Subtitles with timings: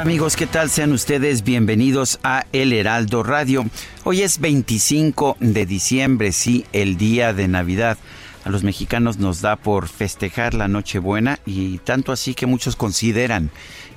[0.00, 0.70] Amigos, ¿qué tal?
[0.70, 3.66] Sean ustedes bienvenidos a El Heraldo Radio.
[4.02, 7.98] Hoy es 25 de diciembre, sí, el día de Navidad.
[8.46, 13.50] A los mexicanos nos da por festejar la Nochebuena y tanto así que muchos consideran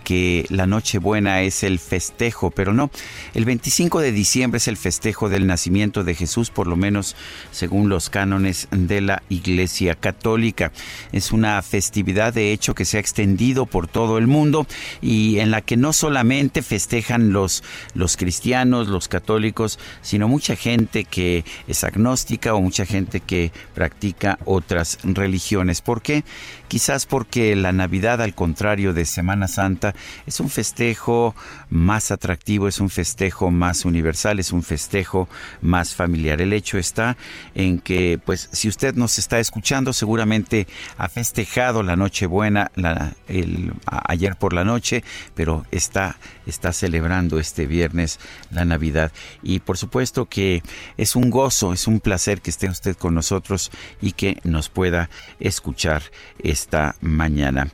[0.03, 2.91] que la Nochebuena es el festejo, pero no.
[3.33, 7.15] El 25 de diciembre es el festejo del nacimiento de Jesús, por lo menos
[7.51, 10.71] según los cánones de la Iglesia Católica.
[11.11, 14.67] Es una festividad, de hecho, que se ha extendido por todo el mundo
[15.01, 21.05] y en la que no solamente festejan los, los cristianos, los católicos, sino mucha gente
[21.05, 25.81] que es agnóstica o mucha gente que practica otras religiones.
[25.81, 26.23] ¿Por qué?
[26.67, 29.92] Quizás porque la Navidad, al contrario de Semana Santa,
[30.25, 31.35] es un festejo
[31.69, 35.27] más atractivo, es un festejo más universal, es un festejo
[35.61, 36.41] más familiar.
[36.41, 37.17] El hecho está
[37.55, 43.73] en que, pues, si usted nos está escuchando, seguramente ha festejado la Nochebuena la, el,
[43.85, 45.03] ayer por la noche,
[45.35, 48.19] pero está, está celebrando este viernes
[48.51, 49.11] la Navidad.
[49.41, 50.63] Y por supuesto que
[50.97, 53.71] es un gozo, es un placer que esté usted con nosotros
[54.01, 55.09] y que nos pueda
[55.39, 56.03] escuchar
[56.39, 57.69] esta mañana.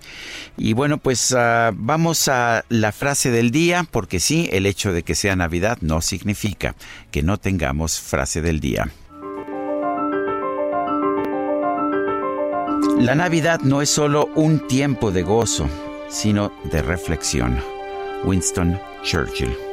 [0.58, 5.04] Y bueno, pues uh, vamos a la frase del día, porque sí, el hecho de
[5.04, 6.76] que sea Navidad no significa
[7.12, 8.92] que no tengamos frase del día.
[12.98, 15.70] La Navidad no es solo un tiempo de gozo,
[16.10, 17.62] sino de reflexión.
[18.26, 19.69] Winston Churchill.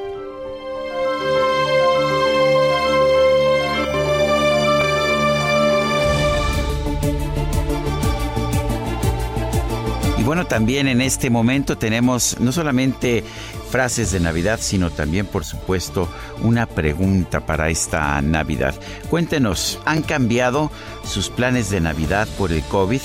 [10.26, 13.22] Bueno, también en este momento tenemos no solamente
[13.70, 16.08] frases de Navidad, sino también, por supuesto,
[16.42, 18.74] una pregunta para esta Navidad.
[19.08, 20.72] Cuéntenos, ¿han cambiado
[21.04, 23.00] sus planes de Navidad por el COVID?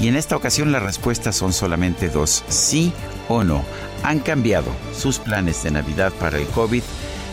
[0.00, 2.92] Y en esta ocasión las respuestas son solamente dos, sí
[3.28, 3.64] o no.
[4.04, 6.84] ¿Han cambiado sus planes de Navidad para el COVID?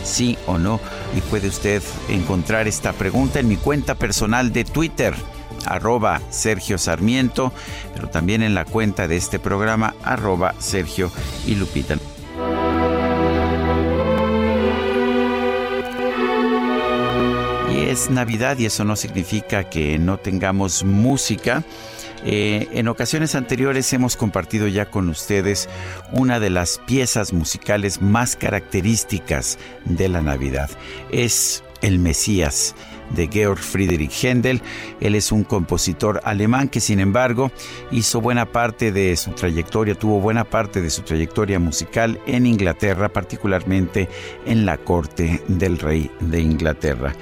[0.02, 0.80] sí o no.
[1.14, 5.14] Y puede usted encontrar esta pregunta en mi cuenta personal de Twitter
[5.66, 7.52] arroba Sergio Sarmiento,
[7.94, 11.10] pero también en la cuenta de este programa, arroba Sergio
[11.46, 11.96] y Lupita.
[17.72, 21.64] Y es Navidad y eso no significa que no tengamos música.
[22.24, 25.68] Eh, en ocasiones anteriores hemos compartido ya con ustedes
[26.12, 30.70] una de las piezas musicales más características de la Navidad.
[31.12, 32.74] Es el Mesías
[33.10, 34.62] de Georg Friedrich Händel.
[35.00, 37.50] Él es un compositor alemán que sin embargo
[37.90, 43.08] hizo buena parte de su trayectoria, tuvo buena parte de su trayectoria musical en Inglaterra,
[43.08, 44.08] particularmente
[44.46, 47.14] en la corte del rey de Inglaterra.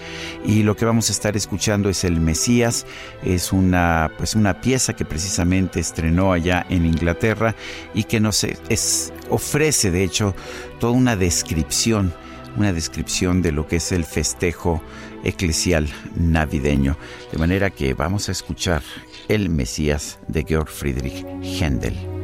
[0.45, 2.87] Y lo que vamos a estar escuchando es El Mesías,
[3.23, 7.55] es una, pues una pieza que precisamente estrenó allá en Inglaterra
[7.95, 10.35] y que nos es, ofrece de hecho
[10.79, 12.13] toda una descripción
[12.57, 14.83] una descripción de lo que es el festejo
[15.27, 16.97] eclesial navideño.
[17.33, 18.83] De manera que vamos a escuchar
[19.29, 22.16] El Mesías de Georg Friedrich Händel.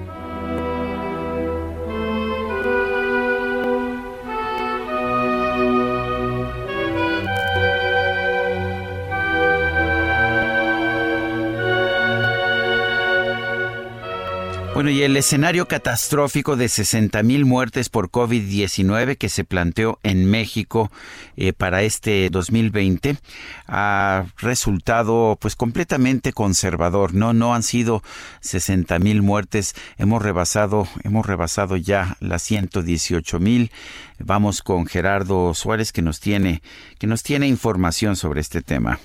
[14.83, 20.29] Bueno, y el escenario catastrófico de 60 mil muertes por COVID-19 que se planteó en
[20.29, 20.91] México
[21.37, 23.17] eh, para este 2020
[23.69, 27.15] ha resultado pues completamente conservador.
[27.15, 28.03] No, no han sido
[28.41, 29.77] 60 mil muertes.
[29.99, 33.71] Hemos rebasado, hemos rebasado ya las 118 mil.
[34.19, 36.61] Vamos con Gerardo Suárez que nos tiene,
[36.99, 38.99] que nos tiene información sobre este tema.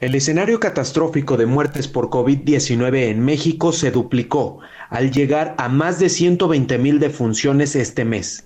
[0.00, 4.58] El escenario catastrófico de muertes por COVID-19 en México se duplicó
[4.90, 8.44] al llegar a más de 120 mil defunciones este mes.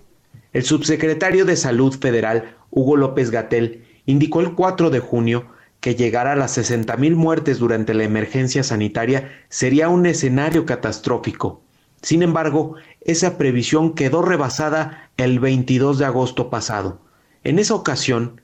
[0.52, 5.46] El subsecretario de Salud Federal, Hugo López Gatel, indicó el 4 de junio
[5.80, 11.62] que llegar a las 60.000 muertes durante la emergencia sanitaria sería un escenario catastrófico.
[12.02, 17.00] Sin embargo, esa previsión quedó rebasada el 22 de agosto pasado.
[17.42, 18.42] En esa ocasión,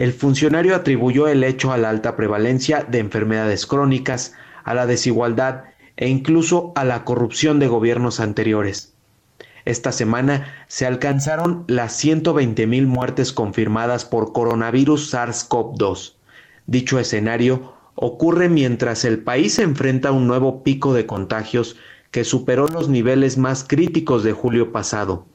[0.00, 4.32] el funcionario atribuyó el hecho a la alta prevalencia de enfermedades crónicas,
[4.64, 5.64] a la desigualdad
[5.98, 8.94] e incluso a la corrupción de gobiernos anteriores.
[9.66, 16.14] Esta semana se alcanzaron las 120.000 muertes confirmadas por coronavirus SARS-CoV-2.
[16.66, 21.76] Dicho escenario ocurre mientras el país enfrenta un nuevo pico de contagios
[22.10, 25.26] que superó los niveles más críticos de julio pasado.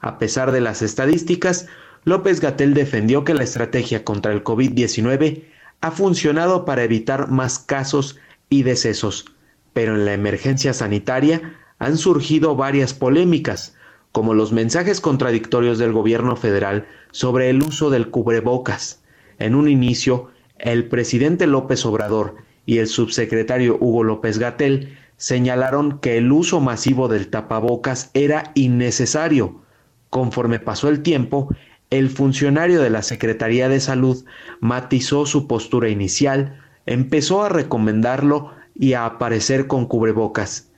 [0.00, 1.68] A pesar de las estadísticas,
[2.04, 5.44] López Gatel defendió que la estrategia contra el COVID-19
[5.82, 8.18] ha funcionado para evitar más casos
[8.48, 9.26] y decesos,
[9.72, 13.76] pero en la emergencia sanitaria han surgido varias polémicas,
[14.12, 19.02] como los mensajes contradictorios del gobierno federal sobre el uso del cubrebocas.
[19.38, 22.36] En un inicio, el presidente López Obrador
[22.66, 29.62] y el subsecretario Hugo López Gatel señalaron que el uso masivo del tapabocas era innecesario.
[30.08, 31.48] Conforme pasó el tiempo,
[31.90, 34.24] el funcionario de la Secretaría de Salud
[34.60, 40.70] matizó su postura inicial, empezó a recomendarlo y a aparecer con cubrebocas,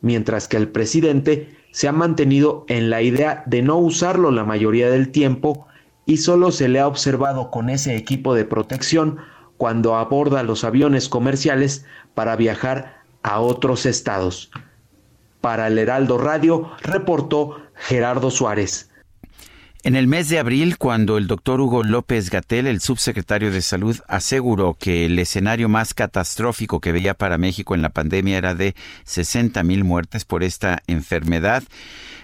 [0.00, 4.90] mientras que el presidente se ha mantenido en la idea de no usarlo la mayoría
[4.90, 5.66] del tiempo
[6.06, 9.18] y solo se le ha observado con ese equipo de protección
[9.56, 11.84] cuando aborda los aviones comerciales
[12.14, 14.50] para viajar a otros estados.
[15.40, 18.89] Para el Heraldo Radio, reportó Gerardo Suárez.
[19.82, 23.98] En el mes de abril, cuando el doctor Hugo López Gatel, el subsecretario de Salud,
[24.08, 28.74] aseguró que el escenario más catastrófico que veía para México en la pandemia era de
[29.04, 31.62] 60 mil muertes por esta enfermedad,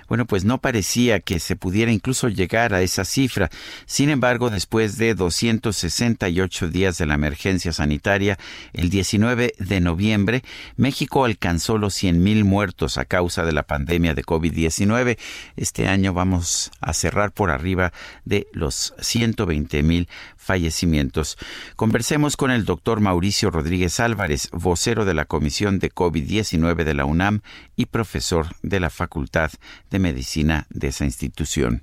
[0.08, 3.50] bueno, pues no parecía que se pudiera incluso llegar a esa cifra.
[3.86, 8.38] Sin embargo, después de 268 días de la emergencia sanitaria,
[8.72, 10.42] el 19 de noviembre,
[10.76, 15.18] México alcanzó los 100.000 muertos a causa de la pandemia de COVID-19.
[15.56, 17.92] Este año vamos a cerrar por arriba
[18.24, 21.38] de los 120.000 fallecimientos.
[21.74, 27.04] Conversemos con el doctor Mauricio Rodríguez Álvarez, vocero de la Comisión de COVID-19 de la
[27.04, 27.40] UNAM
[27.74, 29.50] y profesor de la Facultad
[29.90, 31.82] de Medicina de esa institución.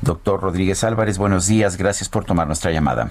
[0.00, 1.76] Doctor Rodríguez Álvarez, buenos días.
[1.76, 3.10] Gracias por tomar nuestra llamada.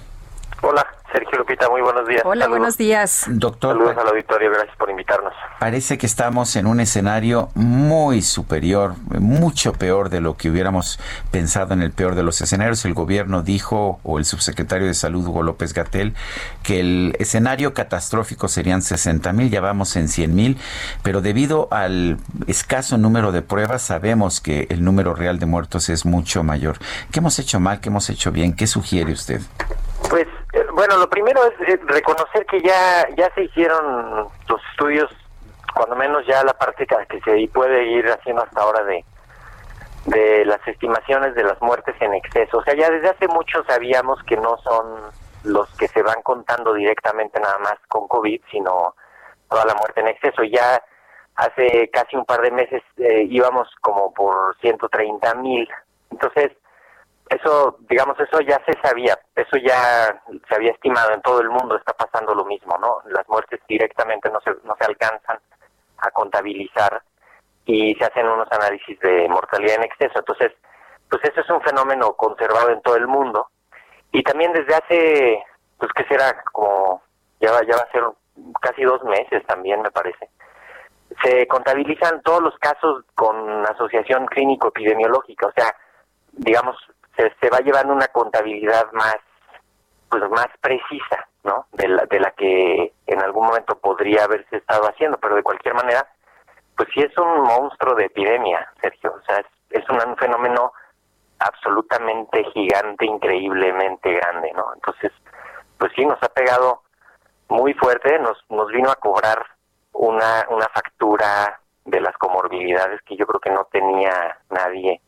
[0.61, 0.85] Hola,
[1.17, 2.21] Sergio Lupita, muy buenos días.
[2.25, 3.25] Hola, buenos días.
[3.27, 3.75] Doctor.
[3.75, 5.33] Saludos al auditorio, gracias por invitarnos.
[5.59, 10.99] Parece que estamos en un escenario muy superior, mucho peor de lo que hubiéramos
[11.31, 12.85] pensado en el peor de los escenarios.
[12.85, 16.13] El gobierno dijo, o el subsecretario de Salud, Hugo López Gatel,
[16.61, 20.59] que el escenario catastrófico serían 60 mil, ya vamos en 100 mil,
[21.01, 26.05] pero debido al escaso número de pruebas, sabemos que el número real de muertos es
[26.05, 26.77] mucho mayor.
[27.11, 27.79] ¿Qué hemos hecho mal?
[27.79, 28.55] ¿Qué hemos hecho bien?
[28.55, 29.41] ¿Qué sugiere usted?
[30.11, 30.27] Pues
[30.77, 35.09] bueno, lo primero es eh, reconocer que ya ya se hicieron los estudios,
[35.73, 39.03] cuando menos ya la parte que se puede ir haciendo hasta ahora de
[40.05, 42.59] de las estimaciones de las muertes en exceso.
[42.59, 45.01] O sea, ya desde hace mucho sabíamos que no son
[45.45, 48.93] los que se van contando directamente nada más con COVID, sino
[49.49, 50.43] toda la muerte en exceso.
[50.43, 50.83] Ya
[51.37, 55.67] hace casi un par de meses eh, íbamos como por 130 mil.
[56.11, 56.51] Entonces,
[57.29, 61.75] eso, digamos, eso ya se sabía, eso ya se había estimado en todo el mundo,
[61.75, 62.99] está pasando lo mismo, ¿no?
[63.09, 65.39] Las muertes directamente no se, no se alcanzan
[65.99, 67.01] a contabilizar
[67.65, 70.19] y se hacen unos análisis de mortalidad en exceso.
[70.19, 70.53] Entonces,
[71.09, 73.47] pues eso es un fenómeno conservado en todo el mundo.
[74.11, 75.43] Y también desde hace,
[75.77, 77.01] pues que será como,
[77.41, 78.03] ya va, ya va a ser
[78.61, 80.29] casi dos meses también, me parece.
[81.23, 85.75] Se contabilizan todos los casos con asociación clínico-epidemiológica, o sea,
[86.31, 86.77] digamos,
[87.17, 89.17] se, va llevando una contabilidad más
[90.09, 94.87] pues más precisa no de la, de la que en algún momento podría haberse estado
[94.87, 96.07] haciendo pero de cualquier manera
[96.75, 99.13] pues sí es un monstruo de epidemia Sergio.
[99.17, 100.71] O sea es, un fenómeno
[101.39, 105.11] absolutamente gigante increíblemente grande no entonces
[105.77, 106.83] pues sí nos ha pegado
[107.49, 109.45] muy fuerte nos nos vino a cobrar
[109.93, 115.01] una una factura de las comorbilidades que yo creo que no tenía nadie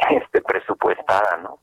[0.10, 1.58] este, presupuestada, ¿no?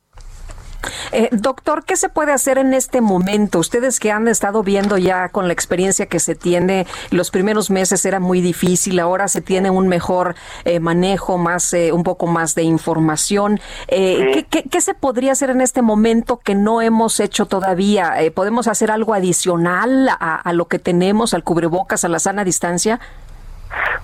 [1.12, 3.60] Eh, doctor, ¿qué se puede hacer en este momento?
[3.60, 8.06] Ustedes que han estado viendo ya con la experiencia que se tiene, los primeros meses
[8.06, 12.56] era muy difícil, ahora se tiene un mejor eh, manejo, más, eh, un poco más
[12.56, 13.60] de información.
[13.88, 18.16] ¿qué, qué, se podría hacer en este momento que no hemos hecho todavía?
[18.34, 23.00] ¿Podemos hacer algo adicional a, a, lo que tenemos, al cubrebocas, a la sana distancia?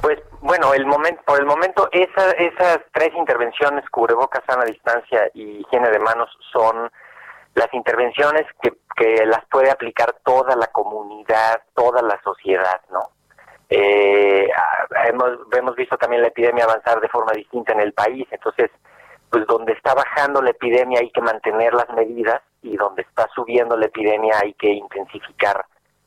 [0.04, 5.62] Pues bueno, el momento, por el momento esa, esas tres intervenciones, cubrebocas, sana distancia y
[5.62, 6.92] higiene de manos, son
[7.56, 13.12] las intervenciones que, que las puede aplicar toda la comunidad, toda la sociedad, ¿no?
[13.70, 14.50] Eh,
[15.06, 18.72] hemos, hemos visto también la epidemia avanzar de forma distinta en el país, entonces,
[19.30, 23.78] pues donde está bajando la epidemia hay que mantener las medidas y donde está subiendo
[23.78, 25.64] la epidemia hay que intensificar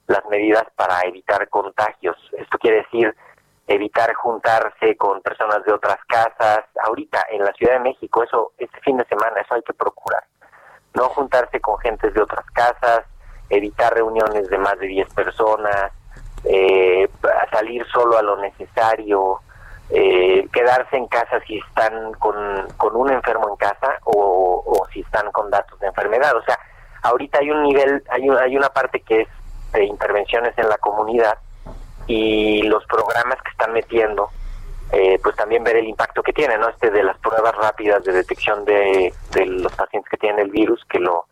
[0.06, 2.18] las medidas para evitar contagios.
[2.36, 3.16] Esto quiere decir
[3.66, 6.64] evitar juntarse con personas de otras casas.
[6.84, 10.24] Ahorita en la Ciudad de México, eso este fin de semana, eso hay que procurar.
[10.94, 13.02] No juntarse con gentes de otras casas,
[13.50, 15.92] evitar reuniones de más de 10 personas,
[16.44, 17.08] eh,
[17.50, 19.40] salir solo a lo necesario,
[19.90, 22.34] eh, quedarse en casa si están con,
[22.76, 26.36] con un enfermo en casa o, o, si están con datos de enfermedad.
[26.36, 26.58] O sea,
[27.02, 29.28] ahorita hay un nivel, hay, hay una parte que es
[29.72, 31.38] de intervenciones en la comunidad
[32.06, 34.28] y los programas que están metiendo,
[34.92, 36.68] eh, pues también ver el impacto que tiene, ¿no?
[36.68, 40.84] Este de las pruebas rápidas de detección de, de los pacientes que tienen el virus,
[40.88, 41.26] que lo,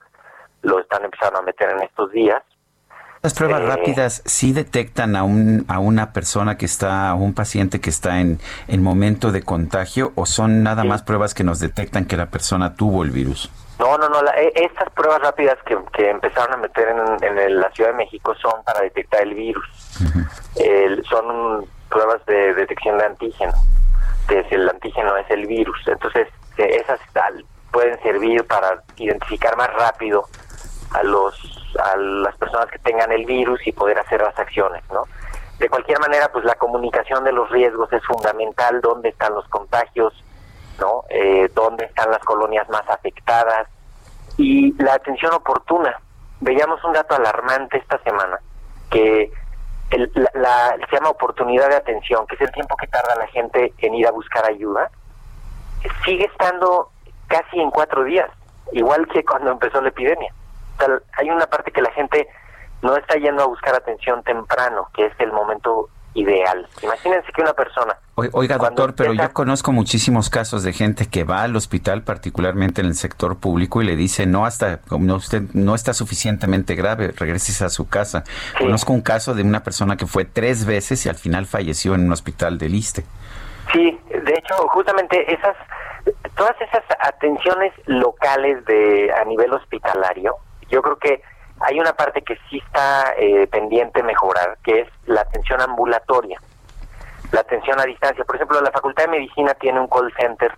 [0.62, 2.42] lo están empezando a meter en estos días.
[3.22, 7.32] Las pruebas eh, rápidas sí detectan a, un, a una persona que está, a un
[7.32, 8.38] paciente que está en,
[8.68, 12.74] en momento de contagio o son nada más pruebas que nos detectan que la persona
[12.74, 13.50] tuvo el virus?
[13.78, 14.20] No, no, no.
[14.36, 18.34] E, estas pruebas rápidas que, que, empezaron a meter en, en la Ciudad de México
[18.36, 19.66] son para detectar el virus.
[21.08, 23.52] son pruebas de detección de antígeno.
[24.28, 25.78] Es el antígeno es el virus.
[25.86, 30.24] Entonces, esas tal, pueden servir para identificar más rápido
[30.92, 31.34] a los
[31.82, 35.02] a las personas que tengan el virus y poder hacer las acciones, ¿no?
[35.58, 40.12] De cualquier manera, pues la comunicación de los riesgos es fundamental, dónde están los contagios,
[40.78, 41.04] ¿no?
[41.08, 43.68] Eh, dónde están las colonias más afectadas
[44.36, 46.00] y la atención oportuna.
[46.40, 48.38] Veíamos un dato alarmante esta semana
[48.90, 49.30] que
[49.90, 53.72] el, la, se llama oportunidad de atención, que es el tiempo que tarda la gente
[53.78, 54.90] en ir a buscar ayuda,
[56.04, 56.90] sigue estando
[57.28, 58.30] casi en cuatro días,
[58.72, 60.32] igual que cuando empezó la epidemia.
[61.16, 62.28] hay una parte que la gente
[62.82, 66.66] no está yendo a buscar atención temprano, que es el momento ideal.
[66.82, 67.96] Imagínense que una persona...
[68.14, 72.86] Oiga, doctor, pero yo conozco muchísimos casos de gente que va al hospital, particularmente en
[72.86, 77.60] el sector público, y le dice, no, hasta no, usted no está suficientemente grave, regreses
[77.62, 78.22] a su casa.
[78.56, 82.02] Conozco un caso de una persona que fue tres veces y al final falleció en
[82.02, 83.04] un hospital de Liste.
[83.72, 85.56] Sí, de hecho, justamente esas,
[86.36, 90.36] todas esas atenciones locales de a nivel hospitalario,
[90.70, 91.22] yo creo que
[91.64, 96.40] hay una parte que sí está eh, pendiente mejorar, que es la atención ambulatoria,
[97.32, 98.24] la atención a distancia.
[98.24, 100.52] Por ejemplo, la Facultad de Medicina tiene un call center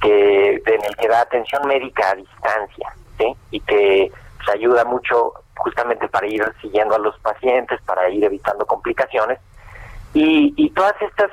[0.00, 2.92] que en el que da atención médica a distancia.
[3.50, 8.66] Y que pues, ayuda mucho justamente para ir siguiendo a los pacientes, para ir evitando
[8.66, 9.38] complicaciones.
[10.12, 11.30] Y, y todas estas,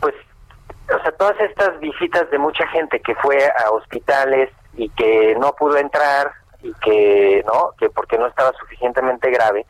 [0.00, 0.14] pues,
[0.92, 5.52] o sea, todas estas visitas de mucha gente que fue a hospitales y que no
[5.52, 9.66] pudo entrar y que no que porque no estaba suficientemente grave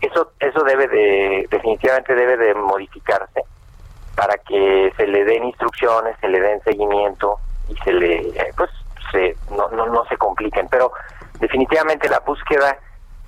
[0.00, 3.44] eso eso debe de definitivamente debe de modificarse
[4.14, 8.70] para que se le den instrucciones se le den seguimiento y se le pues
[9.10, 10.92] se no no, no se compliquen pero
[11.38, 12.78] definitivamente la búsqueda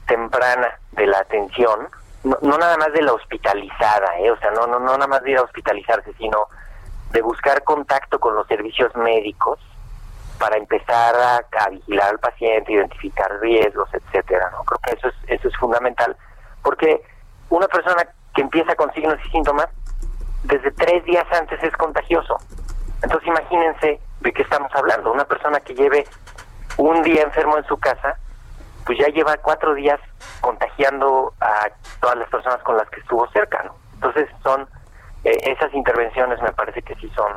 [0.06, 1.88] temprana de la atención
[2.24, 4.30] no, no nada más de la hospitalizada ¿eh?
[4.30, 6.46] o sea no no no nada más de ir a hospitalizarse sino
[7.12, 9.60] de buscar contacto con los servicios médicos
[10.44, 14.50] para empezar a, vigilar al paciente, identificar riesgos, etcétera.
[14.50, 14.62] ¿no?
[14.64, 16.14] Creo que eso es, eso es fundamental,
[16.62, 17.02] porque
[17.48, 19.68] una persona que empieza con signos y síntomas,
[20.42, 22.36] desde tres días antes es contagioso.
[23.02, 25.12] Entonces imagínense de qué estamos hablando.
[25.12, 26.04] Una persona que lleve
[26.76, 28.18] un día enfermo en su casa,
[28.84, 29.98] pues ya lleva cuatro días
[30.42, 31.70] contagiando a
[32.02, 33.62] todas las personas con las que estuvo cerca.
[33.62, 33.74] ¿no?
[33.94, 34.68] Entonces son
[35.24, 37.32] eh, esas intervenciones me parece que sí son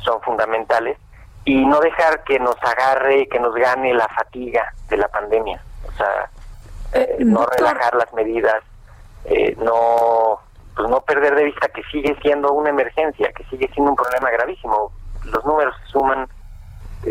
[0.00, 0.98] son fundamentales
[1.44, 5.60] y no dejar que nos agarre, que nos gane la fatiga de la pandemia.
[5.88, 6.30] O sea,
[6.92, 8.62] eh, no relajar las medidas,
[9.24, 10.40] eh, no
[10.74, 14.30] pues no perder de vista que sigue siendo una emergencia, que sigue siendo un problema
[14.30, 14.92] gravísimo.
[15.24, 16.28] Los números se suman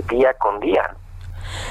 [0.09, 0.95] día con día.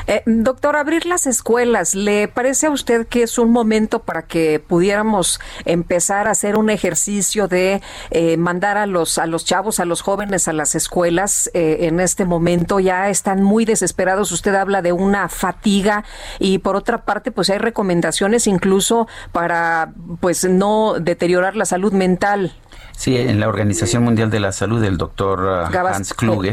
[0.07, 4.59] Eh, doctor, abrir las escuelas, ¿le parece a usted que es un momento para que
[4.61, 9.85] pudiéramos empezar a hacer un ejercicio de eh, mandar a los a los chavos, a
[9.85, 12.81] los jóvenes a las escuelas eh, en este momento?
[12.81, 14.33] Ya están muy desesperados.
[14.33, 16.05] Usted habla de una fatiga
[16.39, 22.55] y por otra parte, pues hay recomendaciones incluso para pues no deteriorar la salud mental.
[22.93, 26.53] Sí, en la Organización Mundial de la Salud, el doctor uh, Hans Kluge,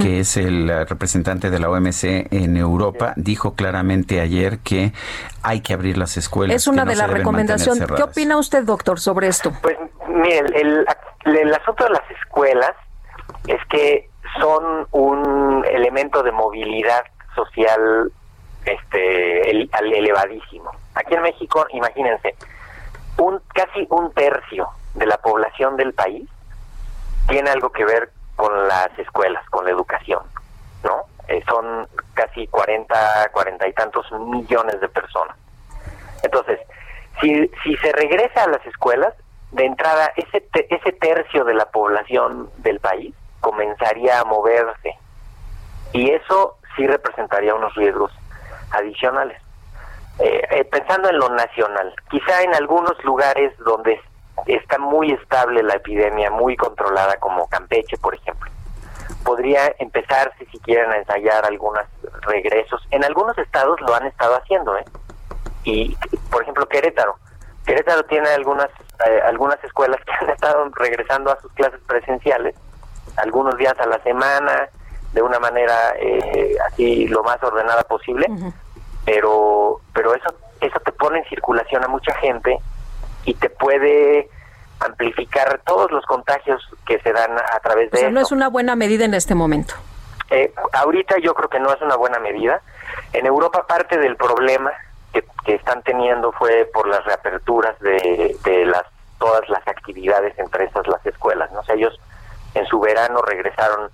[0.00, 4.92] que es el uh, representante de la OMC en Europa, dijo claramente ayer que
[5.42, 6.54] hay que abrir las escuelas.
[6.54, 7.84] Es una de las recomendaciones.
[7.96, 9.52] ¿Qué opina usted, doctor, sobre esto?
[9.62, 9.76] Pues,
[10.08, 10.86] mire, el,
[11.24, 12.72] el asunto de las escuelas
[13.46, 14.08] es que
[14.38, 17.02] son un elemento de movilidad
[17.34, 18.12] social
[18.64, 20.70] este elevadísimo.
[20.94, 22.34] Aquí en México, imagínense,
[23.18, 26.28] un casi un tercio de la población del país
[27.28, 30.22] tiene algo que ver con las escuelas, con la educación,
[30.82, 31.04] ¿no?
[31.28, 35.36] Eh, son casi 40, 40 y tantos millones de personas.
[36.22, 36.58] Entonces,
[37.20, 39.14] si, si se regresa a las escuelas,
[39.52, 44.96] de entrada, ese, ese tercio de la población del país comenzaría a moverse.
[45.92, 48.12] Y eso sí representaría unos riesgos
[48.70, 49.40] adicionales.
[50.18, 54.00] Eh, eh, pensando en lo nacional, quizá en algunos lugares donde
[54.46, 58.50] está muy estable la epidemia, muy controlada, como Campeche, por ejemplo,
[59.24, 61.84] podría empezarse si quieren a ensayar algunos
[62.22, 62.86] regresos.
[62.90, 64.84] En algunos estados lo han estado haciendo, ¿eh?
[65.64, 65.96] Y,
[66.30, 67.16] por ejemplo, Querétaro.
[67.66, 68.68] Querétaro tiene algunas
[69.06, 72.54] eh, algunas escuelas que han estado regresando a sus clases presenciales,
[73.16, 74.68] algunos días a la semana,
[75.12, 78.26] de una manera eh, así lo más ordenada posible,
[79.04, 82.58] pero pero eso eso te pone en circulación a mucha gente
[83.24, 84.28] y te puede
[84.80, 88.10] amplificar todos los contagios que se dan a través de eso.
[88.10, 89.74] no es una buena medida en este momento.
[90.30, 92.60] Eh, ahorita yo creo que no es una buena medida.
[93.12, 94.72] En Europa parte del problema
[95.12, 98.84] que, están teniendo fue por las reaperturas de, de las
[99.18, 101.50] todas las actividades entre esas las escuelas.
[101.52, 101.60] ¿no?
[101.60, 102.00] O sea, ellos
[102.54, 103.90] en su verano regresaron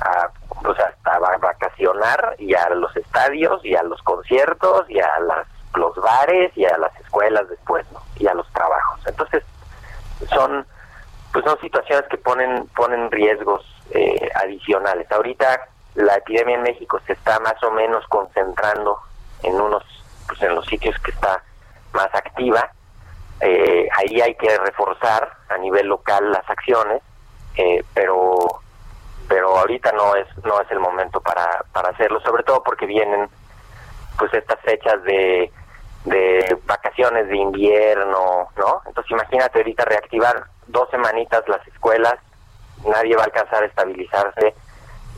[0.00, 0.28] a,
[0.62, 5.46] pues hasta a vacacionar y a los estadios y a los conciertos y a las,
[5.74, 8.02] los bares y a las escuelas después, ¿no?
[8.16, 9.00] Y a los trabajos.
[9.06, 9.42] Entonces,
[10.28, 10.66] son
[11.32, 15.10] pues son situaciones que ponen ponen riesgos eh, adicionales.
[15.10, 18.98] Ahorita la epidemia en México se está más o menos concentrando
[19.42, 19.84] en unos
[20.26, 21.42] pues en los sitios que está
[21.92, 22.70] más activa.
[23.40, 27.02] Eh, ahí hay que reforzar a nivel local las acciones,
[27.56, 28.60] eh, pero
[29.28, 33.28] pero ahorita no es no es el momento para para hacerlo, sobre todo porque vienen
[34.18, 35.50] pues estas fechas de
[36.04, 38.82] de vacaciones de invierno, ¿no?
[38.86, 42.14] Entonces imagínate ahorita reactivar dos semanitas las escuelas,
[42.86, 44.54] nadie va a alcanzar a estabilizarse,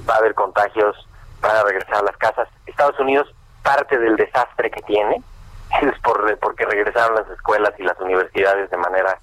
[0.08, 0.96] va a haber contagios,
[1.40, 2.48] van a regresar a las casas.
[2.66, 5.22] Estados Unidos, parte del desastre que tiene
[5.82, 9.18] es por porque regresaron las escuelas y las universidades de manera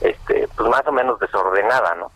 [0.00, 2.10] este pues más o menos desordenada, ¿no?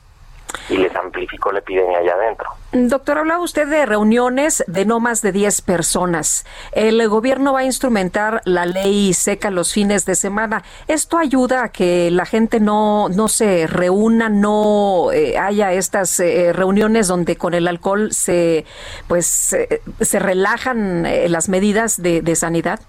[0.68, 2.50] Y les amplificó la epidemia allá adentro.
[2.72, 6.44] Doctor, hablaba usted de reuniones de no más de 10 personas.
[6.72, 10.62] El gobierno va a instrumentar la ley seca los fines de semana.
[10.88, 16.52] ¿Esto ayuda a que la gente no, no se reúna, no eh, haya estas eh,
[16.52, 18.66] reuniones donde con el alcohol se,
[19.09, 19.57] pues,
[20.00, 22.81] se relajan eh, las medidas de, de, sanidad?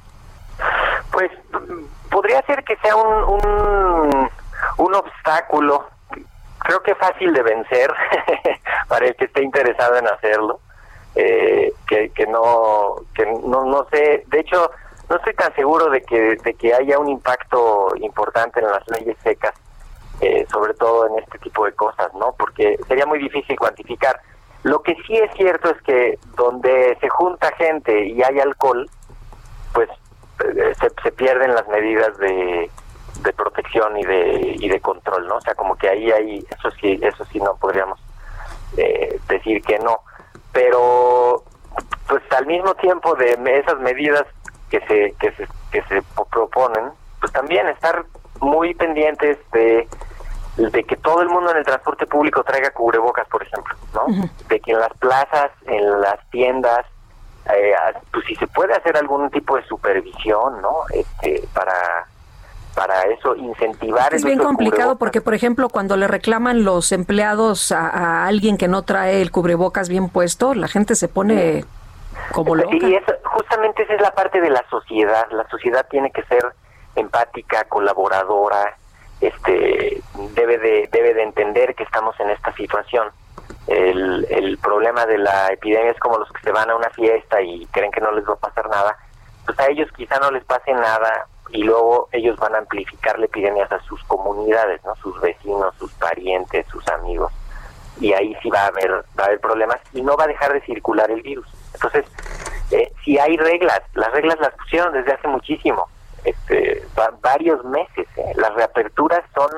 [1.11, 1.31] Pues
[2.09, 4.29] podría ser que sea un, un,
[4.77, 5.96] un obstáculo
[6.67, 7.93] creo que fácil de vencer
[8.89, 10.59] para el que esté interesado en hacerlo.
[11.15, 14.69] Eh, que, que no que no no sé de hecho
[15.09, 19.17] no estoy tan seguro de que de que haya un impacto importante en las leyes
[19.23, 19.55] secas
[20.21, 24.21] eh, sobre todo en este tipo de cosas no porque sería muy difícil cuantificar
[24.61, 28.87] lo que sí es cierto es que donde se junta gente y hay alcohol
[29.73, 29.89] pues
[30.43, 32.69] eh, se, se pierden las medidas de
[33.21, 36.71] de protección y de y de control no o sea como que ahí hay eso
[36.79, 37.99] sí eso sí no podríamos
[38.75, 40.01] eh, decir que no.
[40.51, 41.43] Pero
[42.07, 44.25] pues al mismo tiempo de esas medidas
[44.69, 46.01] que se que se que se
[46.31, 48.05] proponen pues también estar
[48.39, 49.87] muy pendientes de
[50.57, 54.05] de que todo el mundo en el transporte público traiga cubrebocas por ejemplo no
[54.47, 56.85] de que en las plazas en las tiendas
[57.53, 57.73] eh,
[58.11, 62.07] pues si se puede hacer algún tipo de supervisión no este para
[62.77, 64.13] para eso incentivar.
[64.13, 68.83] Es bien complicado porque, por ejemplo, cuando le reclaman los empleados a, alguien que no
[68.83, 71.65] trae el cubrebocas bien puesto, la gente se pone
[72.31, 72.75] como loca.
[72.79, 75.25] Y eso, justamente esa es la parte de la sociedad.
[75.31, 76.45] La sociedad tiene que ser
[76.95, 78.77] empática, colaboradora,
[79.21, 79.99] este,
[80.35, 83.07] debe de debe de entender que estamos en esta situación.
[83.65, 87.41] El, el problema de la epidemia es como los que se van a una fiesta
[87.41, 88.95] y creen que no les va a pasar nada.
[89.47, 93.25] Pues a ellos quizá no les pase nada y luego ellos van a amplificar la
[93.25, 94.95] epidemia a sus comunidades, ¿no?
[94.97, 97.31] Sus vecinos, sus parientes, sus amigos.
[97.99, 100.53] Y ahí sí va a haber va a haber problemas y no va a dejar
[100.53, 101.47] de circular el virus.
[101.73, 102.05] Entonces,
[102.71, 105.87] eh, si hay reglas, las reglas las pusieron desde hace muchísimo,
[106.23, 106.85] este,
[107.21, 108.07] varios meses.
[108.17, 108.33] ¿eh?
[108.35, 109.49] Las reaperturas son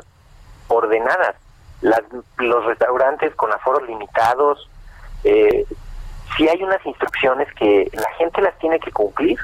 [0.68, 1.36] ordenadas.
[1.82, 2.02] Las,
[2.38, 4.70] los restaurantes con aforos limitados,
[5.24, 5.66] eh,
[6.36, 9.40] si hay unas instrucciones que la gente las tiene que cumplir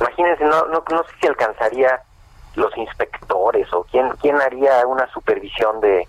[0.00, 2.00] Imagínense, no, no, no sé si alcanzaría
[2.54, 6.06] los inspectores o quién, quién haría una supervisión de,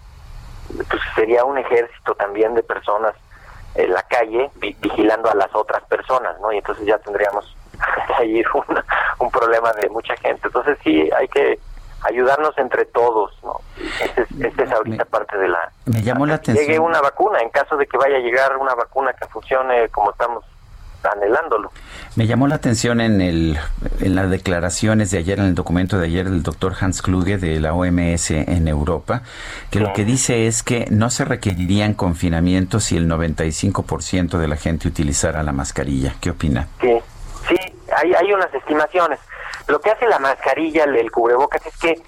[0.89, 3.15] pues sería un ejército también de personas
[3.75, 6.51] en la calle vigilando a las otras personas, ¿no?
[6.51, 7.55] Y entonces ya tendríamos
[8.17, 8.83] ahí un,
[9.19, 10.47] un problema de mucha gente.
[10.47, 11.59] Entonces sí, hay que
[12.01, 13.59] ayudarnos entre todos, ¿no?
[14.01, 15.71] Esta es, es ahorita parte de la...
[15.85, 16.65] Me llamó la atención.
[16.65, 20.11] Llegue una vacuna, en caso de que vaya a llegar una vacuna que funcione como
[20.11, 20.45] estamos
[21.03, 21.71] anhelándolo.
[22.15, 23.57] Me llamó la atención en, el,
[23.99, 27.59] en las declaraciones de ayer, en el documento de ayer del doctor Hans Kluge de
[27.59, 29.21] la OMS en Europa,
[29.69, 34.55] que lo que dice es que no se requerirían confinamientos si el 95% de la
[34.55, 36.15] gente utilizara la mascarilla.
[36.19, 36.67] ¿Qué opina?
[36.81, 36.99] Sí,
[37.47, 37.55] sí,
[37.95, 39.19] hay, hay unas estimaciones.
[39.67, 42.01] Lo que hace la mascarilla, el cubrebocas, es que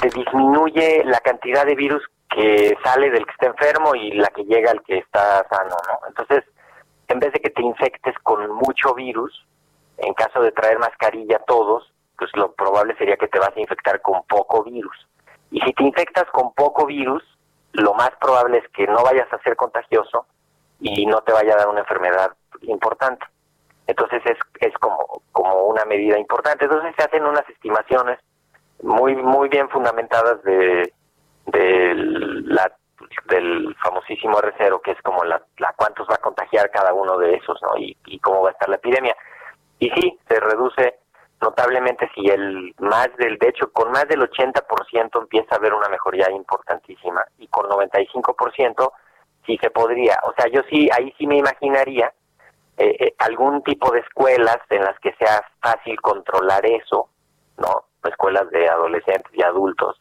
[0.00, 4.42] te disminuye la cantidad de virus que sale del que está enfermo y la que
[4.42, 6.08] llega al que está sano, ¿no?
[6.08, 6.44] Entonces,
[7.14, 9.46] en vez de que te infectes con mucho virus,
[9.98, 14.02] en caso de traer mascarilla todos, pues lo probable sería que te vas a infectar
[14.02, 14.96] con poco virus.
[15.52, 17.22] Y si te infectas con poco virus,
[17.72, 20.26] lo más probable es que no vayas a ser contagioso
[20.80, 23.24] y no te vaya a dar una enfermedad importante.
[23.86, 26.64] Entonces es, es como, como una medida importante.
[26.64, 28.18] Entonces se hacen unas estimaciones
[28.82, 30.92] muy muy bien fundamentadas de,
[31.46, 32.72] de la
[33.26, 37.36] del famosísimo R0, que es como la, la, cuántos va a contagiar cada uno de
[37.36, 37.76] esos, ¿no?
[37.78, 39.16] Y, cómo va a estar la epidemia.
[39.78, 40.98] Y sí, se reduce
[41.40, 45.88] notablemente si el más del, de hecho, con más del 80% empieza a haber una
[45.88, 48.92] mejoría importantísima y con 95%
[49.46, 50.18] sí se podría.
[50.24, 52.12] O sea, yo sí, ahí sí me imaginaría
[52.76, 57.08] eh, eh, algún tipo de escuelas en las que sea fácil controlar eso,
[57.58, 57.86] ¿no?
[58.04, 60.00] Escuelas de adolescentes y adultos,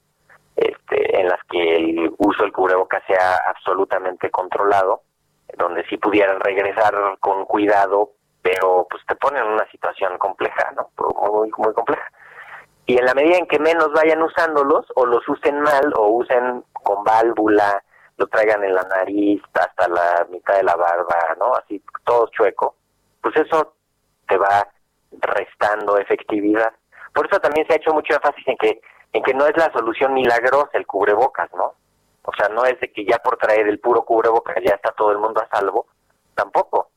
[0.55, 5.01] este, en las que el uso del cubrebocas sea absolutamente controlado,
[5.57, 8.11] donde sí pudieran regresar con cuidado,
[8.41, 10.89] pero pues te ponen en una situación compleja, ¿no?
[11.31, 12.07] Muy, muy compleja.
[12.85, 16.63] Y en la medida en que menos vayan usándolos, o los usen mal, o usen
[16.73, 17.81] con válvula,
[18.17, 21.53] lo traigan en la nariz hasta la mitad de la barba, ¿no?
[21.55, 22.75] Así todo chueco,
[23.21, 23.75] pues eso
[24.27, 24.67] te va
[25.11, 26.73] restando efectividad.
[27.13, 28.81] Por eso también se ha hecho mucho énfasis en que
[29.13, 31.73] en que no es la solución milagrosa el cubrebocas, ¿no?
[32.23, 35.11] O sea, no es de que ya por traer el puro cubrebocas ya está todo
[35.11, 35.87] el mundo a salvo,
[36.35, 36.89] tampoco.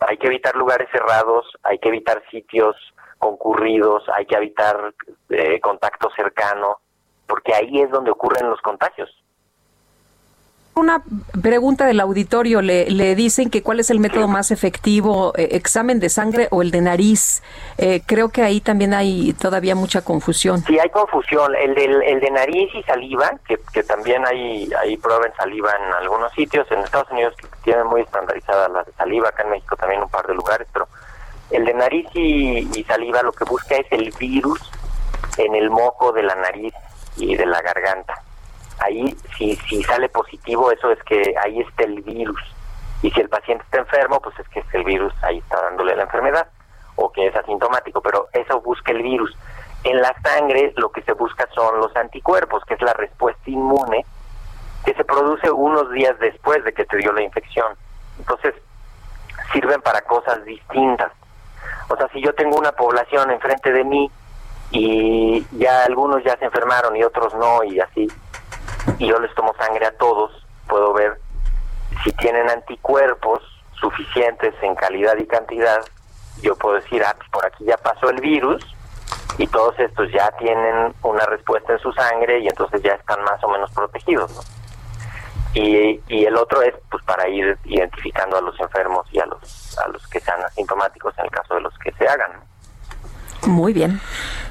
[0.00, 2.76] Hay que evitar lugares cerrados, hay que evitar sitios
[3.18, 4.94] concurridos, hay que evitar
[5.30, 6.80] eh, contacto cercano,
[7.26, 9.10] porque ahí es donde ocurren los contagios.
[10.76, 11.04] Una
[11.40, 16.00] pregunta del auditorio, le, le dicen que cuál es el método más efectivo, eh, examen
[16.00, 17.44] de sangre o el de nariz.
[17.78, 20.64] Eh, creo que ahí también hay todavía mucha confusión.
[20.64, 21.54] Sí, hay confusión.
[21.54, 25.94] El, del, el de nariz y saliva, que, que también hay, hay prueba saliva en
[25.94, 30.02] algunos sitios, en Estados Unidos tienen muy estandarizadas las de saliva, acá en México también
[30.02, 30.88] un par de lugares, pero
[31.50, 34.58] el de nariz y saliva lo que busca es el virus
[35.38, 36.74] en el moco de la nariz
[37.16, 38.20] y de la garganta
[38.84, 42.40] ahí si, si sale positivo, eso es que ahí está el virus.
[43.02, 46.04] Y si el paciente está enfermo, pues es que el virus ahí está dándole la
[46.04, 46.46] enfermedad
[46.96, 49.36] o que es asintomático, pero eso busca el virus.
[49.82, 54.06] En la sangre lo que se busca son los anticuerpos, que es la respuesta inmune
[54.84, 57.74] que se produce unos días después de que te dio la infección.
[58.18, 58.54] Entonces,
[59.52, 61.10] sirven para cosas distintas.
[61.88, 64.10] O sea, si yo tengo una población enfrente de mí
[64.70, 68.08] y ya algunos ya se enfermaron y otros no y así,
[68.98, 70.30] y yo les tomo sangre a todos,
[70.68, 71.20] puedo ver
[72.02, 73.42] si tienen anticuerpos
[73.80, 75.80] suficientes en calidad y cantidad,
[76.42, 78.64] yo puedo decir, ah, pues por aquí ya pasó el virus
[79.38, 83.42] y todos estos ya tienen una respuesta en su sangre y entonces ya están más
[83.42, 84.30] o menos protegidos.
[85.54, 89.78] Y, y el otro es pues para ir identificando a los enfermos y a los
[89.78, 92.32] a los que sean asintomáticos en el caso de los que se hagan.
[93.46, 94.00] Muy bien.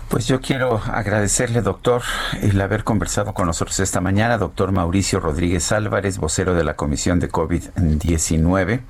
[0.09, 2.03] Pues yo quiero agradecerle, doctor,
[2.41, 7.19] el haber conversado con nosotros esta mañana, doctor Mauricio Rodríguez Álvarez, vocero de la Comisión
[7.19, 8.81] de COVID-19.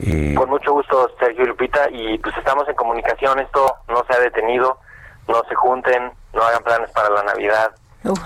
[0.00, 0.34] Eh...
[0.36, 4.78] Con mucho gusto, Sergio Lupita, y pues estamos en comunicación, esto no se ha detenido,
[5.28, 7.74] no se junten, no hagan planes para la Navidad.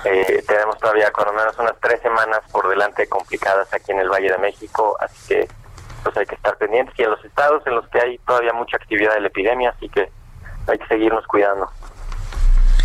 [0.04, 4.11] Eh, tenemos todavía con lo menos unas tres semanas por delante complicadas aquí en el
[4.11, 5.48] Valle de México, así que
[6.02, 8.76] pues hay que estar pendientes y en los estados en los que hay todavía mucha
[8.76, 10.11] actividad de la epidemia, así que
[10.66, 11.70] hay que seguirnos cuidando.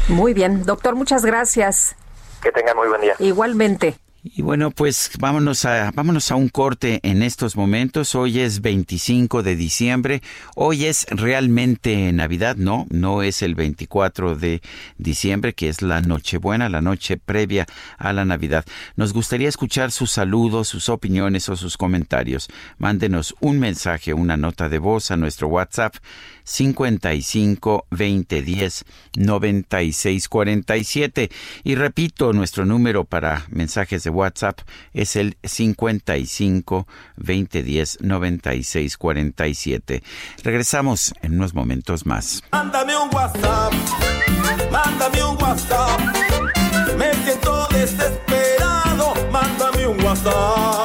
[0.07, 1.95] Muy bien, doctor, muchas gracias.
[2.41, 3.15] Que tenga muy buen día.
[3.19, 3.95] Igualmente.
[4.27, 8.15] Y bueno, pues vámonos a, vámonos a un corte en estos momentos.
[8.15, 10.23] Hoy es 25 de diciembre.
[10.55, 12.87] Hoy es realmente Navidad, ¿no?
[12.89, 14.63] No es el 24 de
[14.97, 17.67] diciembre, que es la Nochebuena, la noche previa
[17.99, 18.65] a la Navidad.
[18.95, 22.47] Nos gustaría escuchar sus saludos, sus opiniones o sus comentarios.
[22.79, 25.97] Mándenos un mensaje, una nota de voz a nuestro WhatsApp
[26.45, 28.85] 55 20 10
[29.17, 31.29] 96 47.
[31.63, 34.61] Y repito, nuestro número para mensajes de WhatsApp
[34.93, 40.03] es el 55 2010 96 47.
[40.43, 42.43] Regresamos en unos momentos más.
[42.51, 43.73] Mándame un WhatsApp,
[44.71, 45.99] mándame un WhatsApp.
[46.97, 50.84] Me siento desesperado, mándame un WhatsApp.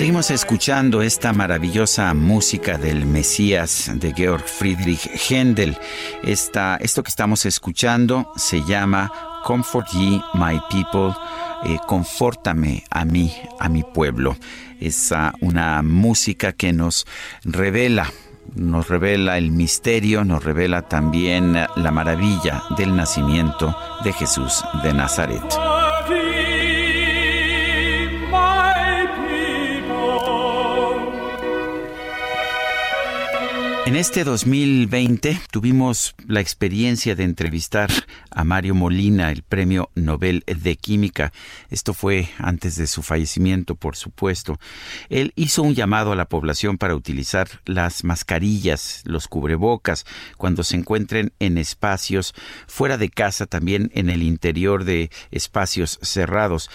[0.00, 5.76] Seguimos escuchando esta maravillosa música del Mesías de Georg Friedrich Händel.
[6.22, 9.12] Esta, esto que estamos escuchando se llama
[9.44, 11.14] Comfort Ye My People,
[11.64, 14.38] eh, confórtame a mí, a mi pueblo.
[14.80, 17.06] Es uh, una música que nos
[17.44, 18.10] revela
[18.54, 25.79] nos revela el misterio, nos revela también la maravilla del nacimiento de Jesús de Nazaret.
[33.90, 37.90] En este 2020 tuvimos la experiencia de entrevistar
[38.30, 41.32] a Mario Molina, el Premio Nobel de Química.
[41.70, 44.60] Esto fue antes de su fallecimiento, por supuesto.
[45.08, 50.76] Él hizo un llamado a la población para utilizar las mascarillas, los cubrebocas, cuando se
[50.76, 52.32] encuentren en espacios
[52.68, 56.70] fuera de casa, también en el interior de espacios cerrados.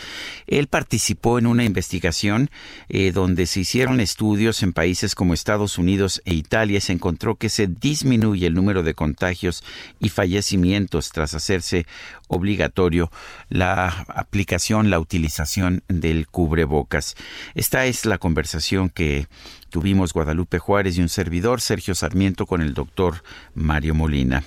[0.48, 2.50] Él participó en una investigación
[2.90, 6.82] eh, donde se hicieron estudios en países como Estados Unidos e Italia.
[7.06, 9.64] Encontró que se disminuye el número de contagios
[10.00, 11.86] y fallecimientos tras hacerse
[12.28, 13.12] obligatorio
[13.48, 17.16] la aplicación, la utilización del cubrebocas.
[17.54, 19.28] Esta es la conversación que
[19.70, 23.22] tuvimos Guadalupe Juárez y un servidor, Sergio Sarmiento, con el doctor
[23.54, 24.44] Mario Molina.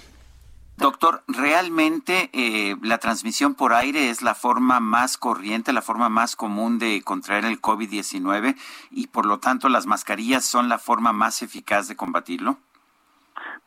[0.78, 6.36] Doctor, ¿realmente eh, la transmisión por aire es la forma más corriente, la forma más
[6.36, 8.54] común de contraer el COVID-19
[8.92, 12.58] y por lo tanto las mascarillas son la forma más eficaz de combatirlo?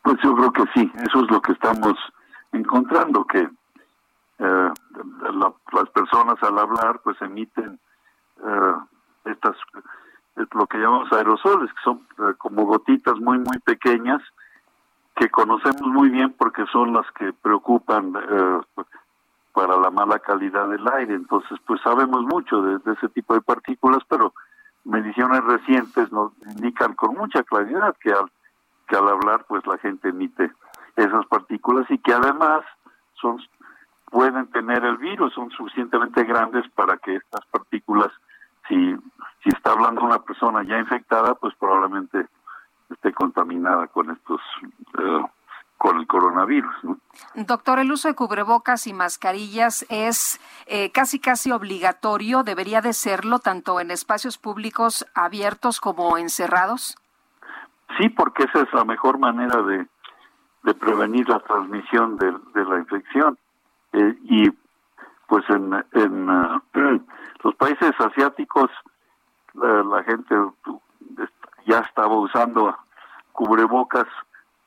[0.00, 1.92] Pues yo creo que sí, eso es lo que estamos
[2.50, 3.46] encontrando, que
[4.38, 4.70] eh,
[5.72, 7.78] las personas al hablar pues emiten
[8.42, 8.74] eh,
[9.26, 9.56] estas,
[10.54, 12.06] lo que llamamos aerosoles, que son
[12.38, 14.22] como gotitas muy, muy pequeñas,
[15.22, 18.60] que conocemos muy bien porque son las que preocupan eh,
[19.52, 21.14] para la mala calidad del aire.
[21.14, 24.34] Entonces, pues sabemos mucho de, ese tipo de partículas, pero
[24.84, 28.32] mediciones recientes nos indican con mucha claridad que al,
[28.88, 30.50] que al hablar, pues la gente emite
[30.96, 32.64] esas partículas y que además
[33.20, 33.38] son
[34.06, 38.10] pueden tener el virus, son suficientemente grandes para que estas partículas,
[38.66, 38.96] si,
[39.44, 42.26] si está hablando una persona ya infectada, pues probablemente
[42.92, 44.40] esté contaminada con estos
[44.98, 45.24] eh,
[45.78, 46.72] con el coronavirus.
[47.34, 53.40] Doctor, el uso de cubrebocas y mascarillas es eh, casi casi obligatorio, debería de serlo
[53.40, 56.96] tanto en espacios públicos abiertos como encerrados.
[57.98, 59.86] Sí, porque esa es la mejor manera de,
[60.62, 62.32] de prevenir la transmisión de,
[62.64, 63.36] la infección.
[63.92, 64.50] Eh, y
[65.26, 66.26] pues en, en
[67.42, 68.70] los países asiáticos
[69.54, 70.34] la gente
[71.66, 72.76] ya estaba usando
[73.32, 74.06] cubrebocas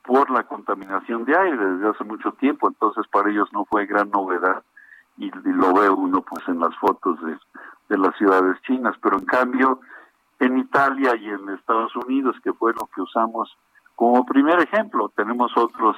[0.02, 4.10] por la contaminación de aire desde hace mucho tiempo, entonces para ellos no fue gran
[4.10, 4.62] novedad
[5.16, 7.36] y, lo ve uno pues en las fotos de,
[7.88, 9.80] de las ciudades chinas, pero en cambio
[10.38, 13.56] en Italia y en Estados Unidos, que fue lo que usamos
[13.94, 15.96] como primer ejemplo, tenemos otros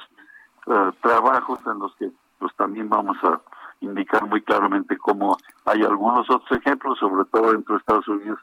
[0.67, 3.41] eh, trabajos en los que pues también vamos a
[3.81, 8.39] indicar muy claramente cómo hay algunos otros ejemplos, sobre todo entre Estados Unidos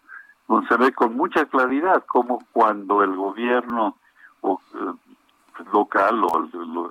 [0.49, 3.97] donde se ve con mucha claridad cómo cuando el gobierno
[4.41, 6.49] o, eh, local o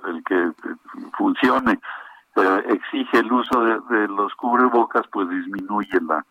[0.08, 0.52] el, que
[1.16, 1.78] funcione
[2.36, 6.24] eh, exige el uso de, los cubrebocas, pues disminuye la,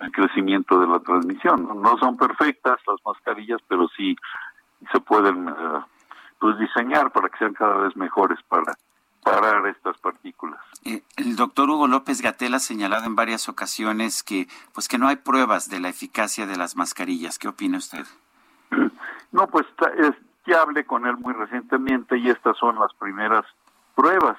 [0.00, 1.68] el crecimiento de la transmisión.
[1.82, 4.16] No son perfectas las mascarillas, pero sí
[4.92, 5.80] se pueden eh,
[6.38, 8.74] pues diseñar para que sean cada vez mejores para,
[9.24, 10.60] separar estas partículas.
[10.84, 15.08] Eh, el doctor Hugo López Gatel ha señalado en varias ocasiones que, pues, que no
[15.08, 17.38] hay pruebas de la eficacia de las mascarillas.
[17.38, 18.04] ¿Qué opina usted?
[19.32, 19.66] No, pues
[19.98, 20.12] es,
[20.46, 23.44] ya hablé con él muy recientemente y estas son las primeras
[23.94, 24.36] pruebas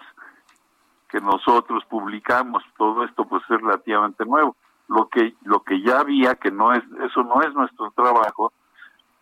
[1.09, 2.63] que nosotros publicamos.
[2.77, 4.55] Todo esto pues es relativamente nuevo.
[4.87, 8.53] Lo que lo que ya había que no es eso no es nuestro trabajo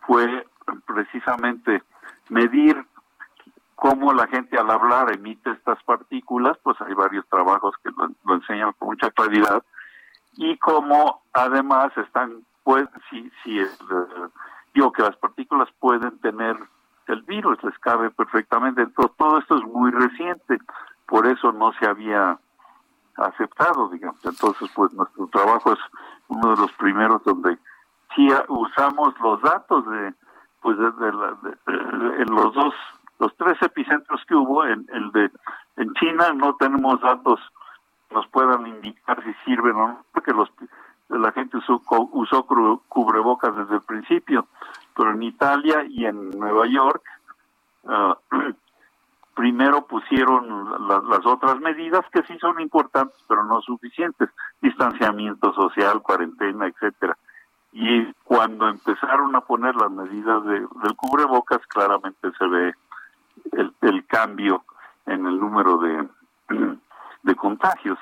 [0.06, 0.46] fue
[0.86, 1.82] precisamente
[2.28, 2.84] medir
[3.74, 8.72] cómo la gente al hablar emite estas partículas, pues hay varios trabajos que lo, enseñan
[8.78, 9.62] con mucha claridad,
[10.36, 13.60] y cómo además están, pues, si, si
[14.74, 16.56] digo que las partículas pueden tener
[17.06, 18.82] el virus, les cabe perfectamente.
[18.82, 20.58] Entonces, todo esto es muy reciente,
[21.06, 22.38] por eso no se había
[23.16, 24.24] aceptado, digamos.
[24.24, 25.78] Entonces, pues nuestro trabajo es
[26.28, 27.58] uno de los primeros donde
[28.14, 30.14] sí usamos los datos de,
[30.60, 30.84] pues, de,
[32.22, 32.74] en los dos
[33.20, 35.30] los tres epicentros que hubo, en el de
[35.76, 37.40] en China no tenemos datos
[38.08, 40.50] que nos puedan indicar si sirven o no, porque los
[41.08, 41.80] la gente usó,
[42.12, 42.46] usó
[42.88, 44.46] cubrebocas desde el principio,
[44.96, 47.02] pero en Italia y en Nueva York
[47.86, 48.16] ah,
[49.34, 56.68] primero pusieron las otras medidas que sí son importantes, pero no suficientes, distanciamiento social, cuarentena,
[56.68, 57.16] etcétera.
[57.72, 62.74] Y cuando empezaron a poner las medidas de, del cubrebocas, claramente se ve
[63.52, 64.64] el, cambio
[65.06, 66.08] en el número de,
[67.24, 67.98] de contagios.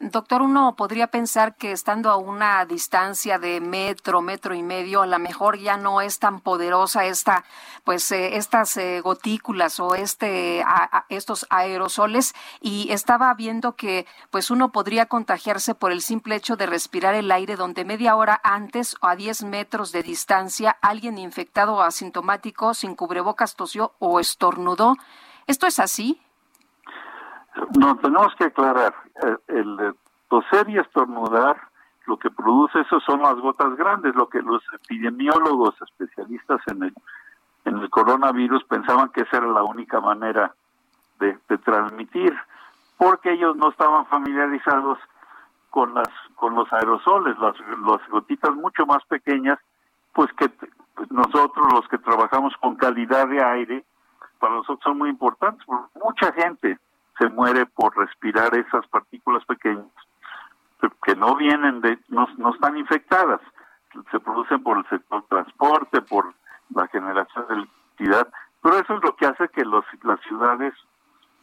[0.00, 5.06] Doctor, uno podría pensar que estando a una distancia de metro, metro y medio, a
[5.06, 7.44] lo mejor ya no es tan poderosa esta,
[7.84, 10.64] pues eh, estas eh, gotículas o este,
[11.08, 12.34] estos aerosoles.
[12.60, 17.30] Y estaba viendo que, pues uno podría contagiarse por el simple hecho de respirar el
[17.30, 22.74] aire, donde media hora antes o a 10 metros de distancia alguien infectado o asintomático
[22.74, 24.96] sin cubrebocas tosió o estornudó.
[25.46, 26.20] ¿Esto es así?
[27.78, 29.94] No, tenemos que aclarar, eh, el,
[30.28, 31.60] toser y estornudar,
[32.06, 36.94] lo que produce eso son las gotas grandes, lo que los epidemiólogos especialistas en el,
[37.66, 40.54] en el coronavirus pensaban que esa era la única manera
[41.20, 42.34] de, transmitir,
[42.96, 44.98] porque ellos no estaban familiarizados
[45.70, 49.58] con las con los aerosoles, las, las gotitas mucho más pequeñas,
[50.12, 50.50] pues que
[51.10, 53.84] nosotros los que trabajamos con calidad de aire,
[54.40, 56.78] para nosotros son muy importantes, mucha gente
[57.18, 59.86] se muere por respirar esas partículas pequeñas
[61.04, 63.40] que no vienen de, no, no están infectadas,
[64.10, 66.34] se producen por el sector transporte, por
[66.74, 68.28] la generación de electricidad,
[68.62, 70.74] pero eso es lo que hace que los, las ciudades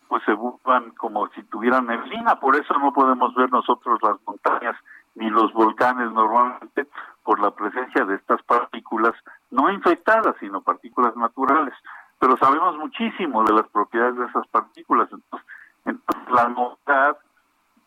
[0.08, 4.76] pues se vuelvan como si tuvieran neblina, por eso no podemos ver nosotros las montañas
[5.16, 6.88] ni los volcanes normalmente
[7.24, 9.14] por la presencia de estas partículas
[9.52, 11.76] no infectadas, sino partículas naturales.
[12.20, 15.48] Pero sabemos muchísimo de las propiedades de esas partículas, entonces
[15.90, 17.18] entonces, la novedad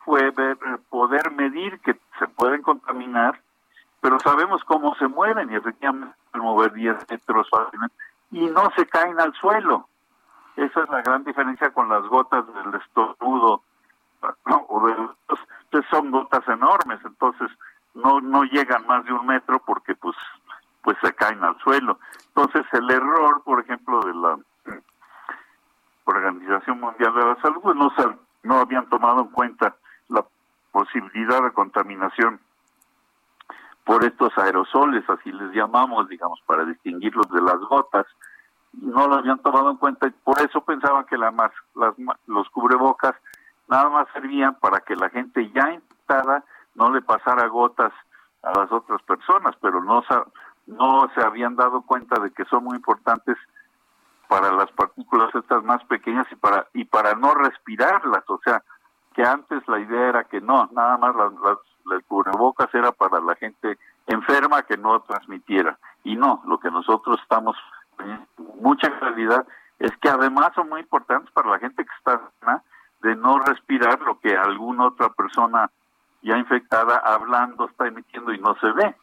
[0.04, 3.40] fue ver, eh, poder medir que se pueden contaminar,
[4.00, 7.94] pero sabemos cómo se mueven y efectivamente mover 10 metros fácilmente
[8.32, 9.88] y no se caen al suelo.
[10.56, 13.62] Esa es la gran diferencia con las gotas del estornudo
[14.68, 17.50] o de los, son gotas enormes, entonces
[17.94, 20.16] no no llegan más de un metro porque pues
[20.82, 21.98] pues se caen al suelo.
[22.28, 24.38] Entonces el error, por ejemplo, de la
[26.04, 27.92] Organización Mundial de la Salud no,
[28.42, 29.76] no habían tomado en cuenta
[30.08, 30.24] la
[30.72, 32.40] posibilidad de contaminación
[33.84, 38.06] por estos aerosoles, así les llamamos, digamos, para distinguirlos de las gotas,
[38.72, 41.94] no lo habían tomado en cuenta y por eso pensaban que la más, las,
[42.26, 43.14] los cubrebocas
[43.68, 47.92] nada más servían para que la gente ya infectada no le pasara gotas
[48.42, 50.02] a las otras personas, pero no,
[50.66, 53.36] no se habían dado cuenta de que son muy importantes
[54.32, 58.62] para las partículas estas más pequeñas y para y para no respirarlas, o sea,
[59.12, 61.32] que antes la idea era que no, nada más las,
[61.84, 65.78] las, cubrebocas era para la gente enferma que no transmitiera.
[66.02, 67.54] Y no, lo que nosotros estamos
[68.58, 69.46] mucha claridad
[69.78, 72.62] es que además son muy importantes para la gente que está sana
[73.02, 75.70] de no respirar lo que alguna otra persona
[76.22, 78.96] ya infectada hablando está emitiendo y no se ve.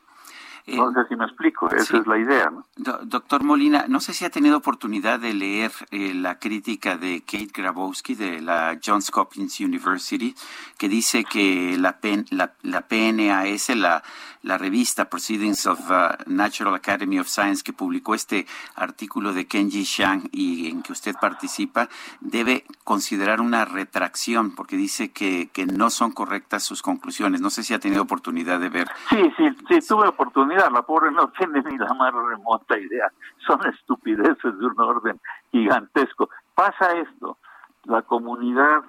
[0.67, 2.49] No sé si me explico, esa es la idea.
[2.49, 2.65] ¿no?
[3.03, 7.51] doctor Molina, no sé si ha tenido oportunidad de leer eh, la crítica de Kate
[7.53, 10.35] Grabowski de la Johns Hopkins University,
[10.77, 11.99] que dice que la,
[12.29, 14.03] la, la PNAS, la,
[14.43, 18.45] la revista Proceedings of uh, Natural Academy of Science, que publicó este
[18.75, 21.89] artículo de Kenji Shang y en que usted participa,
[22.21, 27.41] debe considerar una retracción porque dice que, que no son correctas sus conclusiones.
[27.41, 28.87] No sé si ha tenido oportunidad de ver.
[29.09, 30.58] Sí, sí, sí, tuve oportunidad.
[30.67, 33.11] La pobre no tiene ni la más remota idea.
[33.47, 35.19] Son estupideces de un orden
[35.51, 36.29] gigantesco.
[36.53, 37.37] Pasa esto.
[37.85, 38.83] la comunidad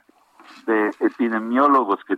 [0.66, 2.16] de epidemiólogos que,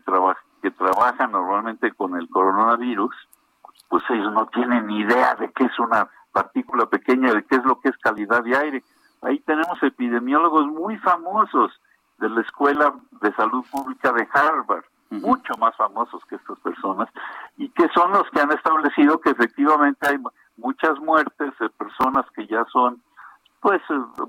[0.63, 3.15] que trabajan normalmente con el coronavirus,
[3.89, 7.65] pues ellos no tienen ni idea de qué es una partícula pequeña, de qué es
[7.65, 8.83] lo que es calidad de aire.
[9.21, 11.79] Ahí tenemos epidemiólogos muy famosos
[12.19, 17.09] de la Escuela de Salud Pública de Harvard, mucho más famosos que estas personas,
[17.57, 20.19] y que son los que han establecido que efectivamente hay
[20.57, 23.03] muchas muertes de personas que ya son
[23.61, 23.81] pues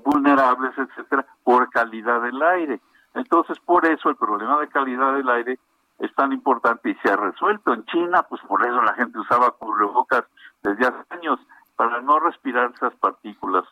[0.04, 2.80] vulnerables, etcétera, por calidad del aire.
[3.14, 5.58] Entonces, por eso el problema de calidad del aire
[5.98, 7.72] es tan importante y se ha resuelto.
[7.72, 10.24] En China, pues por eso la gente usaba cubrebocas
[10.62, 11.40] desde hace años
[11.76, 13.64] para no respirar esas partículas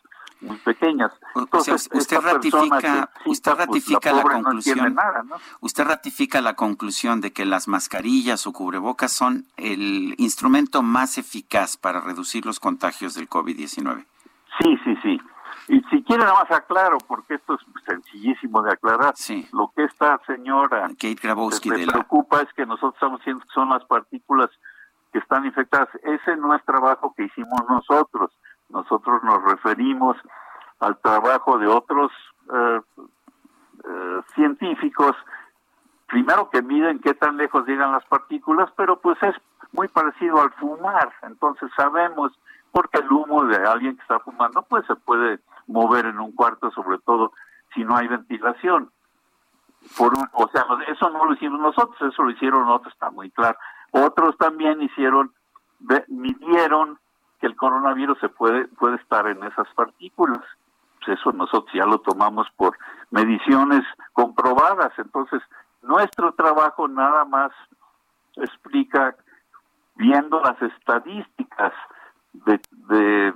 [0.43, 1.11] muy pequeñas.
[1.35, 4.95] Entonces, usted ratifica, usted pues, ratifica la, conclusión.
[5.61, 11.77] Usted ratifica la conclusión de que las mascarillas o cubrebocas son el instrumento más eficaz
[11.77, 14.05] para reducir los contagios del COVID-19.
[14.59, 15.19] Sí, sí, sí.
[15.67, 19.13] Y si quiere nada más aclaro, porque esto es sencillísimo de aclarar,
[19.53, 23.69] lo que esta señora Kate Grabowski le preocupa es que nosotros estamos diciendo que son
[23.69, 24.49] las partículas
[25.13, 25.89] que están infectadas.
[26.03, 28.31] Ese no es trabajo que hicimos nosotros.
[28.73, 30.17] Nosotros nos referimos
[30.79, 32.11] al trabajo de otros
[32.51, 32.81] eh,
[33.85, 35.15] eh, científicos,
[36.07, 39.35] primero que miden qué tan lejos llegan las partículas, pero pues es
[39.73, 41.13] muy parecido al fumar.
[41.21, 42.31] Entonces sabemos,
[42.71, 46.71] porque el humo de alguien que está fumando, pues se puede mover en un cuarto,
[46.71, 47.31] sobre todo
[47.75, 48.91] si no hay ventilación.
[49.97, 53.57] Por o sea, eso no lo hicimos nosotros, eso lo hicieron otros, está muy claro.
[53.91, 55.31] Otros también hicieron,
[56.07, 56.97] midieron
[57.43, 60.39] que el coronavirus se puede, puede estar en esas partículas.
[61.03, 62.77] Pues eso nosotros ya lo tomamos por
[63.11, 63.81] mediciones
[64.13, 64.93] comprobadas.
[64.97, 65.41] Entonces,
[65.81, 67.51] nuestro trabajo nada más
[68.37, 69.17] explica,
[69.95, 71.73] viendo las estadísticas
[72.31, 73.33] de, de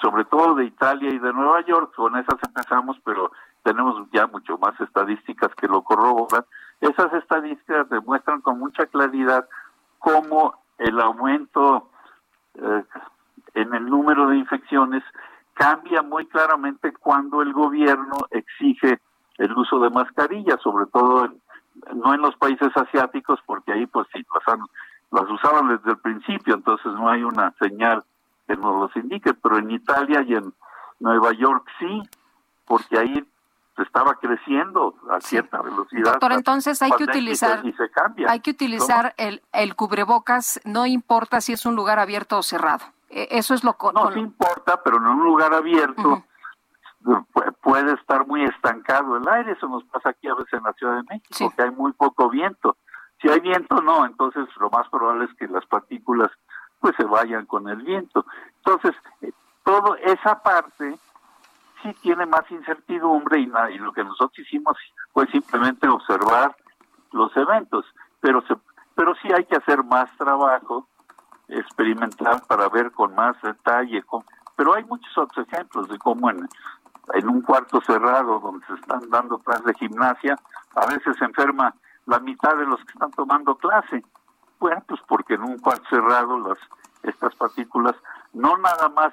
[0.00, 3.32] sobre todo de Italia y de Nueva York, con esas empezamos, pero
[3.64, 6.44] tenemos ya mucho más estadísticas que lo corroboran.
[6.80, 9.48] Esas estadísticas demuestran con mucha claridad
[9.98, 11.88] cómo el aumento
[12.54, 12.84] eh,
[13.54, 15.02] en el número de infecciones
[15.54, 19.00] cambia muy claramente cuando el gobierno exige
[19.38, 21.28] el uso de mascarillas, sobre todo
[21.94, 24.58] no en los países asiáticos, porque ahí pues sí las,
[25.10, 28.04] las usaban desde el principio, entonces no hay una señal
[28.46, 30.52] que nos los indique, pero en Italia y en
[31.00, 32.02] Nueva York sí,
[32.66, 33.24] porque ahí
[33.76, 36.12] se estaba creciendo a cierta velocidad.
[36.12, 37.62] Doctor, entonces hay que utilizar
[38.28, 42.84] hay que utilizar el, el cubrebocas, no importa si es un lugar abierto o cerrado.
[43.12, 46.24] E, eso es lo No, importa, pero en un lugar abierto
[47.60, 50.96] puede estar muy estancado el aire, eso nos pasa aquí a veces en la Ciudad
[50.96, 52.76] de México, porque hay muy poco viento.
[53.20, 56.30] Si hay viento, no, entonces lo más probable es que las partículas
[56.80, 58.24] pues se vayan con el viento.
[58.64, 59.32] Entonces, eh,
[59.62, 60.98] todo esa parte
[61.82, 64.76] sí tiene más incertidumbre y, y lo que nosotros hicimos
[65.12, 66.56] fue simplemente observar
[67.12, 67.84] los eventos,
[68.20, 68.56] pero se,
[68.94, 70.88] pero sí hay que hacer más trabajo
[71.58, 74.04] experimental para ver con más detalle.
[74.56, 76.48] pero hay muchos otros ejemplos de cómo en,
[77.14, 80.36] en un cuarto cerrado donde se están dando clases de gimnasia,
[80.74, 81.74] a veces se enferma
[82.06, 84.02] la mitad de los que están tomando clase.
[84.58, 86.58] Bueno, pues porque en un cuarto cerrado las
[87.02, 87.96] estas partículas
[88.32, 89.12] no nada más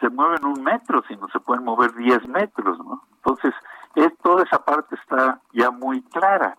[0.00, 3.02] se mueven un metro, sino se pueden mover 10 metros, ¿no?
[3.16, 3.54] Entonces,
[3.94, 6.56] es, toda esa parte está ya muy clara.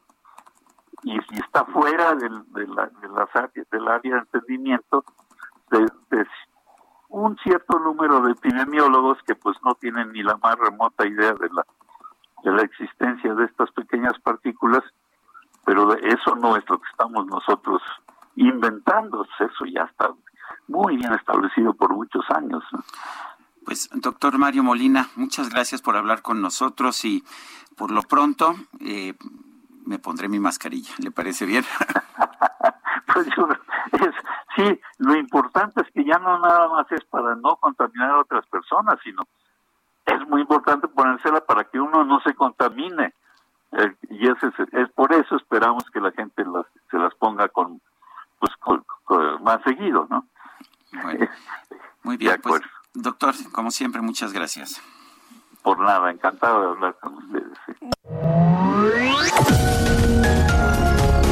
[1.04, 5.04] Y si está fuera del, de la, de del área de entendimiento
[5.72, 5.88] de,
[7.10, 11.50] un cierto número de epidemiólogos que pues no tienen ni la más remota idea de
[11.50, 11.66] la,
[12.44, 14.84] de la existencia de estas pequeñas partículas,
[15.66, 17.82] pero eso no es lo que estamos nosotros
[18.36, 20.10] inventando, eso ya está
[20.68, 22.64] muy bien establecido por muchos años.
[23.66, 27.24] Pues, doctor Mario Molina, muchas gracias por hablar con nosotros y
[27.78, 29.16] por lo pronto eh,
[29.86, 30.94] me pondré mi mascarilla.
[31.00, 31.64] ¿Le parece bien?
[33.14, 33.48] pues yo,
[33.94, 34.16] es,
[34.56, 38.46] sí, lo importante es que ya no nada más es para no contaminar a otras
[38.48, 39.24] personas, sino
[40.06, 43.14] es muy importante ponérsela para que uno no se contamine.
[43.74, 44.38] Eh, y es,
[44.74, 47.82] es, por eso esperamos que la gente las, se las ponga con,
[48.40, 48.52] pues,
[49.42, 50.26] más seguido, ¿no?
[52.04, 52.62] muy bien, pues
[52.94, 54.82] Doctor, como siempre, muchas gracias.
[55.64, 57.58] Por nada, encantado de hablar con ustedes.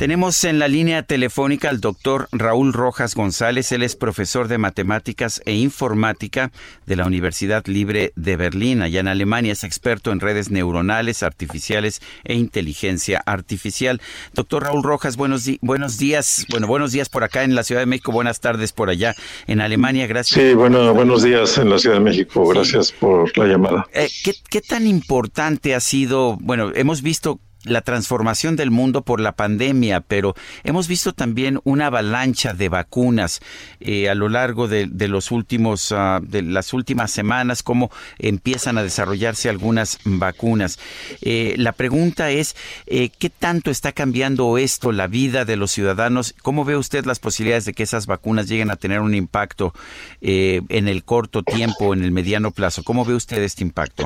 [0.00, 3.70] Tenemos en la línea telefónica al doctor Raúl Rojas González.
[3.70, 6.52] Él es profesor de matemáticas e informática
[6.86, 9.52] de la Universidad Libre de Berlín, allá en Alemania.
[9.52, 14.00] Es experto en redes neuronales, artificiales e inteligencia artificial.
[14.32, 16.46] Doctor Raúl Rojas, buenos, buenos días.
[16.48, 18.10] Bueno, buenos días por acá en la Ciudad de México.
[18.10, 19.14] Buenas tardes por allá
[19.48, 20.06] en Alemania.
[20.06, 20.40] Gracias.
[20.40, 22.48] Sí, bueno, buenos días en la Ciudad de México.
[22.48, 23.86] Gracias por la llamada.
[23.92, 26.38] Eh, ¿qué, ¿Qué tan importante ha sido?
[26.40, 30.34] Bueno, hemos visto la transformación del mundo por la pandemia, pero
[30.64, 33.40] hemos visto también una avalancha de vacunas
[33.80, 38.82] eh, a lo largo de, los últimos, ah, de las últimas semanas, cómo empiezan a
[38.82, 40.78] desarrollarse algunas vacunas.
[41.20, 42.56] Eh, la pregunta es,
[42.86, 46.34] eh, ¿qué tanto está cambiando esto la vida de los ciudadanos?
[46.42, 49.74] ¿Cómo ve usted las posibilidades de que esas vacunas lleguen a tener un impacto
[50.20, 52.82] en el corto tiempo, en el mediano plazo?
[52.82, 54.04] ¿Cómo ve usted este impacto?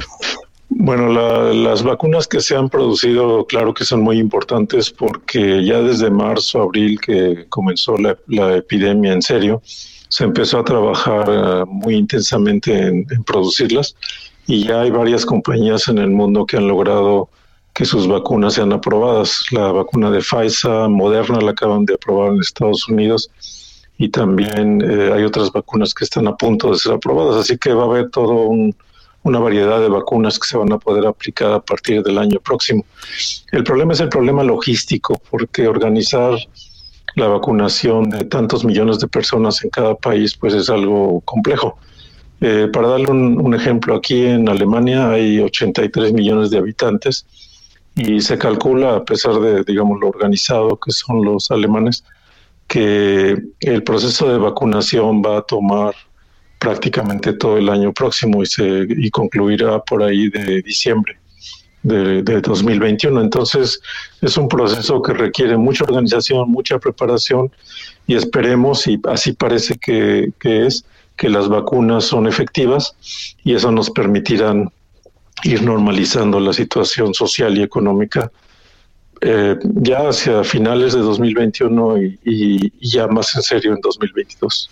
[0.77, 1.09] Bueno,
[1.53, 6.63] las vacunas que se han producido, claro que son muy importantes porque ya desde marzo,
[6.63, 9.63] abril, que comenzó la, epidemia en serio,
[10.09, 13.95] se empezó a trabajar eh, muy intensamente en, producirlas
[14.49, 17.29] y ya hay varias compañías en el mundo que han logrado
[17.73, 19.45] que sus vacunas sean aprobadas.
[19.53, 23.31] La vacuna de Pfizer, Moderna la acaban de aprobar en Estados Unidos
[23.97, 27.37] y también eh, hay otras vacunas que están a punto de ser aprobadas.
[27.37, 28.75] Así que va a haber todo un
[29.25, 32.85] una variedad de vacunas que se van a poder aplicar a partir del año próximo.
[33.51, 36.39] El problema es el problema logístico, porque organizar
[37.17, 41.79] la vacunación de tantos millones de personas en cada país, pues es algo complejo.
[42.41, 47.25] Eh, para darle un, ejemplo, aquí en Alemania hay 83 millones de habitantes
[47.95, 52.05] y se calcula, a pesar de, digamos, lo organizado que son los alemanes,
[52.67, 55.95] que el proceso de vacunación va a tomar
[56.65, 61.19] prácticamente todo el año próximo y, se, y concluirá por ahí de diciembre
[61.83, 63.21] de, 2021.
[63.21, 63.83] Entonces
[64.23, 67.53] es un proceso que requiere mucha organización, mucha preparación
[68.07, 70.87] y esperemos, y así parece que, es,
[71.17, 72.97] que las vacunas son efectivas
[73.45, 74.71] y eso nos permitirán
[75.43, 78.33] ir normalizando la situación social y económica
[79.21, 84.71] eh, ya hacia finales de 2021 y, y, ya más en serio en 2022.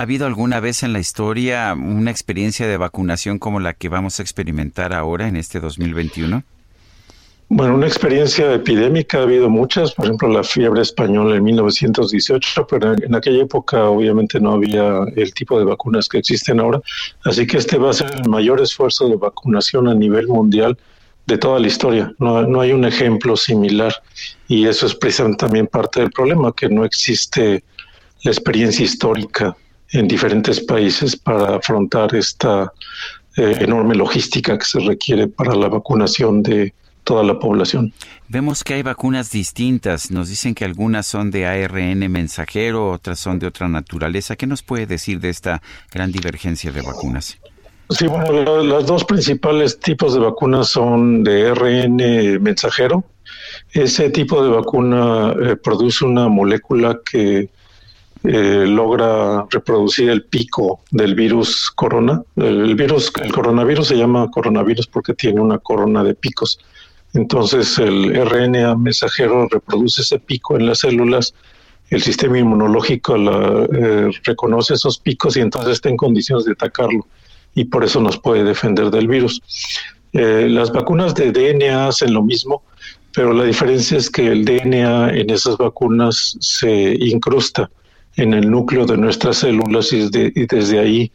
[0.00, 4.18] ¿Ha habido alguna vez en la historia una experiencia de vacunación como la que vamos
[4.18, 6.42] a experimentar ahora en este 2021?
[7.50, 12.94] Bueno, una experiencia epidémica ha habido muchas, por ejemplo la fiebre española en 1918, pero
[12.94, 16.80] en aquella época obviamente no había el tipo de vacunas que existen ahora,
[17.26, 20.78] así que este va a ser el mayor esfuerzo de vacunación a nivel mundial
[21.26, 22.10] de toda la historia.
[22.18, 23.92] No, no hay un ejemplo similar
[24.48, 27.62] y eso es precisamente también parte del problema, que no existe
[28.22, 29.54] la experiencia histórica
[29.92, 32.72] en diferentes países para afrontar esta
[33.36, 36.74] eh, enorme logística que se requiere para la vacunación de
[37.04, 37.92] toda la población.
[38.28, 40.10] Vemos que hay vacunas distintas.
[40.10, 44.36] Nos dicen que algunas son de ARN mensajero, otras son de otra naturaleza.
[44.36, 45.62] ¿Qué nos puede decir de esta
[45.92, 47.38] gran divergencia de vacunas?
[47.90, 53.04] Sí, bueno, los dos principales tipos de vacunas son de ARN mensajero.
[53.72, 57.48] Ese tipo de vacuna eh, produce una molécula que
[58.22, 62.22] eh, logra reproducir el pico del virus corona.
[62.36, 66.58] El, virus, el coronavirus se llama coronavirus porque tiene una corona de picos.
[67.14, 71.34] Entonces el RNA mensajero reproduce ese pico en las células,
[71.90, 77.06] el sistema inmunológico eh, reconoce esos picos y entonces está en condiciones de atacarlo
[77.54, 79.42] y por eso nos puede defender del virus.
[80.12, 82.62] Eh, las vacunas de DNA hacen lo mismo,
[83.12, 87.68] pero la diferencia es que el DNA en esas vacunas se incrusta
[88.22, 91.12] en el núcleo de nuestras células y, desde ahí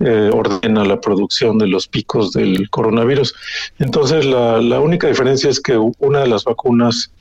[0.00, 3.34] eh, ordena la producción de los picos del coronavirus.
[3.78, 7.12] Entonces, la, la, única diferencia es que una de las vacunas,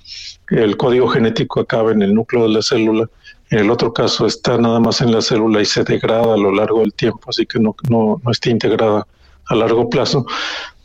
[0.50, 3.10] el código genético acaba en el núcleo de la célula,
[3.50, 6.52] en el otro caso está nada más en la célula y se degrada a lo
[6.52, 9.06] largo del tiempo, así que no, no, no está integrada
[9.48, 10.26] a largo plazo.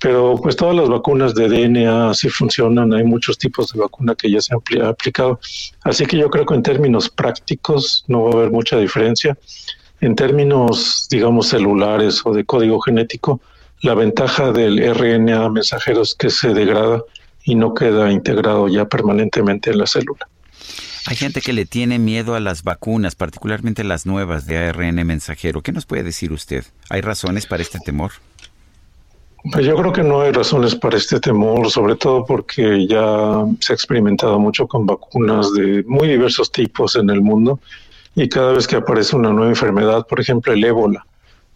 [0.01, 4.31] Pero pues todas las vacunas de DNA sí funcionan, hay muchos tipos de vacuna que
[4.31, 5.41] ya se han aplicado.
[5.83, 9.37] Así que yo creo que en términos prácticos no va a haber mucha diferencia.
[10.01, 13.41] En términos, digamos, celulares o de código genético,
[13.81, 17.03] la ventaja del RNA mensajero es que se degrada
[17.45, 20.29] y no queda integrado ya permanentemente en la célula.
[21.07, 25.63] Hay gente que le tiene miedo a las vacunas, particularmente las nuevas de ARN mensajero.
[25.63, 26.65] ¿Qué nos puede decir usted?
[26.91, 28.13] ¿Hay razones para este temor?
[29.53, 33.73] Pues yo creo que no hay razones para este temor, sobre todo porque ya se
[33.73, 37.61] ha experimentado mucho con vacunas de muy diversos tipos en el mundo
[38.15, 41.07] y cada vez que aparece una nueva enfermedad, por ejemplo el ébola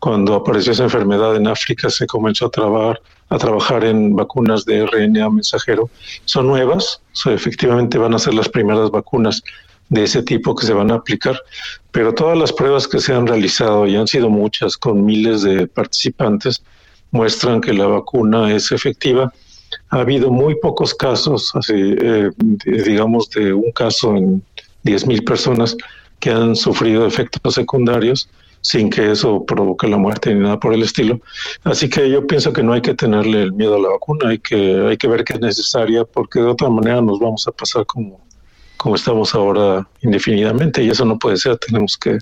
[0.02, 4.84] cuando apareció esa enfermedad en África se comenzó a trabajar, a trabajar en vacunas de
[4.84, 5.90] RNA mensajero.
[6.24, 9.44] Son nuevas, efectivamente van a ser las primeras vacunas
[9.90, 11.40] de ese tipo que se van a aplicar,
[11.92, 15.68] pero todas las pruebas que se han realizado, y han sido muchas, con miles de
[15.68, 16.64] participantes,
[17.12, 19.32] muestran que la vacuna es efectiva.
[19.90, 22.30] Ha habido muy pocos casos, así, eh,
[22.64, 24.42] digamos de un caso en
[24.84, 25.76] 10.000 personas
[26.18, 28.28] que han sufrido efectos secundarios
[28.62, 31.20] sin que eso provoque la muerte ni nada por el estilo.
[31.64, 34.38] Así que yo pienso que no hay que tenerle el miedo a la vacuna, hay
[34.38, 37.84] que, hay que ver que es necesaria porque de otra manera nos vamos a pasar
[37.86, 38.20] como,
[38.76, 42.18] como estamos ahora indefinidamente y eso no puede ser, tenemos que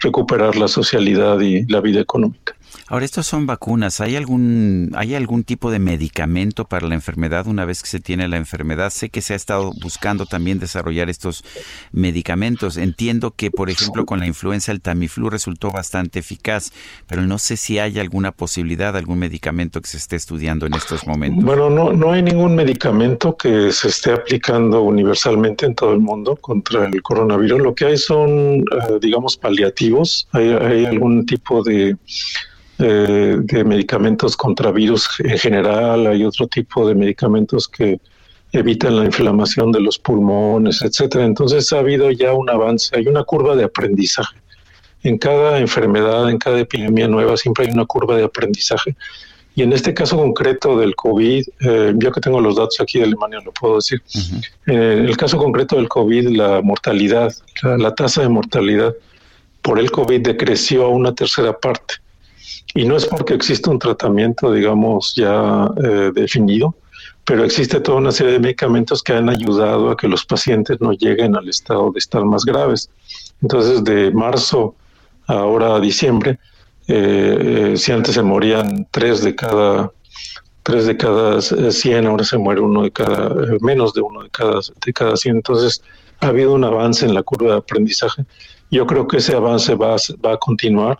[0.00, 2.54] recuperar la socialidad y la vida económica.
[2.92, 4.02] Ahora, estos son vacunas.
[4.02, 8.28] ¿Hay algún, ¿Hay algún tipo de medicamento para la enfermedad una vez que se tiene
[8.28, 8.90] la enfermedad?
[8.90, 11.42] Sé que se ha estado buscando también desarrollar estos
[11.90, 12.76] medicamentos.
[12.76, 16.70] Entiendo que, por ejemplo, con la influenza el Tamiflu resultó bastante eficaz,
[17.06, 21.06] pero no sé si hay alguna posibilidad, algún medicamento que se esté estudiando en estos
[21.06, 21.42] momentos.
[21.42, 26.36] Bueno, no, no hay ningún medicamento que se esté aplicando universalmente en todo el mundo
[26.36, 27.58] contra el coronavirus.
[27.58, 30.28] Lo que hay son, eh, digamos, paliativos.
[30.32, 31.96] Hay algún tipo de
[32.82, 38.00] eh, de medicamentos contra virus en general, hay otro tipo de medicamentos que
[38.50, 41.24] evitan la inflamación de los pulmones, etcétera.
[41.24, 44.36] Entonces ha habido ya un avance, hay una curva de aprendizaje.
[45.04, 48.96] En cada enfermedad, en cada epidemia nueva, siempre hay una curva de aprendizaje.
[49.54, 53.04] Y en este caso concreto del COVID, eh, yo que tengo los datos aquí de
[53.04, 54.02] Alemania, lo puedo decir.
[54.66, 58.92] En el caso concreto del COVID, la mortalidad, la tasa de mortalidad
[59.60, 62.01] por el COVID decreció a una tercera parte.
[62.74, 66.74] Y no es porque existe un tratamiento, digamos, ya eh, definido,
[67.24, 70.92] pero existe toda una serie de medicamentos que han ayudado a que los pacientes no
[70.92, 72.88] lleguen al estado de estar más graves.
[73.42, 74.74] Entonces, de marzo
[75.26, 76.38] a ahora a diciembre,
[76.88, 79.92] eh, eh, si antes se morían tres de cada
[80.62, 84.60] tres de cada 100, ahora se muere uno de cada, menos de uno de cada,
[84.84, 85.36] de cada 100.
[85.36, 85.82] Entonces,
[86.20, 88.24] ha habido un avance en la curva de aprendizaje.
[88.70, 90.98] Yo creo que ese avance va, va a continuar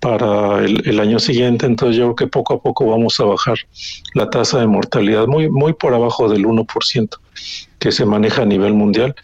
[0.00, 1.66] para el, año siguiente.
[1.66, 3.58] Entonces yo creo que poco a poco vamos a bajar
[4.14, 7.18] la tasa de mortalidad muy, muy por abajo del 1%
[7.78, 9.14] que se maneja a nivel mundial.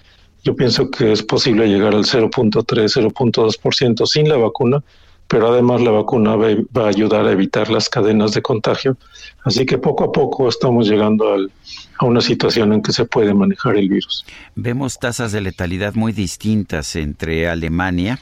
[0.45, 4.83] Yo pienso que es posible llegar al 0.3, 0.2% sin la vacuna,
[5.29, 6.49] pero además la vacuna va,
[6.85, 8.97] a ayudar a evitar las cadenas de contagio.
[9.45, 11.51] Así que poco a poco estamos llegando al,
[11.99, 14.27] a una situación en que se puede manejar el virus.
[14.57, 18.19] Vemos tasas de letalidad muy distintas entre Alemania,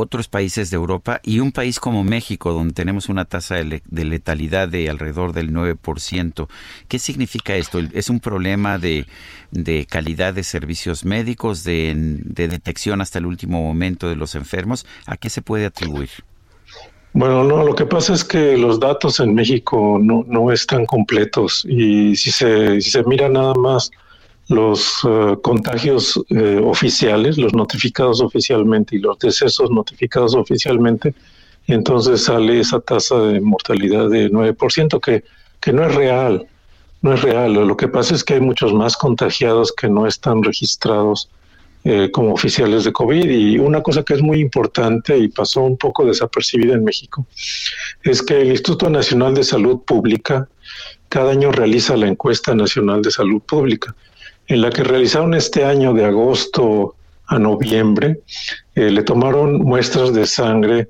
[0.00, 4.68] otros países de Europa y un país como México, donde tenemos una tasa de, letalidad
[4.68, 6.48] de alrededor del 9%.
[6.88, 7.80] ¿Qué significa esto?
[7.92, 9.06] ¿Es un problema de,
[9.88, 11.94] calidad de servicios médicos, de,
[12.24, 14.86] detección hasta el último momento de los enfermos?
[15.06, 16.10] ¿A qué se puede atribuir?
[17.12, 21.64] Bueno, no, lo que pasa es que los datos en México no, no están completos
[21.68, 23.90] y si se, si se mira nada más
[24.50, 31.14] los eh, contagios eh, oficiales, los notificados oficialmente y los decesos notificados oficialmente,
[31.68, 35.22] entonces sale esa tasa de mortalidad de 9%, que,
[35.60, 36.48] que no es real,
[37.00, 37.52] no es real.
[37.52, 41.30] Lo que pasa es que hay muchos más contagiados que no están registrados
[41.84, 43.30] eh, como oficiales de COVID.
[43.30, 47.24] Y una cosa que es muy importante y pasó un poco desapercibida en México,
[48.02, 50.48] es que el Instituto Nacional de Salud Pública
[51.08, 53.94] cada año realiza la encuesta nacional de salud pública
[54.46, 56.94] en la que realizaron este año de agosto
[57.26, 58.20] a noviembre,
[58.74, 60.88] eh, le tomaron muestras de sangre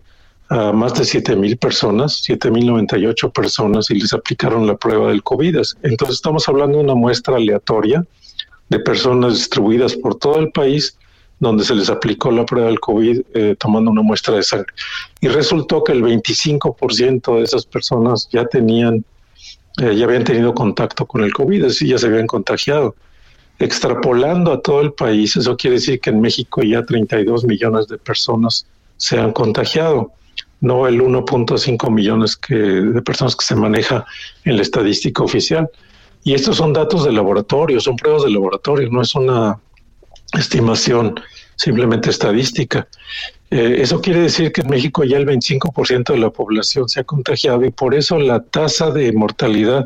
[0.48, 5.56] a más de 7.000 personas, 7.098 personas, y les aplicaron la prueba del COVID.
[5.82, 8.04] Entonces estamos hablando de una muestra aleatoria
[8.68, 10.96] de personas distribuidas por todo el país
[11.40, 14.72] donde se les aplicó la prueba del COVID eh, tomando una muestra de sangre.
[15.20, 19.04] Y resultó que el 25% de esas personas ya tenían,
[19.78, 22.94] eh, ya habían tenido contacto con el COVID, decir, ya se habían contagiado
[23.60, 27.98] extrapolando a todo el país, eso quiere decir que en México ya 32 millones de
[27.98, 30.12] personas se han contagiado,
[30.60, 34.04] no el 1.5 millones que, de personas que se maneja
[34.44, 35.68] en la estadística oficial.
[36.24, 39.58] Y estos son datos de laboratorio, son pruebas de laboratorio, no es una
[40.32, 41.20] estimación
[41.56, 42.88] simplemente estadística.
[43.50, 47.04] Eh, eso quiere decir que en México ya el 25% de la población se ha
[47.04, 49.84] contagiado y por eso la tasa de mortalidad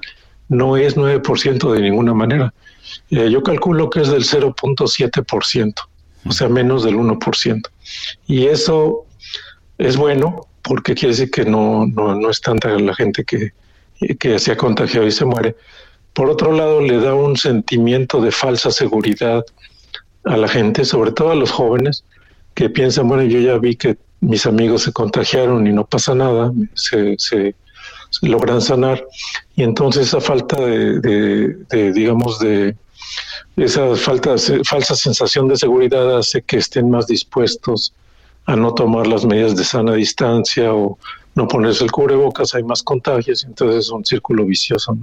[0.49, 2.55] no es 9% de ninguna manera.
[3.11, 5.75] Eh, yo calculo que es del 0.7%,
[6.27, 7.63] o sea, menos del 1%.
[8.27, 9.07] Y eso
[9.79, 13.53] es bueno porque quiere decir que no, no, no es tanta la gente que,
[14.19, 15.57] que se ha contagiado y se muere.
[16.15, 19.45] Por otro lado, le da un sentimiento de falsa seguridad
[20.25, 22.05] a la gente, sobre todo a los jóvenes,
[22.55, 26.53] que piensan, bueno, yo ya vi que mis amigos se contagiaron y no pasa nada,
[26.75, 27.55] se, se,
[28.23, 29.05] logran sanar.
[29.57, 32.77] Y entonces esa falta de, digamos, de
[33.57, 34.35] esa falta,
[34.65, 37.93] falsa sensación de seguridad hace que estén más dispuestos
[38.47, 40.99] a no tomar las medidas de sana distancia o
[41.35, 44.97] no ponerse el cubrebocas, hay más contagios, y entonces es un círculo vicioso.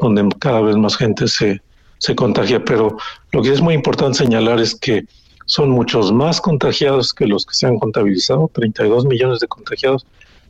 [0.00, 1.60] Donde cada vez más gente se,
[1.98, 2.64] se contagia.
[2.64, 2.96] Pero
[3.32, 5.04] lo que es muy importante señalar es que
[5.46, 10.06] son muchos más contagiados que los que se han contabilizado, 32 millones de contagiados,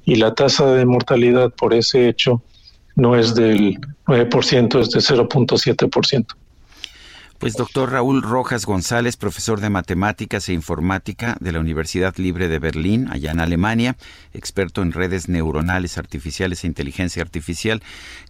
[0.08, 2.42] y la tasa de mortalidad por ese hecho
[2.96, 6.26] no es del 9%, es de 0.7%.
[7.38, 12.58] Pues doctor Raúl Rojas González, profesor de matemáticas e informática de la Universidad Libre de
[12.58, 13.96] Berlín, allá en Alemania,
[14.32, 17.80] experto en redes neuronales artificiales e inteligencia artificial.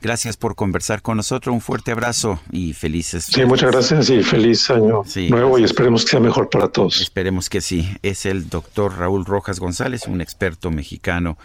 [0.03, 1.55] Gracias por conversar con nosotros.
[1.55, 3.25] Un fuerte abrazo y felices.
[3.25, 7.01] Sí, muchas gracias y feliz año nuevo y esperemos que sea mejor para todos.
[7.01, 7.89] Esperemos que sí.
[8.03, 11.39] Es el doctor Raúl Rojas González, un experto mexicano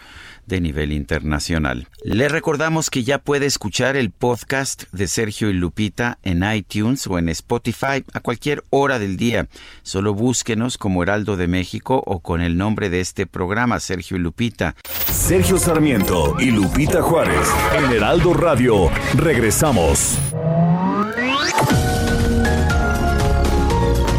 [0.46, 1.88] de nivel internacional.
[2.04, 7.18] Le recordamos que ya puede escuchar el podcast de Sergio y Lupita en iTunes o
[7.18, 9.48] en Spotify a cualquier hora del día.
[9.82, 14.20] Solo búsquenos como Heraldo de México o con el nombre de este programa, Sergio y
[14.20, 14.74] Lupita.
[15.10, 18.90] Sergio Sarmiento y Lupita Juárez en Heraldo Radio.
[19.14, 20.18] Regresamos.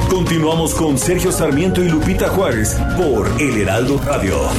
[0.09, 4.49] Continuamos con Sergio Sarmiento y Lupita Juárez por El Heraldo Radio.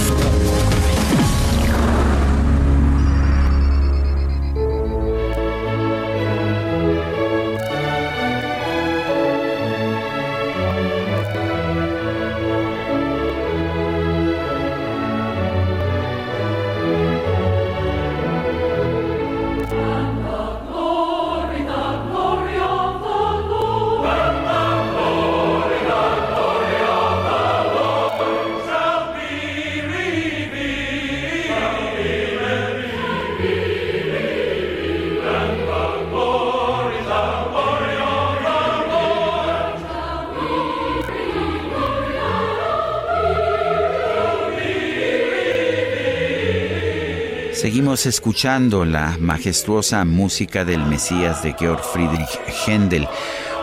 [48.06, 53.08] Escuchando la majestuosa música del Mesías de Georg Friedrich Händel,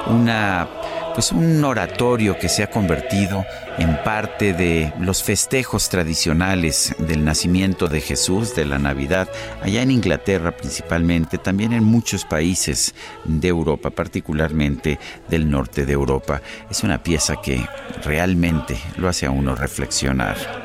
[0.08, 0.68] una
[1.14, 3.46] pues un oratorio que se ha convertido
[3.78, 9.30] en parte de los festejos tradicionales del nacimiento de Jesús, de la Navidad,
[9.62, 16.41] allá en Inglaterra principalmente, también en muchos países de Europa, particularmente del norte de Europa.
[16.70, 17.66] Es una pieza que
[18.04, 20.62] realmente lo hace a uno reflexionar.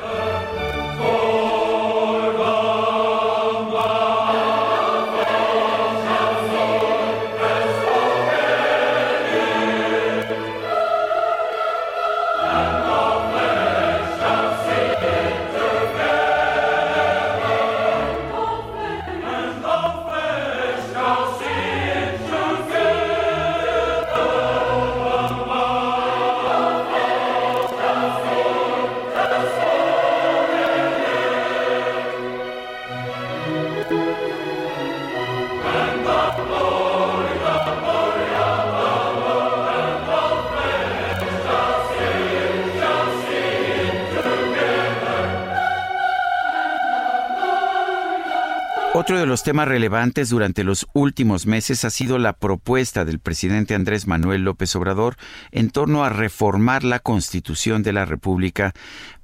[49.09, 53.73] Otro de los temas relevantes durante los últimos meses ha sido la propuesta del presidente
[53.73, 55.15] Andrés Manuel López Obrador
[55.49, 58.71] en torno a reformar la Constitución de la República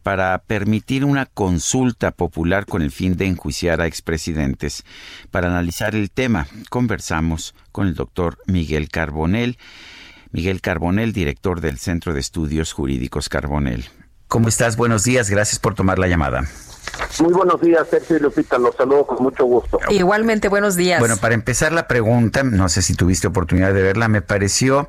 [0.02, 4.84] para permitir una consulta popular con el fin de enjuiciar a expresidentes.
[5.30, 9.60] Para analizar el tema, conversamos con el doctor Miguel Carbonel.
[10.32, 13.86] Miguel Carbonel, director del Centro de Estudios Jurídicos Carbonel.
[14.30, 14.78] ¿Cómo estás?
[14.78, 16.42] Buenos días, gracias por tomar la llamada.
[17.22, 18.58] Muy buenos días, Sergio y Lupita.
[18.58, 19.80] Los saludo con mucho gusto.
[19.90, 21.00] Igualmente, buenos días.
[21.00, 24.88] Bueno, para empezar la pregunta, no sé si tuviste oportunidad de verla, me pareció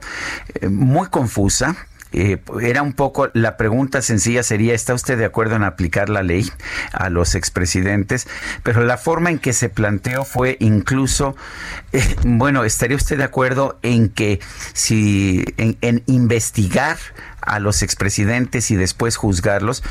[0.60, 1.76] eh, muy confusa.
[2.12, 6.22] Eh, era un poco, la pregunta sencilla sería, ¿está usted de acuerdo en aplicar la
[6.22, 6.50] ley
[6.92, 8.26] a los expresidentes?
[8.62, 11.36] Pero la forma en que se planteó fue incluso,
[11.92, 14.40] eh, bueno, ¿estaría usted de acuerdo en que
[14.72, 16.96] si, en, en investigar
[17.46, 19.82] a los expresidentes y después juzgarlos.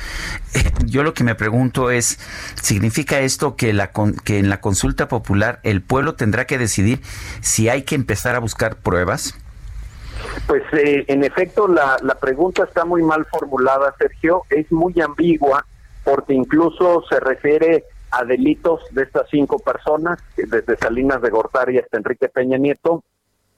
[0.54, 2.20] Eh, yo lo que me pregunto es,
[2.62, 3.92] ¿significa esto que, la,
[4.24, 7.02] que en la consulta popular el pueblo tendrá que decidir
[7.42, 9.36] si hay que empezar a buscar pruebas?
[10.48, 15.66] Pues eh, en efecto la, la pregunta está muy mal formulada, Sergio, es muy ambigua
[16.04, 21.98] porque incluso se refiere a delitos de estas cinco personas, desde Salinas de Gortari hasta
[21.98, 23.04] Enrique Peña Nieto,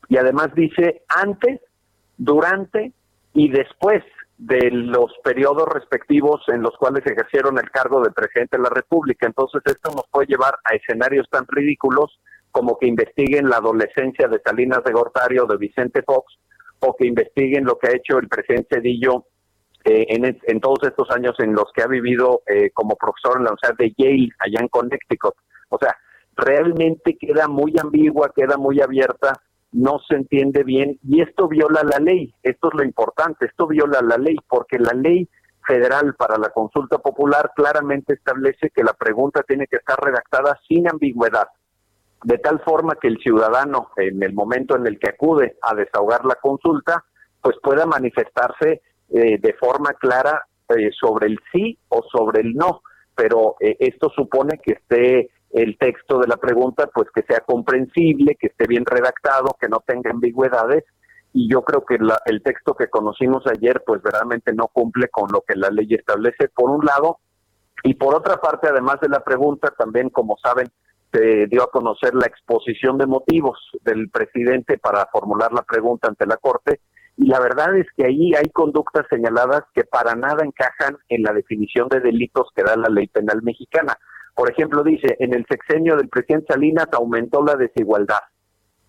[0.10, 1.60] y además dice antes,
[2.18, 2.94] durante
[3.38, 4.04] y después
[4.40, 9.28] de los periodos respectivos en los cuales ejercieron el cargo de presidente de la República.
[9.28, 12.20] Entonces esto nos puede llevar a escenarios tan ridículos
[12.50, 16.34] como que investiguen la adolescencia de Salinas de Gortario o de Vicente Fox
[16.80, 19.26] o que investiguen lo que ha hecho el presidente Cedillo
[19.86, 23.52] eh, en, todos estos años en los que ha vivido eh, como profesor en la
[23.52, 25.36] Universidad de Yale, allá en Connecticut.
[25.70, 25.96] O sea,
[26.36, 29.34] realmente queda muy ambigua, queda muy abierta
[29.72, 32.34] no se entiende bien y esto viola la ley.
[32.44, 35.28] Esto es lo importante, esto viola la ley porque la ley
[35.68, 40.90] federal para la consulta popular claramente establece que la pregunta tiene que estar redactada sin
[40.90, 41.48] ambigüedad,
[42.24, 46.26] de tal forma que el ciudadano en el momento en el que acude a desahogar
[46.26, 47.04] la consulta,
[47.42, 52.82] pues pueda manifestarse eh, de forma clara eh, sobre el sí o sobre el no.
[53.16, 58.36] Pero eh, esto supone que esté el texto de la pregunta, pues que sea comprensible,
[58.40, 60.84] que esté bien redactado, que no tenga ambigüedades.
[61.34, 65.42] Y yo creo que el texto que conocimos ayer, pues verdaderamente no cumple con lo
[65.42, 67.20] que la ley establece, por un lado.
[67.84, 70.68] Y por otra parte, además de la pregunta, también, como saben,
[71.12, 76.26] se dio a conocer la exposición de motivos del presidente para formular la pregunta ante
[76.26, 76.82] la Corte.
[77.16, 81.34] Y la verdad es que ahí hay conductas señaladas que para nada encajan en la
[81.34, 83.98] definición de delitos que da la ley penal mexicana.
[84.38, 88.20] Por ejemplo, dice, en el sexenio del presidente Salinas aumentó la desigualdad.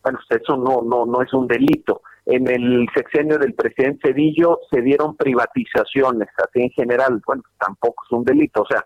[0.02, 2.02] Bueno, pues eso no, no, no es un delito.
[2.26, 8.04] En el sexenio del presidente Cedillo se dieron privatizaciones, así en general, bueno, pues tampoco
[8.06, 8.60] es un delito.
[8.60, 8.84] O sea,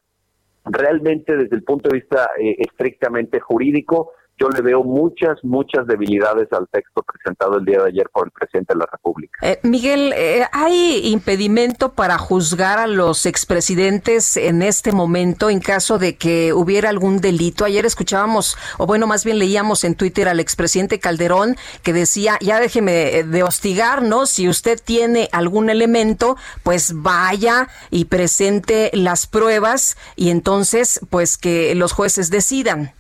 [0.67, 4.13] realmente desde el punto de vista eh, estrictamente jurídico,
[4.43, 8.33] yo le veo muchas, muchas debilidades al texto presentado el día de ayer por el
[8.33, 9.39] presidente de la República.
[9.41, 16.01] Eh, Miguel, eh, ¿hay impedimento para juzgar a los expresidentes en este momento en caso
[16.01, 17.65] de que hubiera algún delito?
[17.65, 22.59] Ayer escuchábamos, o bueno, más bien leíamos en Twitter al expresidente Calderón que decía, ya
[22.59, 24.27] déjeme eh, de hostigar, ¿no?
[24.27, 31.77] Si usted tiene algún elemento, pues vaya y presente las pruebas y entonces, pues que
[31.77, 32.93] los jueces decidan.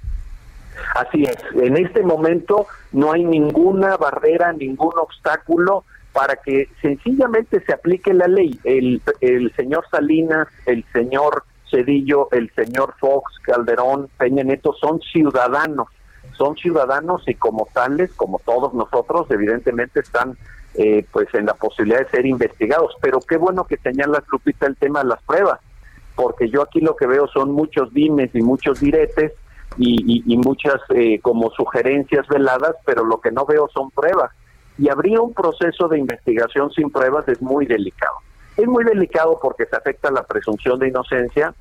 [0.94, 7.72] Así es, en este momento no hay ninguna barrera, ningún obstáculo para que sencillamente se
[7.72, 8.58] aplique la ley.
[8.64, 15.88] El, el señor Salinas, el señor Cedillo, el señor Fox, Calderón, Peña Neto son ciudadanos,
[16.36, 20.36] son ciudadanos y como tales, como todos nosotros, evidentemente están
[20.74, 22.94] eh, pues en la posibilidad de ser investigados.
[23.00, 25.60] Pero qué bueno que señala Lupita el tema de las pruebas,
[26.14, 29.32] porque yo aquí lo que veo son muchos dimes y muchos diretes
[29.78, 34.30] y, muchas eh, como sugerencias veladas, pero lo que no veo son pruebas.
[34.78, 38.16] Y habría un proceso de investigación sin pruebas es muy delicado.
[38.56, 41.54] Es muy delicado porque se afecta la presunción de inocencia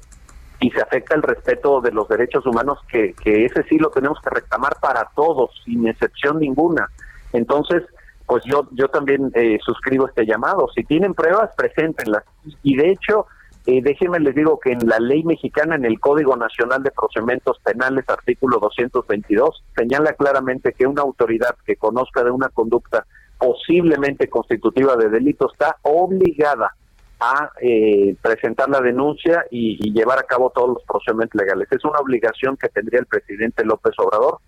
[0.59, 4.19] y se afecta el respeto de los derechos humanos, que, que ese sí lo tenemos
[4.21, 6.87] que reclamar para todos, sin excepción ninguna.
[7.33, 7.83] Entonces,
[8.25, 10.69] pues yo, yo también eh, suscribo este llamado.
[10.73, 12.23] Si tienen pruebas, preséntenlas.
[12.63, 13.25] Y de hecho,
[13.67, 17.59] eh, déjenme les digo que en la ley mexicana, en el Código Nacional de Procedimientos
[17.63, 23.05] Penales, artículo 222, señala claramente que una autoridad que conozca de una conducta
[23.37, 26.75] posiblemente constitutiva de delito está obligada
[27.19, 31.67] a eh, presentar la denuncia y, llevar a cabo todos los procedimientos legales.
[31.69, 34.39] Es una obligación que tendría el presidente López Obrador.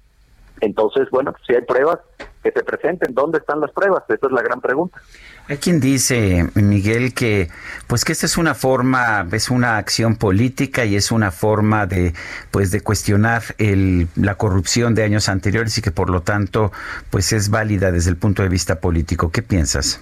[0.60, 2.00] Entonces, bueno, si hay pruebas,
[2.44, 3.14] que se presenten.
[3.14, 4.04] ¿Dónde están las pruebas?
[4.08, 5.02] Esa es la gran pregunta.
[5.48, 7.50] Hay quien dice, Miguel, que
[7.88, 12.14] pues que esta es una forma, es una acción política y es una forma de
[12.52, 16.72] pues de cuestionar el, la corrupción de años anteriores y que por lo tanto
[17.10, 19.32] pues es válida desde el punto de vista político.
[19.32, 20.02] ¿Qué piensas?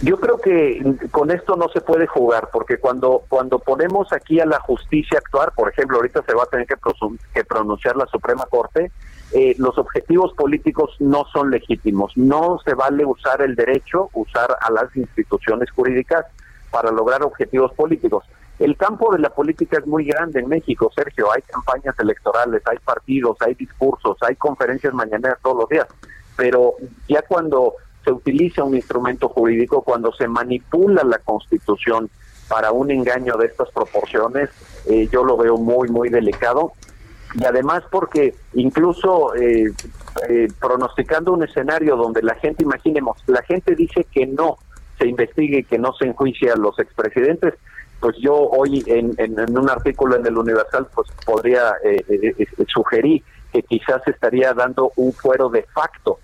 [0.00, 4.46] Yo creo que con esto no se puede jugar, porque cuando cuando ponemos aquí a
[4.46, 6.76] la justicia actuar, por ejemplo, ahorita se va a tener que,
[7.34, 8.90] que pronunciar la Suprema Corte,
[9.32, 12.12] eh, los objetivos políticos no son legítimos.
[12.16, 16.26] No se vale usar el derecho, usar a las instituciones jurídicas
[16.70, 18.24] para lograr objetivos políticos.
[18.58, 21.32] El campo de la política es muy grande en México, Sergio.
[21.32, 25.86] Hay campañas electorales, hay partidos, hay discursos, hay conferencias mañaneras todos los días.
[26.36, 26.74] Pero
[27.08, 27.74] ya cuando
[28.04, 32.10] se utiliza un instrumento jurídico, cuando se manipula la constitución
[32.48, 34.50] para un engaño de estas proporciones,
[34.86, 36.72] eh, yo lo veo muy, muy delicado
[37.34, 39.72] y además porque incluso eh,
[40.28, 44.58] eh, pronosticando un escenario donde la gente, imaginemos, la gente dice que no
[44.98, 47.54] se investigue, que no se enjuicie a los expresidentes,
[48.00, 53.22] pues yo hoy en, en, un artículo en el Universal pues podría eh, sugerir
[53.52, 56.18] que quizás estaría dando un fuero de facto,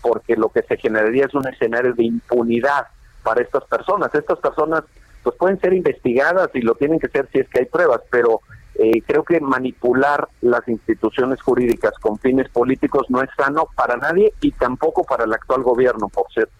[0.00, 2.86] porque lo que se generaría es un escenario de impunidad
[3.22, 4.14] para estas personas.
[4.14, 4.84] Estas personas
[5.22, 8.42] pues pueden ser investigadas y lo tienen que ser si es que hay pruebas, pero
[8.78, 14.32] eh, creo que manipular las instituciones jurídicas con fines políticos no es sano para nadie
[14.40, 16.52] y tampoco para el actual gobierno, por cierto.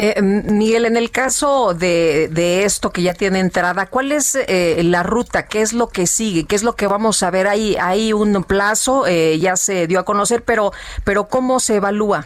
[0.00, 4.80] Eh, Miguel, en el caso de, de, esto que ya tiene entrada, ¿cuál es eh,
[4.84, 5.46] la ruta?
[5.46, 6.44] ¿Qué es lo que sigue?
[6.44, 7.48] ¿Qué es lo que vamos a ver?
[7.48, 10.72] Hay, hay un plazo, eh, ya se dio a conocer, pero,
[11.02, 12.24] pero ¿cómo se evalúa?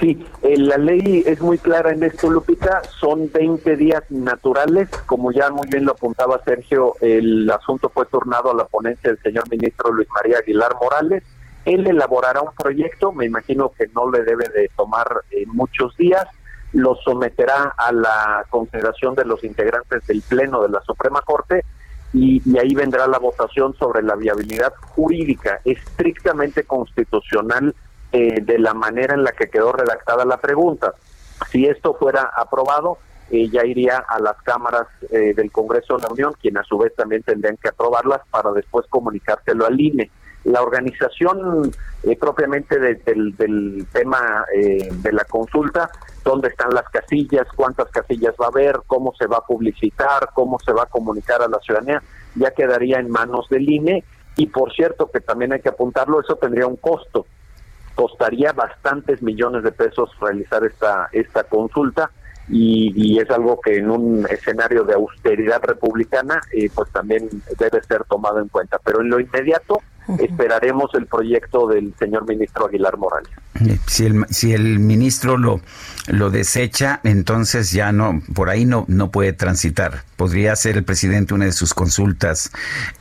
[0.00, 2.82] Sí, eh, la ley es muy clara en esto, Lupita.
[2.98, 4.88] Son 20 días naturales.
[5.04, 9.22] Como ya muy bien lo apuntaba Sergio, el asunto fue turnado a la ponencia del
[9.22, 11.22] señor ministro Luis María Aguilar Morales.
[11.66, 16.26] Él elaborará un proyecto, me imagino que no le debe de tomar eh, muchos días,
[16.72, 21.66] lo someterá a la consideración de los integrantes del Pleno de la Suprema Corte
[22.14, 27.74] y, y ahí vendrá la votación sobre la viabilidad jurídica estrictamente constitucional
[28.12, 30.94] eh, de la manera en la que quedó redactada la pregunta.
[31.52, 32.98] Si esto fuera aprobado,
[33.30, 36.76] eh, ya iría a las cámaras eh, del Congreso de la Unión, quien a su
[36.76, 40.10] vez también tendrían que aprobarlas para después comunicárselo al INE.
[40.42, 41.70] La organización
[42.18, 45.90] propiamente del, del, tema de la consulta,
[46.24, 50.58] dónde están las casillas, cuántas casillas va a haber, cómo se va a publicitar, cómo
[50.58, 52.02] se va a comunicar a la ciudadanía,
[52.36, 54.02] ya quedaría en manos del INE.
[54.36, 57.26] Y por cierto, que también hay que apuntarlo, eso tendría un costo
[57.94, 62.10] costaría bastantes millones de pesos realizar esta, esta consulta
[62.48, 67.28] y, es algo que en un escenario de austeridad republicana eh, pues también
[67.58, 68.78] debe ser tomado en cuenta.
[68.84, 69.80] Pero en lo inmediato
[70.18, 73.30] esperaremos el proyecto del señor ministro Aguilar Morales.
[73.86, 75.60] Si el, si el ministro lo,
[76.06, 80.04] lo desecha, entonces ya no, por ahí no, no puede transitar.
[80.16, 82.50] Podría ser el presidente una de sus consultas,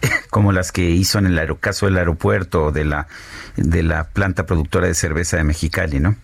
[0.30, 3.08] como las que hizo en el caso del aeropuerto de la,
[3.56, 6.16] de la planta productora de cerveza de Mexicali, ¿no?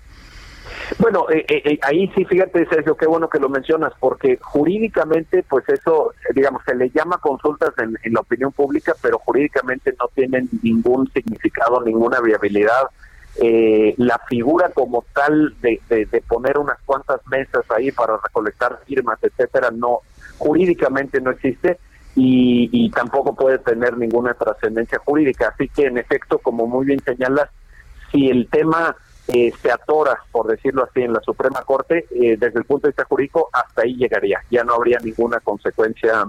[0.99, 5.43] Bueno, eh, eh, eh, ahí sí, fíjate, Sergio, qué bueno que lo mencionas, porque jurídicamente,
[5.47, 10.49] pues eso, digamos, se le llama consultas en, la opinión pública, pero jurídicamente no tienen
[10.61, 12.89] ningún significado, ninguna viabilidad.
[13.97, 19.71] la figura como tal de, de, poner unas cuantas mesas ahí para recolectar firmas, etcétera,
[19.71, 19.99] no,
[20.37, 21.79] jurídicamente no existe.
[22.17, 25.49] Y, y tampoco puede tener ninguna trascendencia jurídica.
[25.49, 27.49] Así que, en efecto, como muy bien señalas,
[28.09, 28.95] si el tema
[29.27, 32.91] eh, se atora, por decirlo así, en la Suprema Corte, eh, desde el punto de
[32.91, 34.39] vista jurídico, hasta ahí llegaría.
[34.51, 36.25] Ya no habría ninguna consecuencia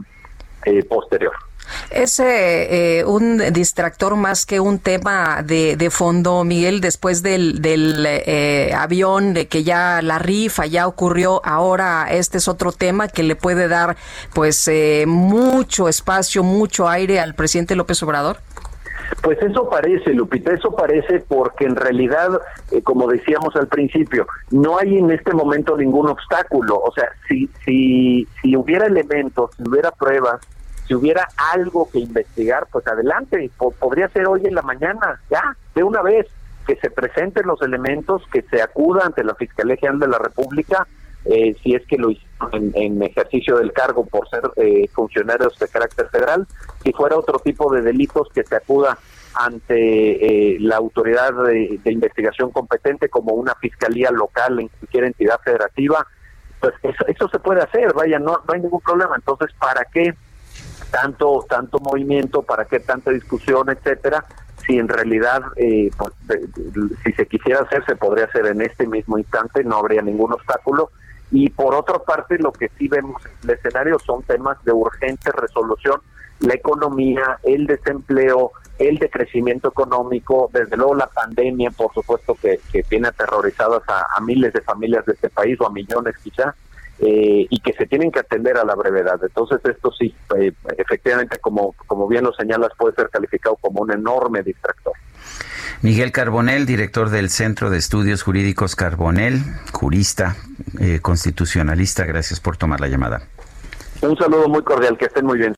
[0.65, 1.33] eh, posterior.
[1.91, 2.23] Es
[3.07, 8.07] un distractor más que un tema de, de fondo, Miguel, después del, del
[8.73, 13.35] avión, de que ya la rifa ya ocurrió, ahora este es otro tema que le
[13.35, 13.97] puede dar
[14.33, 14.71] pues
[15.09, 18.46] mucho espacio, mucho aire al presidente López Obrador.
[19.23, 22.41] Pues eso parece, Lupita, eso parece porque en realidad,
[22.71, 26.81] eh, como decíamos al principio, no hay en este momento ningún obstáculo.
[26.81, 30.41] O sea, si, si, si hubiera elementos, si hubiera pruebas,
[30.87, 33.51] si hubiera algo que investigar, pues adelante,
[33.81, 36.27] podría ser hoy en la mañana, ya, de una vez,
[36.67, 40.87] que se presenten los elementos, que se acuda ante la Fiscalía General de la República,
[41.29, 45.69] eh, si es que lo hicieron en, ejercicio del cargo por ser eh, funcionarios de
[45.69, 46.47] carácter federal,
[46.85, 48.97] si fuera otro tipo de delitos que se acuda
[49.35, 56.07] ante eh, la autoridad de, investigación competente como una fiscalía local en cualquier entidad federativa,
[56.61, 56.75] pues
[57.09, 59.17] eso, se puede hacer, vaya, no, no hay ningún problema.
[59.17, 60.15] Entonces, ¿para qué
[60.91, 64.25] tanto tanto movimiento, para qué tanta discusión, etcétera?
[64.67, 66.13] Si en realidad, pues,
[67.05, 70.91] si se quisiera hacer, se podría hacer en este mismo instante, no habría ningún obstáculo
[71.39, 75.31] y por otra parte, lo que sí vemos en el escenario son temas de urgente
[75.33, 76.01] resolución,
[76.41, 82.83] la economía, el desempleo, el decrecimiento económico, desde luego la pandemia, por supuesto que, que
[82.85, 86.55] tiene aterrorizadas a, miles de familias de este país o a millones quizá,
[87.01, 89.21] eh, y que se tienen que atender a la brevedad.
[89.23, 93.93] Entonces esto sí, eh, efectivamente, como, como bien lo señalas, puede ser calificado como un
[93.93, 94.95] enorme distractor.
[95.83, 100.37] Miguel Carbonel, director del Centro de Estudios Jurídicos Carbonel, jurista,
[100.81, 103.23] eh, constitucionalista, gracias por tomar la llamada.
[104.03, 105.55] Un saludo muy cordial, que estén muy bien.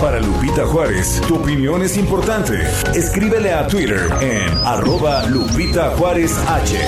[0.00, 2.60] Para Lupita Juárez, tu opinión es importante.
[2.94, 6.78] Escríbele a Twitter en arroba Lupita Juárez H.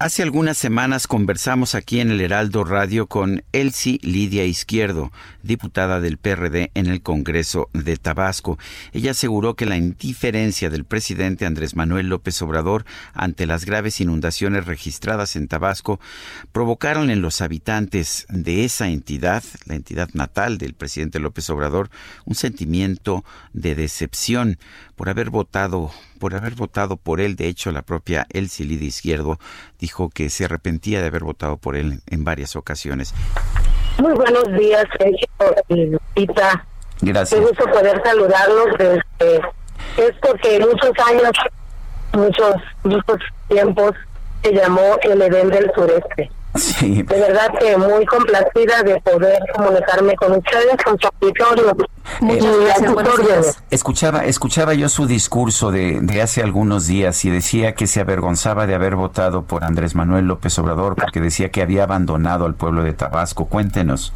[0.00, 5.10] Hace algunas semanas conversamos aquí en el Heraldo Radio con Elsie Lidia Izquierdo,
[5.48, 8.58] diputada del PRD en el Congreso de Tabasco.
[8.92, 12.84] Ella aseguró que la indiferencia del presidente Andrés Manuel López Obrador
[13.14, 15.98] ante las graves inundaciones registradas en Tabasco
[16.52, 21.90] provocaron en los habitantes de esa entidad, la entidad natal del presidente López Obrador,
[22.26, 24.58] un sentimiento de decepción
[24.96, 27.36] por haber votado, por haber votado por él.
[27.36, 29.40] De hecho, la propia Elsie Lidia Izquierdo
[29.78, 33.14] dijo que se arrepentía de haber votado por él en varias ocasiones.
[33.98, 35.28] Muy buenos días, Sergio
[35.68, 36.64] y Lupita.
[37.00, 37.38] Gracias.
[37.38, 39.40] Qué gusto poder saludarlos desde
[39.96, 41.32] es porque muchos años,
[42.12, 43.18] muchos, muchos
[43.48, 43.92] tiempos
[44.42, 46.30] se llamó el Edén del Sureste.
[46.58, 51.76] De verdad que muy complacida de poder comunicarme con ustedes, con su auditorio.
[52.20, 58.00] Muchas Escuchaba, escuchaba yo su discurso de, de hace algunos días y decía que se
[58.00, 62.54] avergonzaba de haber votado por Andrés Manuel López Obrador porque decía que había abandonado al
[62.54, 63.46] pueblo de Tabasco.
[63.46, 64.12] Cuéntenos.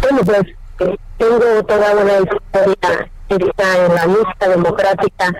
[0.00, 0.42] Bueno, pues
[0.80, 5.32] eh, tengo toda una historia en la lista democrática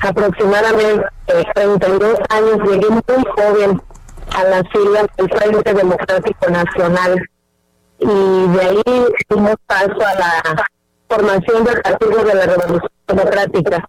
[0.00, 1.06] aproximadamente
[1.54, 3.82] 32 años, llegué muy joven
[4.34, 7.28] a las filas del Frente Democrático Nacional
[7.98, 10.66] y de ahí dimos paso a la
[11.08, 13.88] formación del Partido de la Revolución Democrática.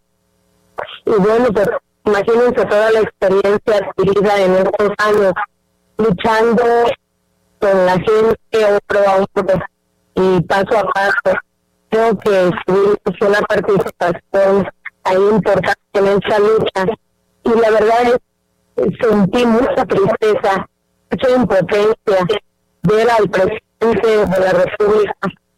[1.05, 1.69] Y bueno, pues
[2.05, 5.33] imagínense toda la experiencia adquirida en estos años,
[5.97, 6.63] luchando
[7.59, 9.59] con la gente otro a otro
[10.15, 11.39] y paso a paso.
[11.89, 14.69] Creo que tuvimos una participación
[15.03, 16.85] ahí importante en esa lucha
[17.43, 18.19] y la verdad es
[19.01, 20.67] sentí mucha tristeza,
[21.11, 22.27] mucha impotencia
[22.83, 25.13] ver al presidente de la República,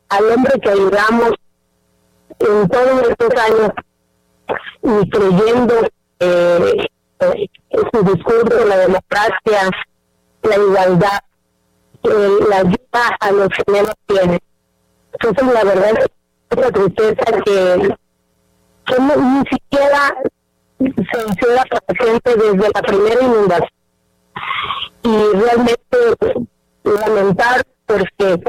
[0.10, 1.34] al hombre que ayudamos
[2.40, 3.72] en todos estos años
[4.82, 5.76] y creyendo
[6.20, 6.88] eh,
[7.94, 9.70] su discurso, la democracia,
[10.44, 11.20] la igualdad,
[12.50, 14.40] la ayuda a los que menos tienen.
[15.14, 17.96] Entonces, la verdad es una tristeza que,
[18.86, 20.16] que ni siquiera
[20.80, 23.70] se hiciera presente desde la primera inundación.
[25.04, 25.88] Y realmente
[26.84, 28.42] lamentar porque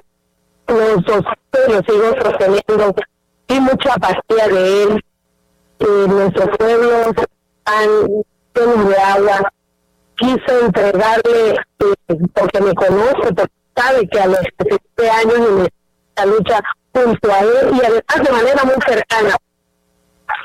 [0.69, 1.25] nosotros
[1.69, 2.95] lo sigo sosteniendo
[3.49, 5.05] y mucha apatía de él.
[5.81, 7.89] Nuestros pueblos están
[8.55, 9.53] llenos de agua.
[10.17, 16.27] Quise entregarle, eh, porque me conoce, porque sabe que a los 17 años en esta
[16.27, 16.61] lucha
[16.93, 19.37] junto a él y además de manera muy cercana,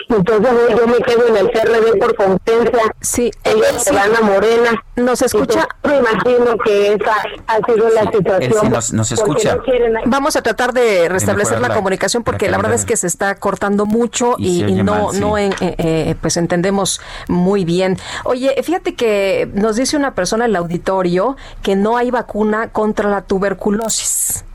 [0.10, 2.96] entonces yo me quedo en el CRD por competencia.
[3.02, 4.84] Sí, ella se van a Morena.
[4.96, 5.68] Nos escucha.
[5.84, 7.16] me imagino que esa
[7.48, 8.72] ha sido la situación.
[8.72, 9.58] nos, escucha.
[10.06, 13.86] Vamos a tratar de restablecer la, comunicación porque la, verdad es que se está cortando
[13.86, 17.98] mucho y, no, no eh, eh, pues entendemos muy bien.
[18.24, 23.10] Oye, fíjate que nos dice una persona en el auditorio que no hay vacuna contra
[23.10, 24.46] la tuberculosis.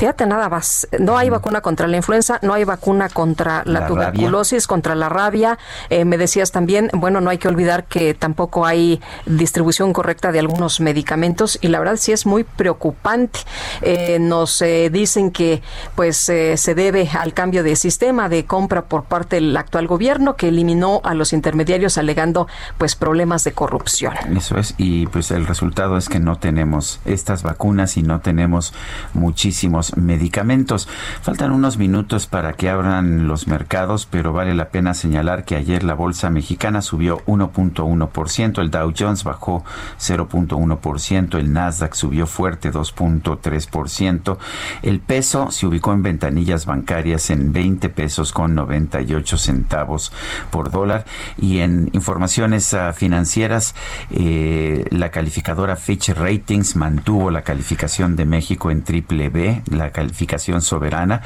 [0.00, 4.66] Fíjate nada más, no hay vacuna contra la influenza, no hay vacuna contra la, tuberculosis,
[4.66, 5.58] contra la rabia.
[5.90, 10.38] Eh, me decías también, bueno, no hay que olvidar que tampoco hay distribución correcta de
[10.38, 13.40] algunos medicamentos y la verdad sí es muy preocupante.
[13.82, 15.60] Eh, nos eh, dicen que
[15.96, 20.48] pues se debe al cambio de sistema de compra por parte del actual gobierno que
[20.48, 22.48] eliminó a los intermediarios alegando
[22.78, 24.14] pues problemas de corrupción.
[24.34, 28.72] Eso es y pues el resultado es que no tenemos estas vacunas y no tenemos
[29.12, 30.88] muchísimos medicamentos.
[31.22, 35.82] Faltan unos minutos para que abran los mercados, pero vale la pena señalar que ayer
[35.84, 39.64] la bolsa mexicana subió 1.1%, el Dow Jones bajó
[39.98, 44.38] 0.1%, el Nasdaq subió fuerte 2.3%,
[44.82, 50.12] el peso se ubicó en ventanillas bancarias en 20 pesos con 98 centavos
[50.50, 51.04] por dólar
[51.36, 53.74] y en informaciones ah, financieras
[54.10, 60.62] eh, la calificadora Fitch Ratings mantuvo la calificación de México en triple B, la calificación
[60.62, 61.22] soberana.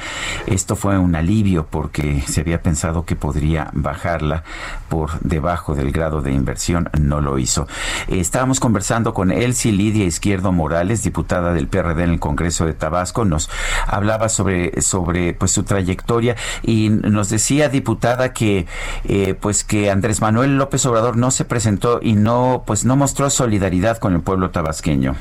[0.47, 4.43] Esto fue un alivio porque se había pensado que podría bajarla
[4.89, 7.67] por debajo del grado de inversión, no lo hizo.
[8.07, 13.25] Estábamos conversando con Elsie Lidia Izquierdo Morales, diputada del PRD en el Congreso de Tabasco,
[13.25, 13.49] nos
[13.87, 18.65] hablaba sobre, sobre pues su trayectoria y nos decía, diputada, que
[19.03, 23.29] eh, pues que Andrés Manuel López Obrador no se presentó y no pues no mostró
[23.29, 25.15] solidaridad con el pueblo tabasqueño.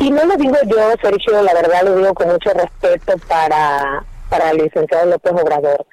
[0.00, 4.50] Y no lo digo yo, Sergio, la verdad lo digo con mucho respeto para, para
[4.50, 5.86] el licenciado López Obrador,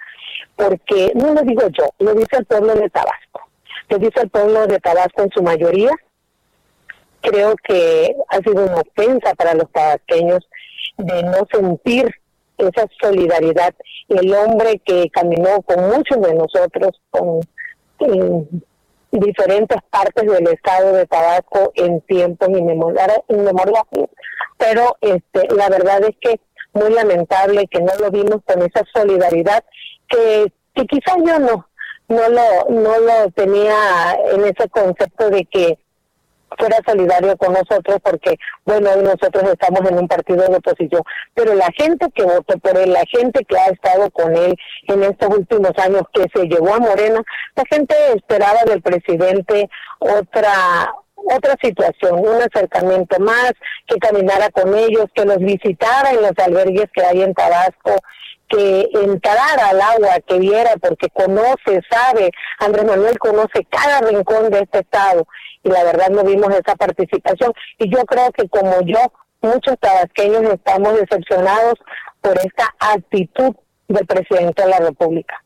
[0.56, 3.42] porque no lo digo yo, lo dice el pueblo de Tabasco,
[3.90, 5.92] lo dice el pueblo de Tabasco en su mayoría.
[7.22, 10.46] Creo que ha sido una ofensa para los tabasqueños
[10.98, 12.14] de no sentir
[12.58, 13.74] esa solidaridad.
[14.10, 17.40] El hombre que caminó con muchos de nosotros, con
[19.20, 23.20] diferentes partes del estado de Tabasco en tiempos inmemoriales,
[24.58, 26.40] pero este, la verdad es que
[26.74, 29.64] muy lamentable que no lo vimos con esa solidaridad
[30.10, 31.68] que, que quizás yo no
[32.10, 33.76] no lo no lo tenía
[34.32, 35.80] en ese concepto de que
[36.58, 41.02] fuera solidario con nosotros porque, bueno, hoy nosotros estamos en un partido de oposición,
[41.34, 44.56] pero la gente que votó por él, la gente que ha estado con él
[44.88, 47.22] en estos últimos años, que se llevó a Morena,
[47.56, 49.70] la gente esperaba del presidente
[50.00, 50.94] otra
[51.26, 53.54] otra situación, un acercamiento más,
[53.88, 57.96] que caminara con ellos, que los visitara en los albergues que hay en Tabasco,
[58.50, 64.60] que entrara al agua, que viera, porque conoce, sabe, Andrés Manuel conoce cada rincón de
[64.60, 65.26] este estado
[65.64, 67.54] y la verdad no vimos esa participación.
[67.80, 69.00] Y yo creo que como yo,
[69.42, 71.76] muchos tabasqueños estamos decepcionados
[72.22, 73.56] por esta actitud
[73.88, 75.43] del presidente de la República.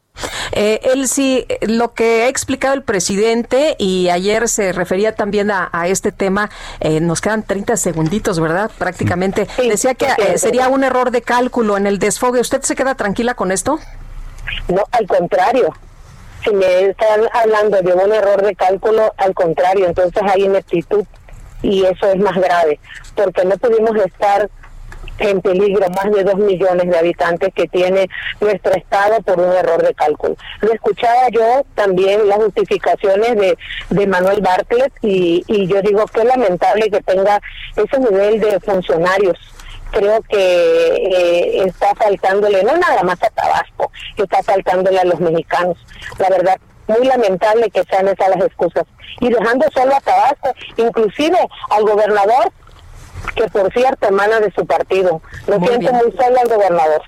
[0.52, 5.70] Eh, él sí, lo que ha explicado el presidente y ayer se refería también a,
[5.88, 6.50] este tema,
[6.80, 8.72] eh, nos quedan 30 segunditos, ¿verdad?
[8.78, 9.48] Prácticamente.
[9.58, 12.40] Decía que eh, sería un error de cálculo en el desfogue.
[12.40, 13.80] ¿Usted se queda tranquila con esto?
[14.68, 15.74] No, al contrario.
[16.44, 21.06] Si me están hablando de un error de cálculo, al contrario, entonces hay ineptitud
[21.62, 22.80] y eso es más grave,
[23.16, 24.50] porque no pudimos estar
[25.20, 29.84] en peligro más de dos millones de habitantes que tiene nuestro estado por un error
[29.84, 30.36] de cálculo.
[30.62, 33.58] Lo escuchaba yo también las justificaciones de,
[33.90, 37.42] de Manuel Bartlett y, y yo digo que es lamentable que tenga
[37.76, 39.38] ese nivel de funcionarios
[39.92, 45.78] creo que eh, está faltándole, no nada más a Tabasco, está faltándole a los mexicanos.
[46.20, 46.58] La verdad,
[46.88, 48.84] muy lamentable que sean esas las excusas.
[49.20, 51.38] Y dejando solo a Tabasco, inclusive
[51.70, 52.52] al gobernador
[53.38, 55.22] que por cierto emana de su partido.
[55.48, 57.02] Lo siento muy solo al gobernador.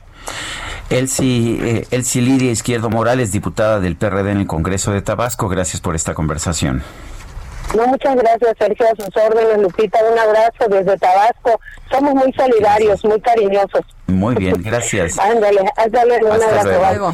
[0.89, 5.81] Elsie, eh, Elsie Lidia Izquierdo Morales, diputada del PRD en el Congreso de Tabasco, gracias
[5.81, 6.83] por esta conversación.
[7.75, 9.99] No, muchas gracias, Sergio, a sus órdenes, Lupita.
[10.11, 11.59] Un abrazo desde Tabasco.
[11.91, 13.85] Somos muy solidarios, muy cariñosos.
[14.07, 15.19] Muy bien, gracias.
[15.19, 17.13] ándale, ándale, un abrazo.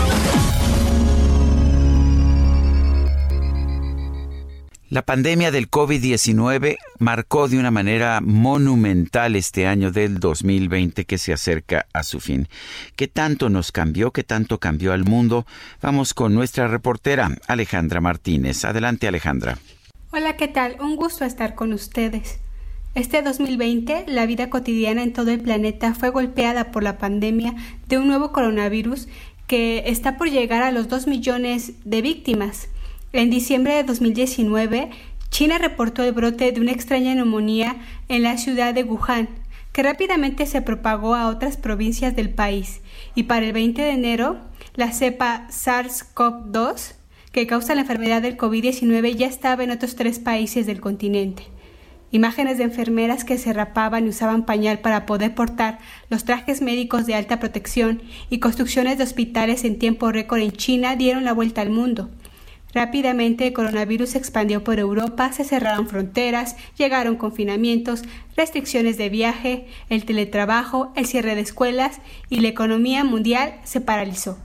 [4.91, 11.31] La pandemia del COVID-19 marcó de una manera monumental este año del 2020 que se
[11.31, 12.49] acerca a su fin.
[12.97, 14.11] ¿Qué tanto nos cambió?
[14.11, 15.45] ¿Qué tanto cambió al mundo?
[15.81, 18.65] Vamos con nuestra reportera Alejandra Martínez.
[18.65, 19.59] Adelante Alejandra.
[20.11, 20.75] Hola, ¿qué tal?
[20.81, 22.41] Un gusto estar con ustedes.
[22.93, 27.55] Este 2020, la vida cotidiana en todo el planeta fue golpeada por la pandemia
[27.87, 29.07] de un nuevo coronavirus
[29.47, 32.67] que está por llegar a los 2 millones de víctimas.
[33.13, 34.89] En diciembre de 2019,
[35.29, 37.75] China reportó el brote de una extraña neumonía
[38.07, 39.27] en la ciudad de Wuhan,
[39.73, 42.79] que rápidamente se propagó a otras provincias del país,
[43.13, 44.37] y para el 20 de enero,
[44.75, 46.93] la cepa SARS-CoV-2,
[47.33, 51.43] que causa la enfermedad del COVID-19, ya estaba en otros tres países del continente.
[52.11, 55.79] Imágenes de enfermeras que se rapaban y usaban pañal para poder portar
[56.09, 60.95] los trajes médicos de alta protección y construcciones de hospitales en tiempo récord en China
[60.95, 62.09] dieron la vuelta al mundo.
[62.73, 68.03] Rápidamente el coronavirus se expandió por Europa, se cerraron fronteras, llegaron confinamientos,
[68.37, 71.99] restricciones de viaje, el teletrabajo, el cierre de escuelas
[72.29, 74.37] y la economía mundial se paralizó.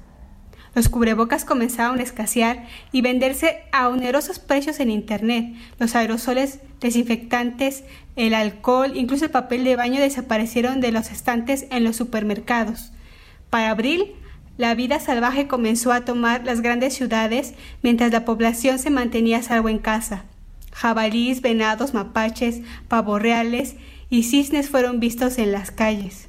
[0.75, 5.55] Los cubrebocas comenzaron a escasear y venderse a onerosos precios en Internet.
[5.79, 7.85] Los aerosoles desinfectantes,
[8.15, 12.93] el alcohol, incluso el papel de baño desaparecieron de los estantes en los supermercados.
[13.49, 14.17] Para abril,
[14.59, 19.69] la vida salvaje comenzó a tomar las grandes ciudades mientras la población se mantenía salvo
[19.69, 20.25] en casa.
[20.73, 23.77] Jabalíes, venados, mapaches, pavorreales
[24.11, 26.29] y cisnes fueron vistos en las calles.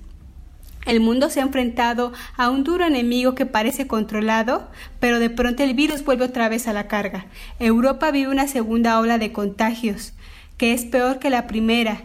[0.85, 4.69] El mundo se ha enfrentado a un duro enemigo que parece controlado,
[5.01, 7.25] pero de pronto el virus vuelve otra vez a la carga.
[7.59, 10.13] Europa vive una segunda ola de contagios,
[10.55, 12.03] que es peor que la primera,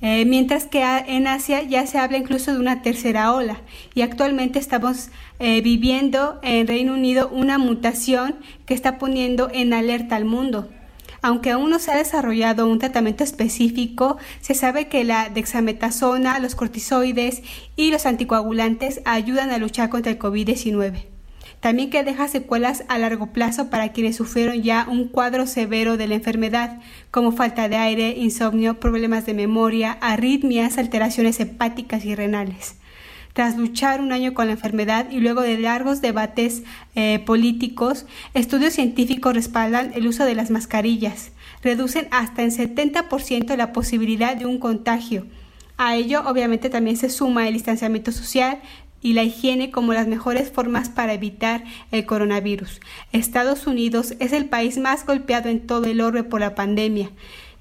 [0.00, 3.60] eh, mientras que en Asia ya se habla incluso de una tercera ola
[3.94, 5.08] y actualmente estamos
[5.40, 10.68] eh, viviendo en Reino Unido una mutación que está poniendo en alerta al mundo.
[11.20, 16.54] Aunque aún no se ha desarrollado un tratamiento específico, se sabe que la dexametasona, los
[16.54, 17.42] cortisoides
[17.74, 21.17] y los anticoagulantes ayudan a luchar contra el COVID-19
[21.60, 26.06] también que deja secuelas a largo plazo para quienes sufrieron ya un cuadro severo de
[26.06, 26.80] la enfermedad,
[27.10, 32.76] como falta de aire, insomnio, problemas de memoria, arritmias, alteraciones hepáticas y renales.
[33.32, 36.62] Tras luchar un año con la enfermedad y luego de largos debates
[36.94, 41.30] eh, políticos, estudios científicos respaldan el uso de las mascarillas.
[41.62, 45.26] Reducen hasta en 70% la posibilidad de un contagio.
[45.76, 48.58] A ello, obviamente, también se suma el distanciamiento social,
[49.02, 52.80] y la higiene como las mejores formas para evitar el coronavirus.
[53.12, 57.10] Estados Unidos es el país más golpeado en todo el orbe por la pandemia.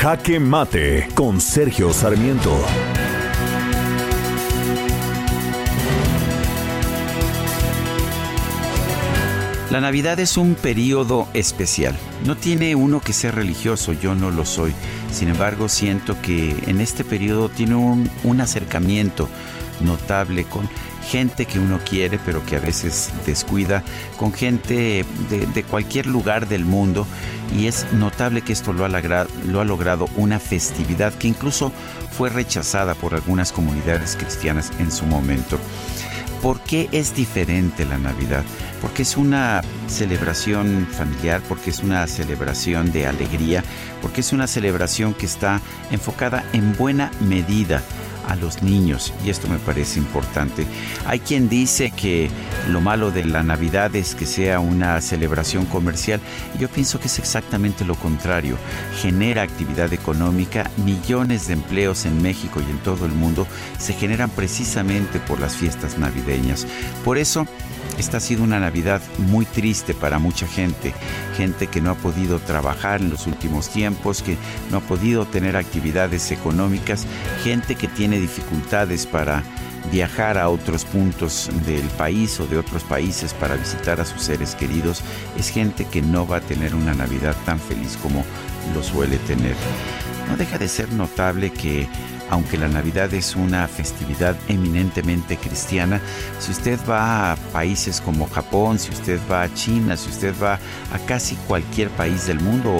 [0.00, 2.58] Jaque Mate con Sergio Sarmiento.
[9.70, 11.94] La Navidad es un periodo especial.
[12.24, 14.72] No tiene uno que ser religioso, yo no lo soy.
[15.12, 19.28] Sin embargo, siento que en este periodo tiene un, un acercamiento
[19.80, 20.68] notable con
[21.08, 23.82] gente que uno quiere pero que a veces descuida,
[24.16, 27.06] con gente de, cualquier lugar del mundo
[27.56, 31.72] y es notable que esto lo ha, lo ha logrado una festividad que incluso
[32.10, 35.58] fue rechazada por algunas comunidades cristianas en su momento.
[36.42, 38.44] ¿Por qué es diferente la Navidad?
[38.80, 43.62] Porque es una celebración familiar, porque es una celebración de alegría,
[44.00, 47.82] porque es una celebración que está enfocada en buena medida
[48.28, 50.66] a los niños y esto me parece importante.
[51.06, 52.30] Hay quien dice que
[52.68, 56.20] lo malo de la Navidad es que sea una celebración comercial.
[56.58, 58.56] Yo pienso que es exactamente lo contrario.
[59.00, 63.46] Genera actividad económica, millones de empleos en México y en todo el mundo
[63.78, 66.66] se generan precisamente por las fiestas navideñas.
[67.04, 67.46] Por eso
[67.98, 70.94] esta ha sido una Navidad muy triste para mucha gente,
[71.36, 74.38] gente que no ha podido trabajar en los últimos tiempos, que
[74.70, 77.06] no ha podido tener actividades económicas,
[77.44, 79.44] gente que tiene dificultades para
[79.90, 84.54] viajar a otros puntos del país o de otros países para visitar a sus seres
[84.54, 85.02] queridos,
[85.38, 88.24] es gente que no va a tener una Navidad tan feliz como
[88.74, 89.56] lo suele tener.
[90.28, 91.88] No deja de ser notable que
[92.30, 96.00] aunque la Navidad es una festividad eminentemente cristiana,
[96.38, 100.54] si usted va a países como Japón, si usted va a China, si usted va
[100.92, 102.70] a casi cualquier país del mundo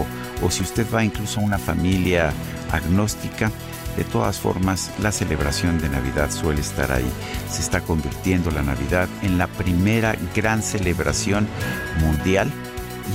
[0.42, 2.32] o, o si usted va incluso a una familia
[2.70, 3.50] agnóstica,
[3.96, 7.10] de todas formas, la celebración de Navidad suele estar ahí.
[7.50, 11.48] Se está convirtiendo la Navidad en la primera gran celebración
[12.00, 12.50] mundial.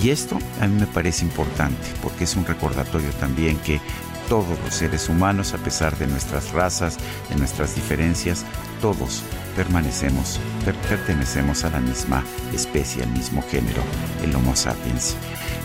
[0.04, 3.80] Y esto a mí me parece importante porque es un recordatorio también que
[4.28, 6.98] todos los seres humanos, a pesar de nuestras razas,
[7.30, 8.44] de nuestras diferencias,
[8.82, 9.24] todos
[9.56, 12.24] permanecemos, per pertenecemos a la misma
[12.54, 13.82] especie, al mismo género,
[14.24, 15.16] el Homo sapiens.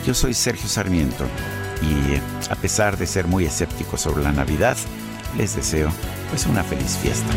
[0.06, 1.26] Yo soy Sergio Sarmiento
[1.82, 2.20] y
[2.50, 4.76] a pesar de ser muy escéptico sobre la Navidad,
[5.36, 5.90] les deseo
[6.30, 7.32] pues una feliz fiesta.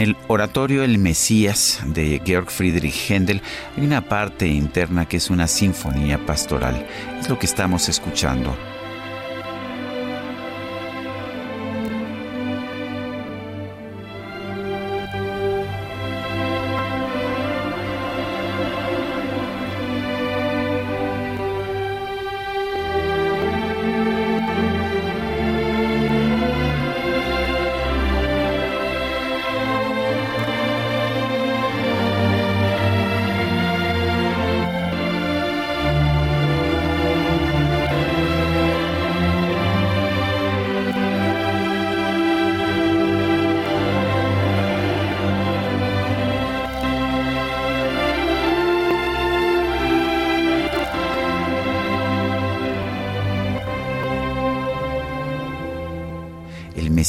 [0.00, 3.42] El oratorio El Mesías de Georg Friedrich Händel
[3.76, 6.86] hay una parte interna que es una sinfonía pastoral.
[7.20, 8.56] Es lo que estamos escuchando.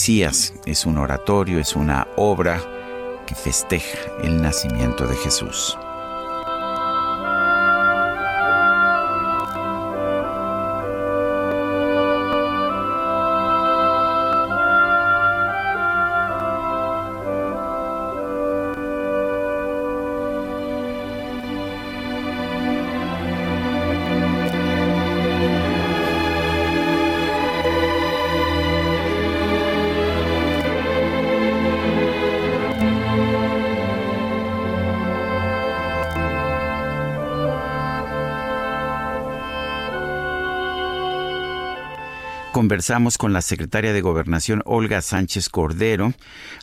[0.02, 2.60] Mesías es un oratorio, es una obra
[3.28, 5.78] que festeja el nacimiento de Jesús.
[42.72, 46.14] Conversamos con la secretaria de Gobernación Olga Sánchez Cordero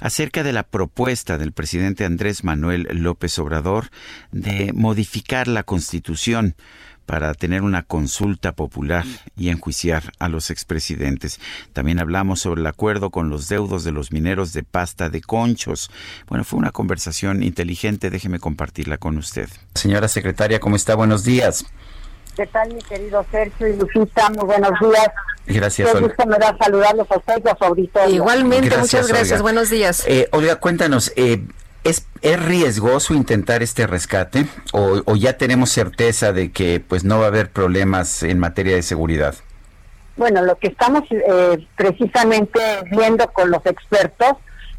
[0.01, 3.91] acerca de la propuesta del presidente Andrés Manuel López Obrador
[4.33, 6.57] de modificar la Constitución
[7.05, 9.05] para tener una consulta popular
[9.37, 11.41] y enjuiciar a los expresidentes.
[11.75, 15.91] También hablamos sobre el acuerdo con los deudos de los mineros de pasta de conchos.
[16.27, 19.51] Bueno, fue una conversación inteligente, déjeme compartirla con usted.
[19.75, 20.95] Señora secretaria, ¿cómo está?
[20.95, 21.67] Buenos días.
[22.39, 24.31] ¿Qué tal, mi querido Sergio y Lucita?
[24.31, 25.09] Muy buenos días.
[25.45, 28.15] Gracias, Qué gusto me da saludarlos a ustedes y a su auditorio.
[28.15, 29.33] Igualmente, Gracias, muchas gracias.
[29.33, 29.43] Olga.
[29.43, 30.05] Buenos días.
[30.07, 31.43] Eh, Olga, cuéntanos, eh,
[31.83, 37.19] ¿es, ¿es riesgoso intentar este rescate o, o ya tenemos certeza de que pues no
[37.19, 39.35] va a haber problemas en materia de seguridad?
[40.17, 42.61] Bueno, lo que estamos eh, precisamente
[42.93, 44.35] viendo con los expertos,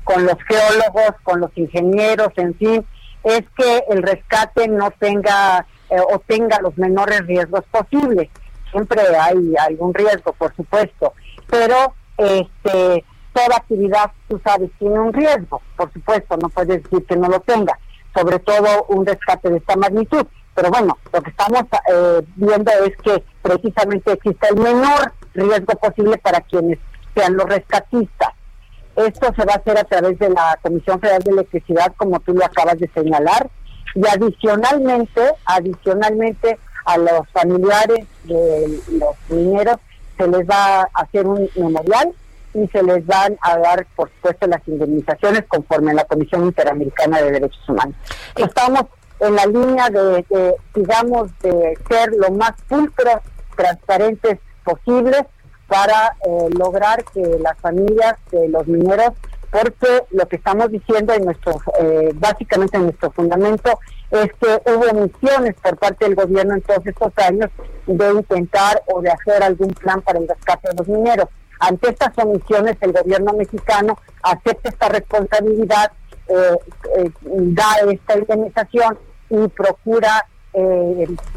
[0.06, 2.86] con los geólogos, con los ingenieros, en fin,
[3.26, 8.30] es que el rescate no tenga eh, o tenga los menores riesgos posibles.
[8.72, 11.14] Siempre hay algún riesgo, por supuesto,
[11.50, 13.04] pero este
[13.34, 17.40] toda actividad, tú sabes, tiene un riesgo, por supuesto, no puedes decir que no lo
[17.42, 17.78] tenga,
[18.14, 20.26] sobre todo un rescate de esta magnitud.
[20.56, 21.62] Pero bueno, lo que estamos
[21.94, 26.80] eh, viendo es que precisamente existe el menor riesgo posible para quienes
[27.16, 28.30] sean los rescatistas.
[28.96, 32.34] Esto se va a hacer a través de la Comisión Federal de Electricidad, como tú
[32.34, 33.50] lo acabas de señalar,
[33.96, 39.78] y adicionalmente, adicionalmente a los familiares de los mineros
[40.18, 42.14] se les va a hacer un memorial
[42.54, 47.22] y se les van a dar, por supuesto, las indemnizaciones conforme a la Comisión Interamericana
[47.22, 47.96] de Derechos Humanos.
[48.36, 48.86] Estamos
[49.20, 53.20] en la línea de, de, digamos, de ser lo más pulcros,
[53.56, 55.24] transparentes posibles
[55.68, 59.14] para eh, lograr que las familias de los mineros,
[59.52, 63.80] porque lo que estamos diciendo en nuestro, eh, básicamente en nuestro fundamento,
[64.12, 67.50] es que hubo omisiones por parte del gobierno en todos estos años
[67.86, 71.28] de intentar o de hacer algún plan para el rescate de los mineros.
[71.60, 75.92] Ante estas omisiones, el gobierno mexicano acepta esta responsabilidad,
[76.28, 76.58] eh,
[76.98, 78.98] eh, da esta indemnización
[79.30, 80.26] y procura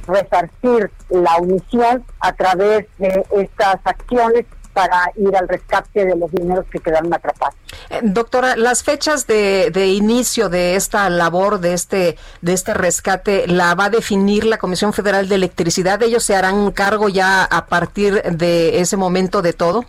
[0.09, 6.67] resarcir la omisión a través de estas acciones para ir al rescate de los mineros
[6.71, 7.55] que quedaron atrapados.
[7.91, 13.47] Eh, doctora, las fechas de, de, inicio de esta labor, de este, de este rescate,
[13.47, 16.03] ¿la va a definir la Comisión Federal de Electricidad?
[16.03, 19.85] ¿Ellos se harán cargo ya a partir de ese momento de todo?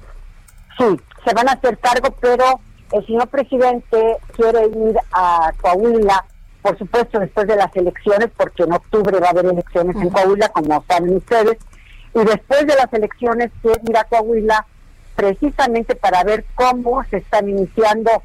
[0.78, 2.60] Sí, se van a hacer cargo, pero
[2.92, 6.26] el señor presidente quiere ir a Coahuila,
[6.62, 10.04] por supuesto después de las elecciones, porque en octubre va a haber elecciones uh -huh.
[10.04, 11.58] en Coahuila, como saben ustedes,
[12.14, 14.66] y después de las elecciones quiere ir a Coahuila
[15.16, 18.24] precisamente para ver cómo se están iniciando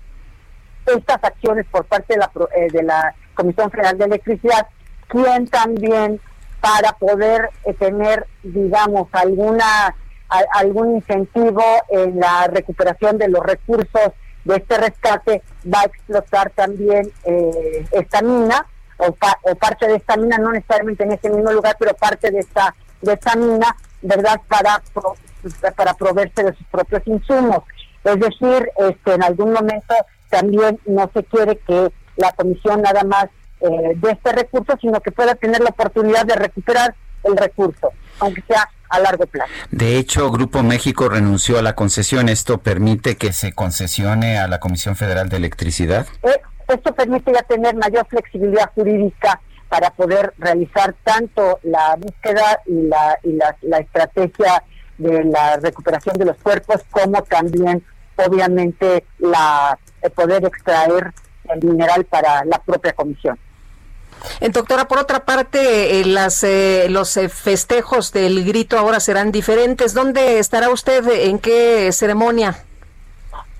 [0.86, 4.66] estas acciones por parte de la, eh, de la Comisión Federal de Electricidad,
[5.08, 6.20] quien también
[6.60, 9.94] para poder eh, tener, digamos, alguna
[10.52, 14.12] algún incentivo en la recuperación de los recursos
[14.44, 15.42] de este rescate,
[15.72, 18.66] va a explotar también eh, esta mina
[18.98, 22.30] o, pa, o, parte de esta mina, no necesariamente en ese mismo lugar, pero parte
[22.30, 24.82] de esta de esta mina, verdad, para
[25.76, 27.62] para proveerse de sus propios insumos.
[28.04, 29.94] Es decir, este, en algún momento
[30.30, 33.26] también no se quiere que la comisión nada más
[33.60, 36.94] eh, de este recurso, sino que pueda tener la oportunidad de recuperar
[37.24, 39.50] el recurso, aunque sea a largo plazo.
[39.70, 42.28] De hecho, Grupo México renunció a la concesión.
[42.28, 46.06] ¿Esto permite que se concesione a la Comisión Federal de Electricidad?
[46.22, 52.82] Eh, esto permite ya tener mayor flexibilidad jurídica para poder realizar tanto la búsqueda y
[52.88, 54.62] la, y la, la estrategia
[54.98, 57.84] de la recuperación de los cuerpos como también
[58.16, 61.12] obviamente la el poder extraer
[61.48, 63.38] el mineral para la propia comisión.
[64.52, 69.94] Doctora, por otra parte, eh, las, eh, los eh, festejos del grito ahora serán diferentes.
[69.94, 71.06] ¿Dónde estará usted?
[71.08, 72.56] ¿En qué ceremonia?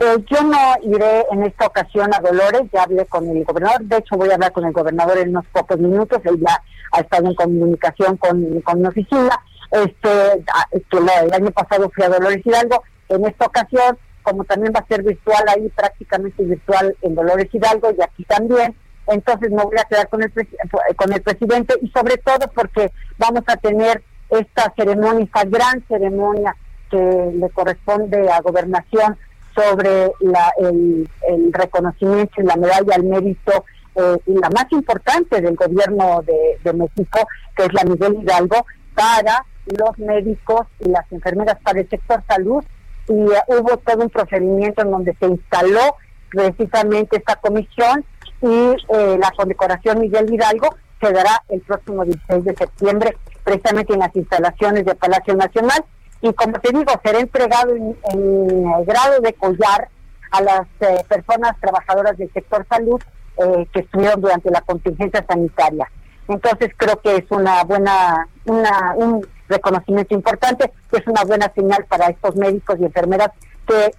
[0.01, 3.97] Eh, yo no iré en esta ocasión a Dolores, ya hablé con el gobernador, de
[3.97, 6.63] hecho voy a hablar con el gobernador en unos pocos minutos, él ya
[6.93, 9.41] ha estado en comunicación con, con mi oficina,
[9.71, 10.09] este,
[10.53, 14.73] a- que la- el año pasado fui a Dolores Hidalgo, en esta ocasión, como también
[14.75, 18.75] va a ser virtual ahí, prácticamente virtual en Dolores Hidalgo y aquí también,
[19.07, 20.57] entonces me voy a quedar con el, presi-
[20.97, 26.55] con el presidente y sobre todo porque vamos a tener esta ceremonia, esta gran ceremonia
[26.91, 26.99] que
[27.35, 29.17] le corresponde a gobernación
[29.55, 31.09] sobre la, el,
[31.53, 33.65] reconocimiento y la medalla al mérito
[33.95, 37.27] eh, y la más importante del gobierno de México,
[37.57, 38.65] que es la Miguel Hidalgo,
[38.95, 39.45] para
[39.77, 42.65] los médicos y las enfermeras para el sector salud.
[43.09, 45.97] Y eh, hubo todo un procedimiento en donde se instaló
[46.31, 48.05] precisamente esta comisión
[48.43, 50.69] y eh, la condecoración Miguel Hidalgo
[51.01, 55.85] se dará el próximo 16 de septiembre, precisamente en las instalaciones de Palacio Nacional.
[56.21, 59.89] Y como te digo, será entregado en, grado de collar
[60.31, 63.01] a las eh, personas trabajadoras del sector salud
[63.39, 65.89] eh, que estuvieron durante la contingencia sanitaria.
[66.27, 71.85] Entonces creo que es una buena, una, un reconocimiento importante, que es una buena señal
[71.87, 73.31] para estos médicos y enfermeras
[73.67, 73.91] que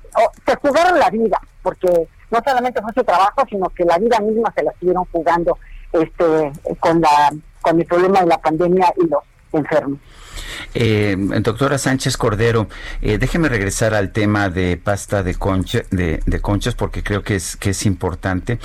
[0.45, 4.51] se jugaron la vida, porque no solamente fue su trabajo, sino que la vida misma
[4.55, 5.57] se la estuvieron jugando
[5.93, 7.31] este con la
[7.61, 9.99] con el problema de la pandemia y los enfermos.
[10.73, 12.67] Eh, doctora Sánchez Cordero,
[13.01, 17.35] eh, déjeme regresar al tema de pasta de, concha, de, de conchas porque creo que
[17.35, 18.59] es, que es importante.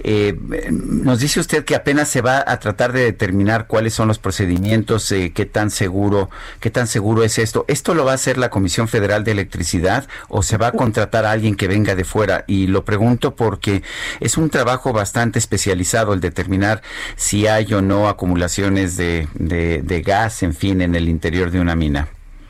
[0.00, 0.36] Eh,
[0.70, 5.10] nos dice usted que apenas se va a tratar de determinar cuáles son los procedimientos,
[5.12, 6.30] eh, qué tan seguro,
[6.60, 7.64] qué tan seguro es esto.
[7.68, 11.24] ¿Esto lo va a hacer la Comisión Federal de Electricidad o se va a contratar
[11.24, 12.44] a alguien que venga de fuera?
[12.46, 13.82] Y lo pregunto porque
[14.20, 16.82] es un trabajo bastante especializado el determinar
[17.16, 21.60] si hay o no acumulaciones de, de, de gas, en fin, en el interior de
[21.60, 22.08] una mina.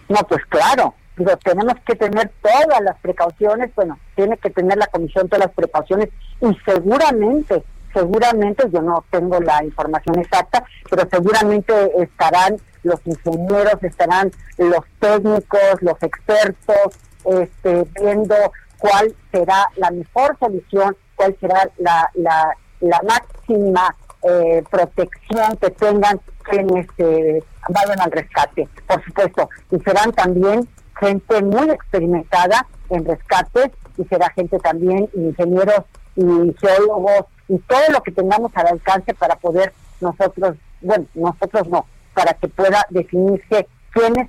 [0.08, 4.86] No, pues claro, digo, tenemos que tener todas las precauciones, bueno, tiene que tener la
[4.88, 6.08] comisión todas las precauciones
[6.40, 7.62] y seguramente,
[7.94, 11.72] seguramente, yo no tengo la información exacta, pero seguramente
[12.02, 18.34] estarán los ingenieros, estarán los técnicos, los expertos, este, viendo
[18.78, 26.86] cuál será la mejor solución, cuál será la, la, máxima eh, protección que tengan quienes
[26.98, 29.48] eh, vayan al rescate, por supuesto.
[29.70, 30.68] Y serán también
[30.98, 35.84] gente muy experimentada en rescates y será gente también, ingenieros
[36.14, 41.86] y geólogos y todo lo que tengamos al alcance para poder nosotros, bueno, nosotros no,
[42.14, 44.28] para que pueda definirse quiénes,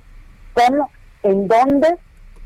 [0.54, 0.90] cómo,
[1.22, 1.96] en dónde,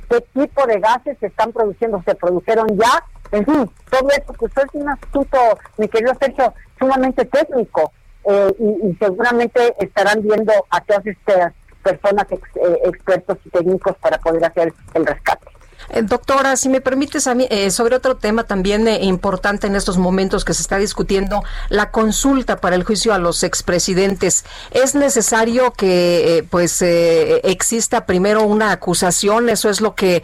[0.09, 4.53] qué tipo de gases se están produciendo, se produjeron ya, en fin, todo eso, pues
[4.57, 5.39] es un asunto,
[5.79, 7.93] mi querido Sergio, sumamente técnico
[8.25, 14.45] eh, y, seguramente estarán viendo a todas estas personas eh, expertos y técnicos para poder
[14.45, 15.52] hacer el rescate.
[15.91, 19.77] Eh, doctora, si me permites a mí, eh, sobre otro tema también eh, importante en
[19.77, 24.45] estos momentos que se está discutiendo, la consulta para el juicio a los expresidentes.
[24.71, 29.49] ¿Es necesario que eh, pues exista primero una acusación?
[29.49, 30.23] ¿Eso es lo que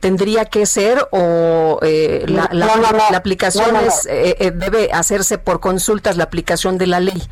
[0.00, 1.06] tendría que ser?
[1.10, 2.98] ¿O la, la, no, no, no.
[3.10, 7.22] la, aplicación es, debe hacerse por consultas, la aplicación de la ley?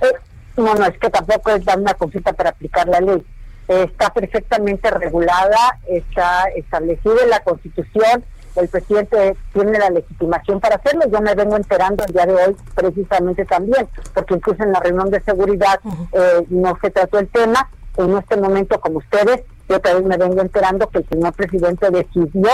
[0.57, 3.25] no, no, es que tampoco es dar una consulta para aplicar la ley
[3.69, 8.25] está perfectamente regulada, está establecido en la Constitución,
[8.57, 11.03] el presidente tiene la legitimación para hacerlo.
[11.11, 15.11] Yo me vengo enterando el día de hoy precisamente también, porque incluso en la reunión
[15.11, 15.79] de seguridad
[16.13, 17.71] eh, no se trató el tema.
[17.97, 22.49] En este momento, como ustedes, yo también me vengo enterando que el señor presidente decidió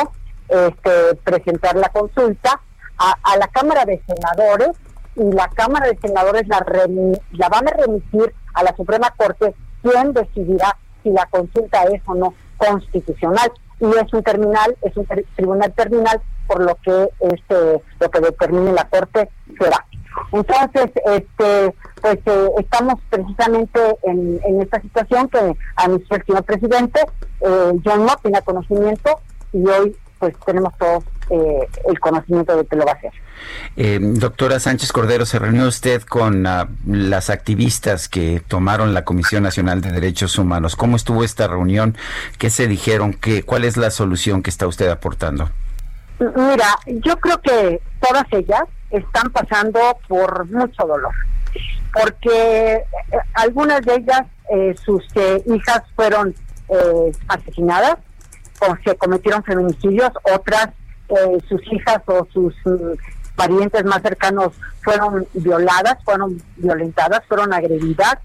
[0.49, 2.61] este, presentar la consulta
[2.99, 4.71] a, a la Cámara de Senadores
[5.17, 6.65] y la Cámara de Senadores la,
[7.33, 12.15] la van a remitir a la Suprema Corte, quien decidirá si la consulta es o
[12.15, 15.07] no constitucional y es un terminal, es un
[15.37, 19.29] tribunal terminal, por lo que este lo que determine la corte
[19.59, 19.85] será.
[20.33, 27.01] Entonces, este, pues eh, estamos precisamente en, esta situación que anunció el señor presidente,
[27.41, 29.21] eh, John no tiene conocimiento
[29.53, 33.13] y hoy pues tenemos todos eh, el conocimiento de que lo va a hacer.
[33.77, 39.43] Eh, doctora Sánchez Cordero, ¿se reunió usted con ah, las activistas que tomaron la Comisión
[39.43, 40.77] Nacional de Derechos Humanos?
[40.77, 41.97] ¿Cómo estuvo esta reunión?
[42.39, 43.13] ¿Qué se dijeron?
[43.15, 45.51] ¿Qué, ¿Cuál es la solución que está usted aportando?
[46.19, 51.15] Mira, yo creo que todas ellas están pasando por mucho dolor,
[51.93, 52.85] porque eh,
[53.35, 56.35] algunas de ellas, eh, sus eh, hijas fueron
[56.69, 57.97] eh, asesinadas
[58.61, 60.69] o se cometieron feminicidios, otras,
[61.09, 62.93] eh, sus hijas o sus mm,
[63.37, 64.53] parientes más cercanos
[64.83, 68.17] fueron violadas, fueron violentadas, fueron agredidas.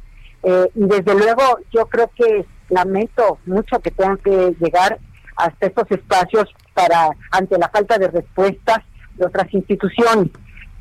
[0.43, 4.99] eh, y desde luego yo creo que lamento mucho que tengan que llegar
[5.35, 8.79] hasta estos espacios para ante la falta de respuestas
[9.15, 10.29] de otras instituciones.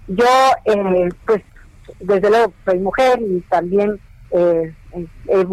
[0.06, 0.26] Yo,
[0.64, 1.42] eh, pues,
[2.00, 4.00] desde luego soy mujer y también
[4.30, 4.74] eh,
[5.28, 5.46] he,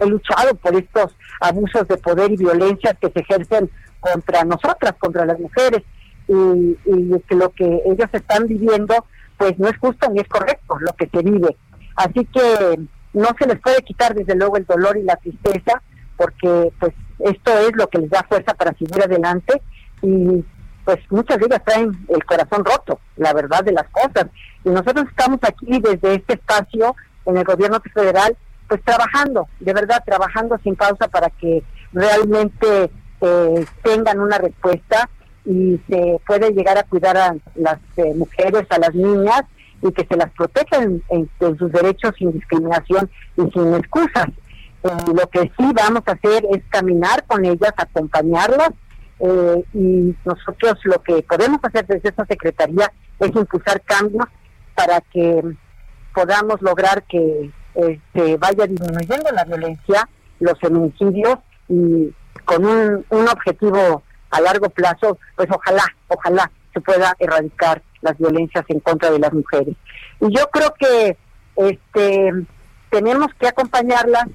[0.00, 5.24] he luchado por estos abusos de poder y violencia que se ejercen contra nosotras, contra
[5.24, 5.82] las mujeres,
[6.28, 8.94] y, y que lo que ellos están viviendo,
[9.36, 11.56] pues no es justo ni es correcto lo que se vive.
[11.96, 12.78] Así que
[13.12, 15.82] no se les puede quitar desde luego el dolor y la tristeza,
[16.16, 19.62] porque pues esto es lo que les da fuerza para seguir adelante
[20.02, 20.44] y
[20.84, 24.26] pues muchas de traen el corazón roto, la verdad de las cosas.
[24.64, 26.94] Y nosotros estamos aquí desde este espacio
[27.24, 28.36] en el gobierno federal,
[28.68, 32.90] pues trabajando, de verdad, trabajando sin pausa para que realmente
[33.20, 35.08] eh, tengan una respuesta
[35.46, 39.42] y se puede llegar a cuidar a las eh, mujeres, a las niñas
[39.82, 44.26] y que se las proteja en, en- en sus derechos sin discriminación y sin excusas.
[44.82, 48.70] Eh, lo que sí vamos a hacer es caminar con ellas, acompañarlas
[49.20, 54.26] eh, y nosotros lo que podemos hacer desde esta secretaría es impulsar cambios
[54.74, 55.42] para que
[56.14, 57.50] podamos lograr que
[58.14, 60.08] se vaya disminuyendo la violencia,
[60.40, 62.10] los feminicidios y
[62.44, 68.80] con un objetivo a largo plazo, pues ojalá, ojalá se pueda erradicar las violencias en
[68.80, 69.76] contra de las mujeres.
[70.20, 71.16] Y yo creo que
[71.56, 72.32] este
[72.90, 74.26] tenemos que acompañarlas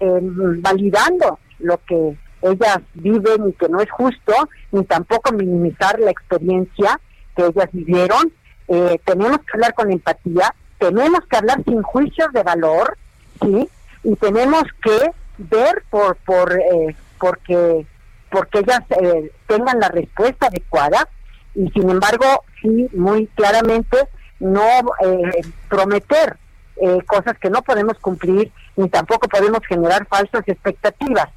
[0.00, 4.34] en validando lo que ellas viven y que no es justo,
[4.72, 7.00] ni tampoco minimizar la experiencia
[7.34, 8.32] que ellas vivieron.
[8.68, 12.96] Eh, tenemos que hablar con empatía, tenemos que hablar sin juicios de valor,
[13.40, 13.68] sí,
[14.02, 17.86] y tenemos que ver por por eh, porque
[18.34, 21.08] porque ellas eh, tengan la respuesta adecuada
[21.54, 22.26] y sin embargo
[22.60, 23.96] sí muy claramente
[24.40, 24.66] no
[25.06, 26.36] eh, prometer
[26.82, 31.28] eh, cosas que no podemos cumplir ni tampoco podemos generar falsas expectativas.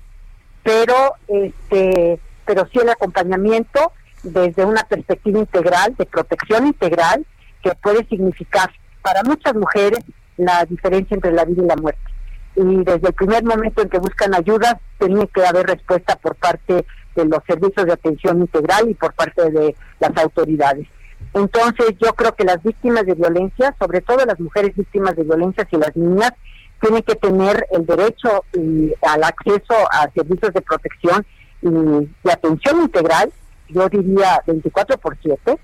[0.63, 3.91] Pero este pero sí el acompañamiento
[4.23, 7.27] desde una perspectiva integral de protección integral
[7.61, 8.71] que puede significar
[9.03, 9.99] para muchas mujeres
[10.37, 12.16] la diferencia entre la vida y la muerte
[12.57, 16.85] y desde el primer momento en que buscan ayuda tiene que haber respuesta por parte
[17.15, 20.87] de los servicios de atención integral y por parte de las autoridades.
[21.33, 25.67] Entonces yo creo que las víctimas de violencia, sobre todo las mujeres víctimas de violencia
[25.71, 26.31] y las niñas,
[26.81, 31.25] tienen que tener el derecho y al acceso a servicios de protección
[31.61, 33.31] y de atención integral,
[33.69, 35.57] yo diría 24 por 7,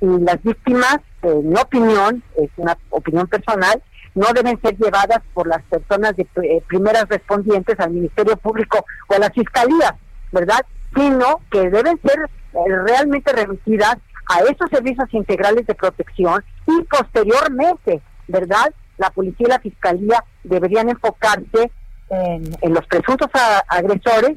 [0.00, 3.82] y las víctimas, en mi opinión, es una opinión personal,
[4.14, 9.14] no deben ser llevadas por las personas de eh, primeras respondientes al Ministerio Público o
[9.14, 9.96] a la Fiscalía,
[10.30, 10.64] ¿verdad?
[10.94, 18.02] Sino que deben ser eh, realmente remitidas a esos servicios integrales de protección y posteriormente,
[18.28, 18.72] ¿verdad?
[18.98, 21.70] La policía y la fiscalía deberían enfocarse
[22.10, 23.28] en, los presuntos
[23.68, 24.36] agresores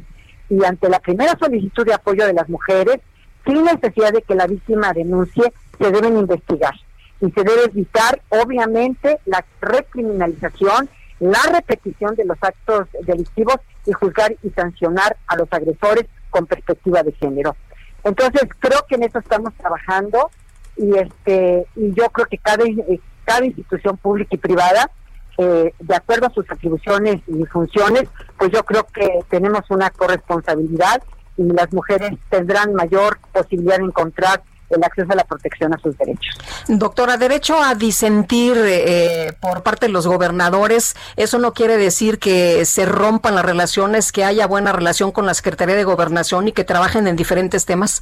[0.50, 3.00] y ante la primera solicitud de apoyo de las mujeres,
[3.46, 6.74] sin necesidad de que la víctima denuncie, se deben investigar
[7.22, 10.90] y se debe evitar, obviamente, la recriminalización,
[11.20, 17.04] la repetición de los actos delictivos y juzgar y sancionar a los agresores con perspectiva
[17.04, 17.56] de género.
[18.04, 20.30] Entonces, creo que en eso estamos trabajando
[20.78, 24.92] y este y yo creo que cada, eh, cada institución pública y privada,
[25.38, 31.02] eh, de acuerdo a sus atribuciones y funciones, pues yo creo que tenemos una corresponsabilidad
[31.38, 35.98] y las mujeres tendrán mayor posibilidad de encontrar el acceso a la protección a sus
[35.98, 36.38] derechos.
[36.68, 42.66] Doctora, derecho a disentir eh, por parte de los gobernadores, eso no quiere decir que
[42.66, 46.64] se rompan las relaciones, que haya buena relación con la Secretaría de Gobernación y que
[46.64, 48.02] trabajen en diferentes temas.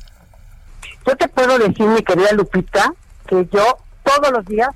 [1.05, 2.93] Yo te puedo decir, mi querida Lupita,
[3.27, 4.69] que yo todos los días,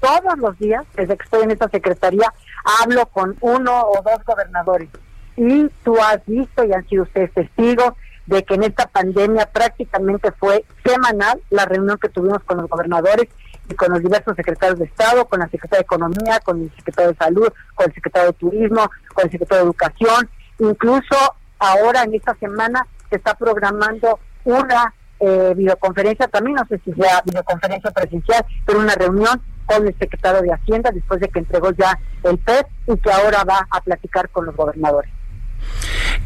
[0.00, 2.32] todos los días, desde que estoy en esta secretaría,
[2.80, 4.88] hablo con uno o dos gobernadores.
[5.36, 7.94] Y tú has visto y han sido ustedes testigos
[8.26, 13.28] de que en esta pandemia prácticamente fue semanal la reunión que tuvimos con los gobernadores
[13.68, 17.12] y con los diversos secretarios de Estado, con la secretaria de Economía, con el secretario
[17.12, 20.30] de Salud, con el secretario de Turismo, con el secretario de Educación.
[20.58, 21.16] Incluso
[21.58, 27.22] ahora en esta semana se está programando una eh, videoconferencia también, no sé si sea
[27.24, 31.98] videoconferencia presencial, pero una reunión con el secretario de Hacienda después de que entregó ya
[32.24, 35.10] el PEP y que ahora va a platicar con los gobernadores.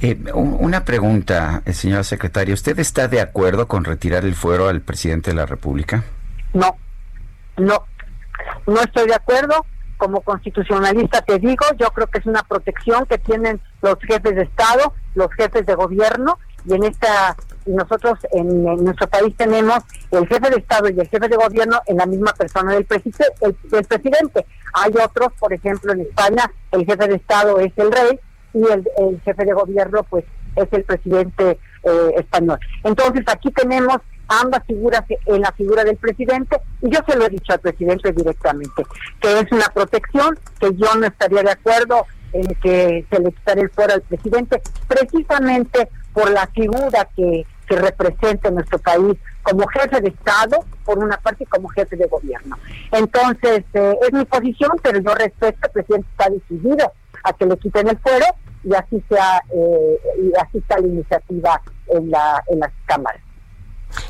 [0.00, 2.54] Eh, una pregunta, eh, señora secretaria.
[2.54, 6.04] ¿Usted está de acuerdo con retirar el fuero al presidente de la República?
[6.54, 6.76] No,
[7.56, 7.84] no,
[8.66, 9.66] no estoy de acuerdo.
[9.96, 14.42] Como constitucionalista te digo, yo creo que es una protección que tienen los jefes de
[14.42, 17.36] Estado, los jefes de gobierno, y en esta
[17.66, 19.80] nosotros en, nuestro país tenemos
[20.12, 23.84] el jefe de Estado y el jefe de gobierno en la misma persona del, del
[23.84, 24.46] presidente.
[24.72, 28.20] Hay otros, por ejemplo, en España el jefe de Estado es el rey
[28.58, 30.24] y el, jefe de gobierno pues
[30.56, 32.58] es el presidente eh, español.
[32.84, 33.98] Entonces aquí tenemos
[34.28, 38.12] ambas figuras en la figura del presidente y yo se lo he dicho al presidente
[38.12, 38.84] directamente,
[39.20, 43.60] que es una protección, que yo no estaría de acuerdo en que se le quitara
[43.62, 50.00] el fuero al presidente, precisamente por la figura que, que representa nuestro país como jefe
[50.02, 52.58] de Estado, por una parte, y como jefe de gobierno.
[52.92, 56.92] Entonces, eh, es mi posición, pero yo respeto, el presidente está decidido
[57.24, 58.26] a que le quiten el fuero
[58.68, 63.22] y así sea eh, y así está la iniciativa en la en las cámaras.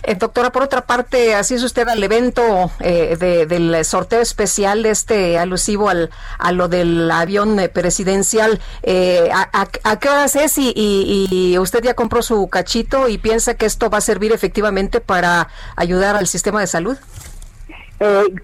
[0.03, 3.17] Eh, doctora, por otra parte, así es usted al evento eh,
[3.49, 8.61] del sorteo especial este alusivo al, a lo del avión eh, presidencial.
[8.83, 13.67] Eh, a, qué horas es y, y, usted ya compró su cachito y piensa que
[13.67, 16.97] esto va a servir efectivamente para ayudar al sistema de salud?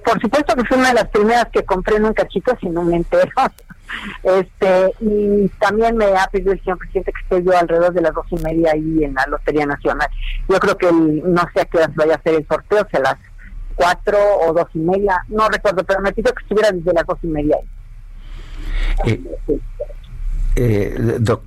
[0.04, 2.82] Por supuesto que fue una de las primeras que compré en un cachito, si no
[2.82, 3.30] me entero.
[4.22, 8.14] Este, y también me ha pedido el señor presidente que esté yo alrededor de las
[8.14, 10.08] dos y media ahí en la Lotería Nacional.
[10.48, 13.00] Yo creo que no sé a qué hora vaya a hacer el sorteo, si a
[13.00, 13.16] las
[13.74, 17.18] cuatro o dos y media, no recuerdo, pero me pidió que estuviera desde las dos
[17.22, 17.68] y media ahí.
[19.12, 19.60] Eh,
[20.56, 20.96] eh,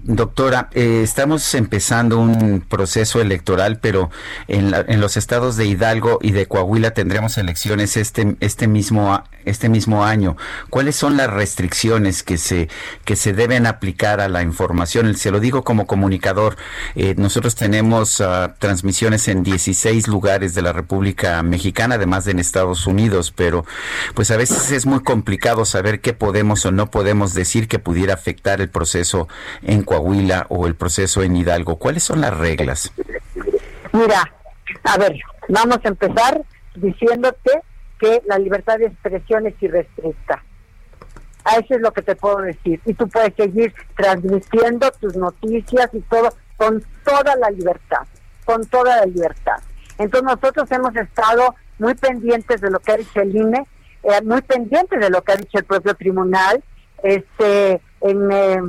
[0.03, 4.09] doctora, eh, estamos empezando un proceso electoral, pero
[4.49, 9.69] en, en, los estados de Hidalgo y de Coahuila tendremos elecciones este este mismo este
[9.69, 10.35] mismo año.
[10.69, 12.67] ¿Cuáles son las restricciones que se
[13.05, 15.15] que se deben aplicar a la información?
[15.15, 16.57] Se lo digo como comunicador.
[16.95, 22.39] Eh, nosotros tenemos uh, transmisiones en 16 lugares de la República Mexicana, además de en
[22.39, 23.65] Estados Unidos, pero
[24.13, 28.13] pues a veces es muy complicado saber qué podemos o no podemos decir que pudiera
[28.13, 28.96] afectar el proceso
[29.61, 31.77] en Coahuila o el proceso en Hidalgo?
[31.77, 32.91] ¿Cuáles son las reglas?
[33.93, 34.33] Mira,
[34.83, 35.17] a ver,
[35.49, 36.41] vamos a empezar
[36.75, 37.61] diciéndote
[37.99, 40.43] que la libertad de expresión es irrestricta.
[41.43, 42.81] A eso es lo que te puedo decir.
[42.85, 48.05] Y tú puedes seguir transmitiendo tus noticias y todo con toda la libertad,
[48.45, 49.57] con toda la libertad.
[49.97, 53.65] Entonces nosotros hemos estado muy pendientes de lo que ha dicho el INE,
[54.03, 56.63] eh, muy pendientes de lo que ha dicho el propio tribunal,
[57.03, 58.61] este, en eh,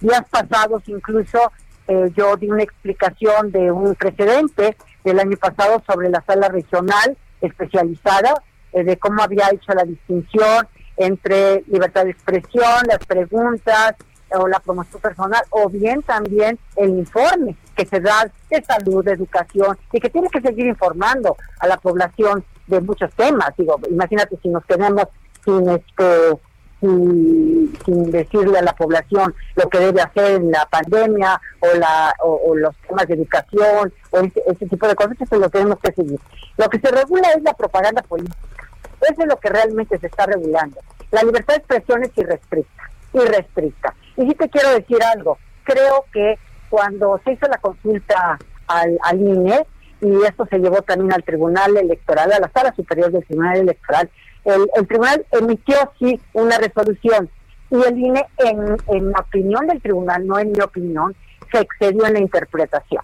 [0.00, 1.52] días pasados incluso
[1.86, 7.16] eh, yo di una explicación de un precedente del año pasado sobre la sala regional
[7.42, 8.42] especializada,
[8.72, 10.66] eh, de cómo había hecho la distinción
[10.96, 13.96] entre libertad de expresión, las preguntas
[14.30, 19.12] o la promoción personal, o bien también el informe que se da de salud, de
[19.12, 23.50] educación, y que tiene que seguir informando a la población de muchos temas.
[23.58, 25.04] Digo, imagínate si nos quedamos
[25.44, 26.38] sin este
[27.84, 32.54] sin, decirle a la población lo que debe hacer en la pandemia o, la, o,
[32.54, 36.20] los temas de educación o ese, tipo de cosas, eso lo tenemos que seguir.
[36.56, 38.36] Lo que se regula es la propaganda política.
[39.00, 40.80] Eso es lo que realmente se está regulando.
[41.10, 43.94] La libertad de expresión es irrestricta, irrestricta.
[44.16, 46.38] Y sí te quiero decir algo, creo que
[46.70, 49.66] cuando se hizo la consulta al, al INE,
[50.00, 54.10] y esto se llevó también al Tribunal Electoral, a la Sala Superior del Tribunal Electoral,
[54.44, 57.30] el, tribunal emitió sí una resolución
[57.70, 61.14] y el INE, en, en la opinión del tribunal, no en mi opinión,
[61.50, 63.02] se excedió en la interpretación.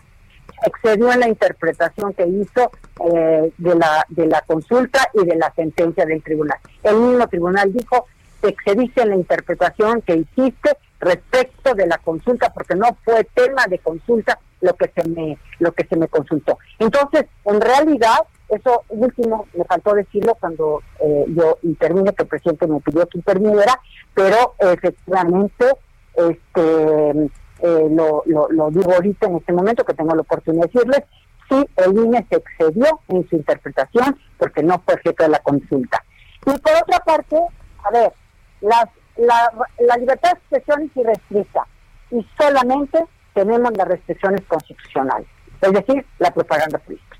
[0.64, 2.70] Excedió en la interpretación que hizo
[3.12, 6.58] eh, de, la, de la consulta y de la sentencia del tribunal.
[6.82, 8.06] El mismo tribunal dijo,
[8.40, 13.66] te excediste en la interpretación que hiciste respecto de la consulta, porque no fue tema
[13.66, 16.58] de consulta lo que se me, lo que se me consultó.
[16.78, 18.18] Entonces, en realidad,
[18.50, 23.18] eso último me faltó decirlo cuando eh, yo intervine, que el presidente me pidió que
[23.18, 23.80] interviniera,
[24.14, 25.66] pero efectivamente
[26.14, 27.30] este
[27.62, 31.02] eh, lo, lo, digo ahorita en este momento que tengo la oportunidad de decirles,
[31.48, 36.02] sí, el INE se excedió en su interpretación porque no fue objeto de la consulta.
[36.46, 37.36] Y por otra parte,
[37.84, 38.12] a ver,
[38.62, 38.86] las,
[39.16, 41.66] la, libertad de expresión es irrestricta
[42.10, 43.04] y solamente
[43.34, 45.28] tenemos las restricciones constitucionales,
[45.60, 47.18] es decir, la propaganda política.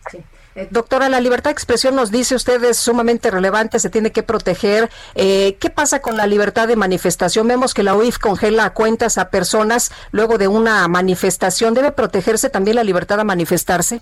[0.57, 4.23] Eh, doctora, la libertad de expresión nos dice usted es sumamente relevante, se tiene que
[4.23, 4.91] proteger.
[5.15, 7.47] Eh, ¿Qué pasa con la libertad de manifestación?
[7.47, 11.75] Vemos que la UIF congela cuentas a personas luego de una manifestación.
[11.75, 14.01] ¿Debe protegerse también la libertad de manifestarse?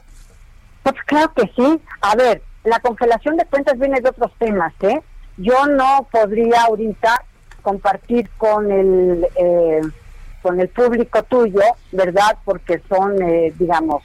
[0.83, 1.81] Pues claro que sí.
[2.01, 5.03] A ver, la congelación de cuentas viene de otros temas, ¿eh?
[5.37, 7.25] Yo no podría ahorita
[7.63, 9.83] compartir con el eh,
[10.43, 11.61] con el público tuyo,
[11.93, 12.39] ¿verdad?
[12.45, 14.03] Porque son, eh, digamos,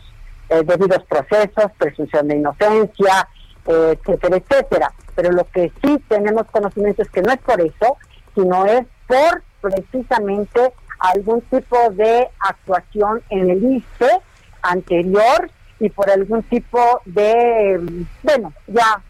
[0.54, 3.28] eh, debidos procesos, presunción de inocencia,
[3.66, 4.94] eh, etcétera, etcétera.
[5.16, 7.98] Pero lo que sí tenemos conocimiento es que no es por eso,
[8.36, 14.10] sino es por precisamente algún tipo de actuación en el ISPE
[14.62, 15.50] anterior
[15.80, 19.02] y por algún tipo de, bueno, ya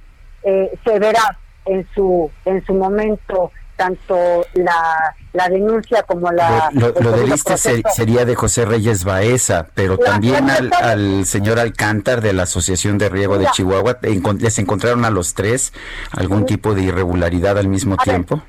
[0.44, 3.52] eh, se verá en su en su momento
[3.84, 6.70] tanto la, la denuncia como la...
[6.74, 7.90] Lo, lo el del ser- proceso.
[7.96, 12.98] sería de José Reyes Baeza, pero La- también al, al señor Alcántar de la Asociación
[12.98, 13.48] de Riego de.
[13.52, 13.98] Chihuahua.
[14.40, 15.74] ¿Les encontraron a los tres
[16.12, 18.42] algún tipo de irregularidad al mismo A ver, tiempo?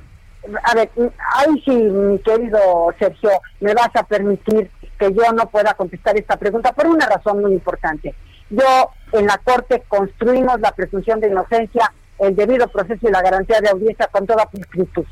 [0.63, 0.91] A ver,
[1.35, 2.61] ay sí, mi querido
[2.99, 3.31] Sergio,
[3.61, 7.53] me vas a permitir que yo no pueda contestar esta pregunta por una razón muy
[7.53, 8.15] importante.
[8.51, 13.61] Yo en la Corte construimos la presunción de inocencia, el debido proceso y la garantía
[13.61, 15.05] de audiencia con toda pulcritud.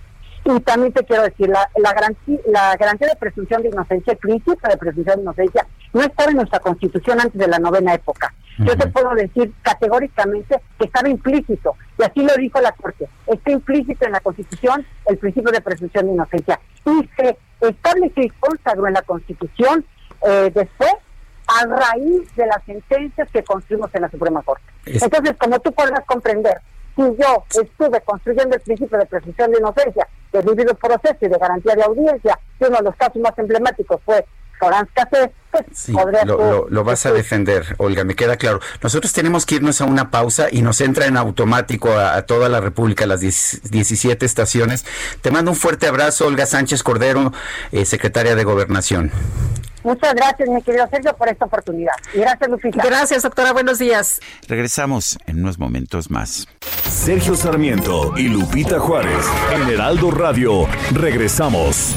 [0.45, 4.19] Y también te quiero decir, la, la, garantía, la garantía de presunción de inocencia, el
[4.19, 8.35] principio de presunción de inocencia, no estaba en nuestra Constitución antes de la novena época.
[8.59, 13.51] Yo te puedo decir categóricamente que estaba implícito, y así lo dijo la Corte, está
[13.51, 16.61] implícito en la Constitución el principio de presunción de inocencia.
[16.85, 19.85] Y se estableció y consagró en la Constitución
[20.27, 20.93] eh, después
[21.47, 24.65] a raíz de las sentencias que construimos en la Suprema Corte.
[24.87, 26.61] Es- Entonces, como tú podrás comprender,
[26.97, 31.39] si yo estuve construyendo el principio de presunción de inocencia, de debido proceso y de
[31.39, 34.25] garantía de audiencia, y uno de los casos más emblemáticos fue
[34.95, 38.61] Cassés, pues Sí, lo, tú- lo- lo vas a defender, Olga, me queda claro.
[38.83, 42.49] Nosotros tenemos que irnos a una pausa y nos entra en automático a, a toda
[42.49, 44.85] la República, las 10 17 estaciones.
[45.21, 47.33] Te mando un fuerte abrazo, Olga Sánchez Cordero,
[47.73, 49.11] eh, secretaria de Gobernación.
[49.85, 51.93] Muchas gracias, mi querido Sergio, por esta oportunidad.
[52.15, 52.85] Gracias, Lupita.
[52.85, 53.53] Gracias, doctora.
[53.53, 54.21] Buenos días.
[54.47, 56.47] Regresamos en unos momentos más.
[56.89, 60.69] Sergio Sarmiento y Lupita Juárez en Heraldo Radio.
[60.93, 61.97] Regresamos.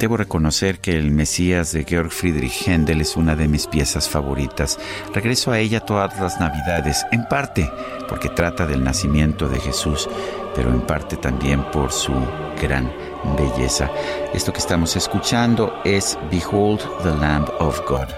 [0.00, 4.78] Debo reconocer que el Mesías de Georg Friedrich Händel es una de mis piezas favoritas.
[5.12, 7.70] Regreso a ella todas las Navidades, en parte
[8.08, 10.08] porque trata del nacimiento de Jesús,
[10.54, 12.14] pero en parte también por su
[12.58, 12.90] gran
[13.36, 13.90] belleza.
[14.32, 18.08] Esto que estamos escuchando es Behold the Lamb of God.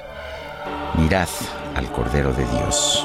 [1.01, 1.29] Mirad
[1.75, 3.05] al Cordero de Dios.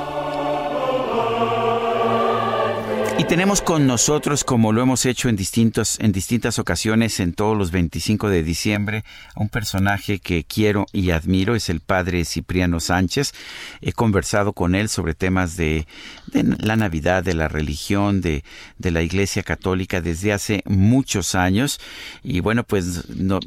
[3.20, 7.58] Y tenemos con nosotros, como lo hemos hecho en, distintos, en distintas ocasiones, en todos
[7.58, 9.04] los 25 de diciembre,
[9.34, 13.34] a un personaje que quiero y admiro, es el padre Cipriano Sánchez.
[13.82, 15.88] He conversado con él sobre temas de,
[16.28, 18.44] de la Navidad, de la religión, de,
[18.78, 21.80] de la Iglesia Católica desde hace muchos años.
[22.22, 23.40] Y bueno, pues no,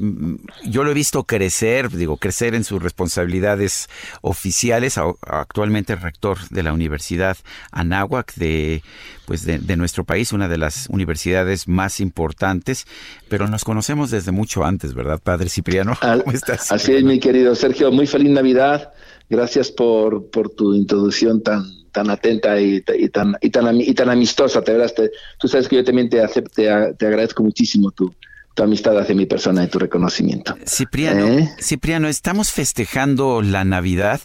[0.65, 3.89] yo lo he visto crecer, digo, crecer en sus responsabilidades
[4.19, 4.99] oficiales.
[5.21, 7.37] Actualmente rector de la Universidad
[7.71, 8.83] Anáhuac de
[9.31, 12.85] pues de, de nuestro país, una de las universidades más importantes,
[13.29, 15.97] pero nos conocemos desde mucho antes, ¿verdad, Padre Cipriano?
[16.25, 16.69] ¿Cómo estás?
[16.69, 17.93] Así es, mi querido Sergio.
[17.93, 18.91] Muy feliz Navidad.
[19.29, 21.63] Gracias por, por tu introducción tan
[21.93, 24.61] tan atenta y, y tan y tan y tan amistosa.
[24.61, 27.91] Te verás, te- tú sabes que yo también te, acep- te, a- te agradezco muchísimo
[27.91, 28.13] tu,
[28.53, 30.57] tu amistad hacia mi persona y tu reconocimiento.
[30.67, 31.49] Cipriano, ¿Eh?
[31.61, 34.19] Cipriano, estamos festejando la Navidad,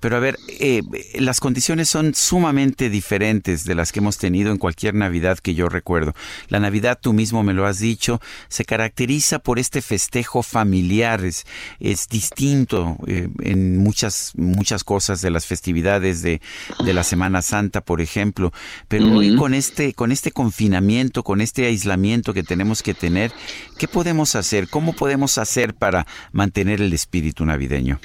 [0.00, 0.82] pero a ver, eh,
[1.14, 5.68] las condiciones son sumamente diferentes de las que hemos tenido en cualquier Navidad que yo
[5.68, 6.14] recuerdo.
[6.48, 11.46] La Navidad, tú mismo me lo has dicho, se caracteriza por este festejo familiar, es,
[11.78, 16.40] es distinto eh, en muchas, muchas cosas de las festividades de,
[16.84, 18.52] de la Semana Santa, por ejemplo,
[18.88, 23.32] pero hoy con este, con este confinamiento, con este aislamiento que tenemos que tener,
[23.78, 24.68] ¿qué podemos hacer?
[24.68, 28.00] ¿Cómo podemos hacer para mantener el espíritu navideño?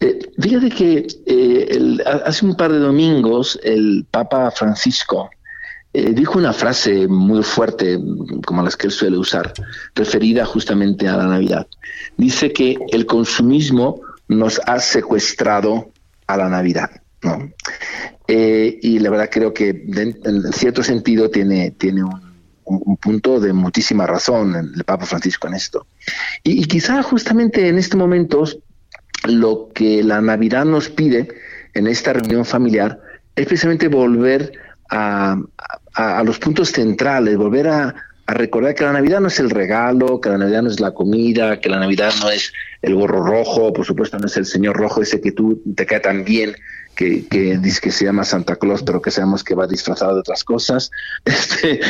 [0.00, 5.30] Eh, fíjate que eh, hace un par de domingos el Papa Francisco
[5.98, 7.98] eh, dijo una frase muy fuerte,
[8.44, 9.54] como las que él suele usar,
[9.94, 11.66] referida justamente a la Navidad.
[12.18, 15.90] Dice que el consumismo nos ha secuestrado
[16.26, 16.90] a la Navidad.
[18.28, 22.20] Eh, y la verdad creo que en cierto sentido tiene, tiene un,
[22.64, 25.86] un, punto de muchísima razón el Papa Francisco en esto.
[26.42, 28.44] Y, quizá justamente en este momento
[29.24, 31.28] lo que la Navidad nos pide
[31.74, 33.00] en esta reunión familiar
[33.34, 34.52] es precisamente volver
[34.90, 35.36] a,
[36.24, 37.94] los puntos centrales, volver a,
[38.26, 40.92] a recordar que la Navidad no es el regalo, que la Navidad no es la
[40.92, 42.52] comida, que la Navidad no es
[42.82, 46.00] el gorro rojo, por supuesto no es el señor rojo ese que tú te cae
[46.00, 46.56] tan bien,
[46.96, 50.20] que, que dice que se llama Santa Claus, pero que sabemos que va disfrazado de
[50.20, 50.90] otras cosas,
[51.24, 51.80] este,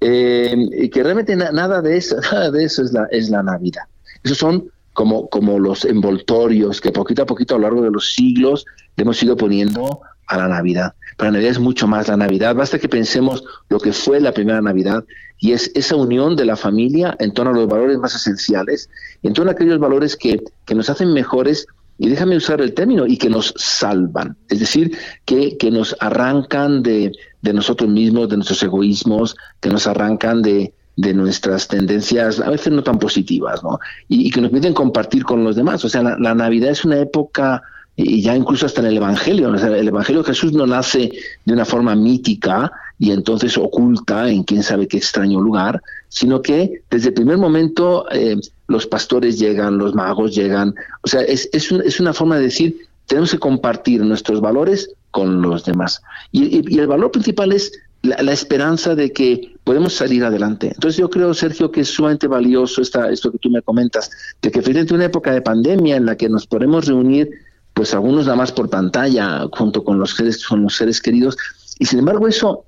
[0.00, 3.84] eh, y que realmente nada de eso, nada de eso es la, es la Navidad.
[4.22, 8.14] Esos son como, como los envoltorios que poquito a poquito a lo largo de los
[8.14, 8.64] siglos
[8.96, 10.94] hemos ido poniendo a la Navidad.
[11.18, 12.54] Pero la Navidad es mucho más la Navidad.
[12.54, 15.04] Basta que pensemos lo que fue la primera Navidad
[15.38, 18.88] y es esa unión de la familia en torno a los valores más esenciales,
[19.22, 21.66] en torno a aquellos valores que, que nos hacen mejores
[21.98, 26.82] y déjame usar el término, y que nos salvan, es decir, que, que nos arrancan
[26.82, 32.50] de, de, nosotros mismos, de nuestros egoísmos, que nos arrancan de, de nuestras tendencias a
[32.50, 33.78] veces no tan positivas, ¿no?
[34.08, 35.84] Y, que nos permiten compartir con los demás.
[35.84, 37.62] O sea, la Navidad es una época
[37.96, 39.52] y ya incluso hasta en el Evangelio.
[39.54, 41.10] el Evangelio de Jesús no nace
[41.44, 46.82] de una forma mítica y entonces oculta en quién sabe qué extraño lugar, sino que
[46.90, 48.36] desde el primer momento eh,
[48.68, 50.74] los pastores llegan, los magos llegan.
[51.02, 55.40] O sea, es, es, es, una forma de decir, tenemos que compartir nuestros valores con
[55.40, 56.02] los demás.
[56.32, 57.72] Y, el valor principal es
[58.06, 60.68] la, esperanza de que podemos salir adelante.
[60.68, 64.10] Entonces yo creo, Sergio, que es sumamente valioso esta, esto que tú me comentas,
[64.42, 67.30] de que frente a una época de pandemia en la que nos podemos reunir
[67.74, 71.36] pues algunos nada más por pantalla junto con los seres, con los seres queridos.
[71.78, 72.64] Y sin embargo eso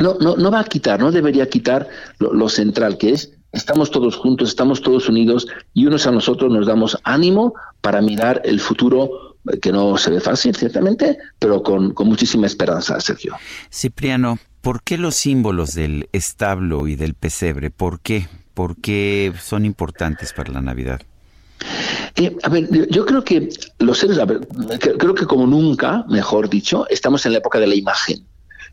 [0.00, 1.88] no, no, no va a quitar, no debería quitar
[2.18, 6.66] lo, central, que es estamos todos juntos, estamos todos unidos y unos a nosotros nos
[6.66, 11.92] damos ánimo para mirar el futuro eh, que no se ve fácil, ciertamente, pero con,
[11.92, 13.36] con muchísima esperanza, Sergio.
[13.70, 17.70] Cipriano, ¿por qué los símbolos del establo y del pesebre?
[17.70, 18.26] ¿Por qué?
[18.52, 21.02] ¿Por qué son importantes para la Navidad?
[22.16, 23.48] Eh, a ver, yo creo que
[23.78, 24.18] los seres,
[24.98, 28.26] creo que como nunca, mejor dicho, estamos en la época de la imagen.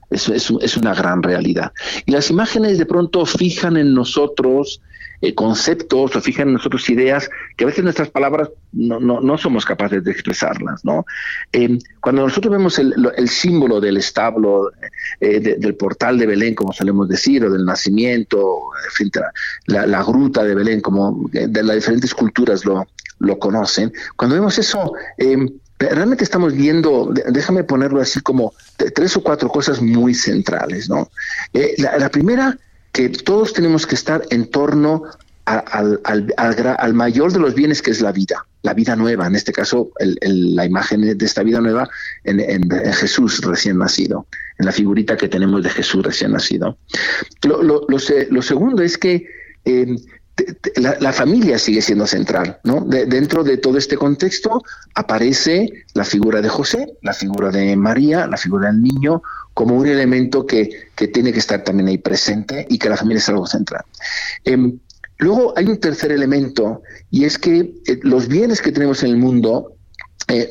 [0.10, 1.72] Es, es, una gran realidad.
[2.08, 4.82] Y las imágenes de pronto fijan en nosotros
[5.24, 9.38] eh, conceptos o fijan en nosotros ideas que a veces nuestras palabras no, no, no
[9.38, 10.84] somos capaces de expresarlas.
[10.84, 11.06] ¿no?
[11.52, 14.72] Eh, cuando nosotros vemos el, símbolo del establo,
[15.20, 18.60] del portal de Belén, como solemos decir, o del nacimiento,
[19.66, 22.86] la, la, gruta de Belén, como de las diferentes culturas lo,
[23.20, 23.92] lo conocen.
[24.16, 25.38] Cuando vemos eso, eh,
[25.80, 28.54] realmente estamos viendo, déjame ponerlo así como
[28.94, 31.10] tres o cuatro cosas muy centrales, ¿no?
[31.54, 32.58] Eh, la, primera,
[32.94, 35.04] que todos tenemos que estar en torno
[35.46, 39.92] al, mayor de los bienes que es la vida, la vida nueva, en este caso
[40.00, 41.90] la imagen de esta vida nueva
[42.24, 46.78] en, Jesús recién nacido, en la figurita que tenemos de Jesús recién nacido.
[47.44, 49.28] Lo, lo, segundo es que
[49.66, 49.96] eh,
[50.78, 52.82] la, familia sigue siendo central, ¿no?
[52.82, 54.64] dentro de todo este contexto
[54.96, 59.22] aparece la figura de José, la figura de María, la figura del niño,
[59.54, 63.30] como un elemento que, tiene que estar también ahí presente y que la familia es
[63.30, 63.84] algo central.
[64.44, 64.80] Em,
[65.20, 66.82] luego hay un tercer elemento
[67.12, 69.76] y es que eh, los bienes que tenemos en el mundo,
[70.30, 70.50] eh,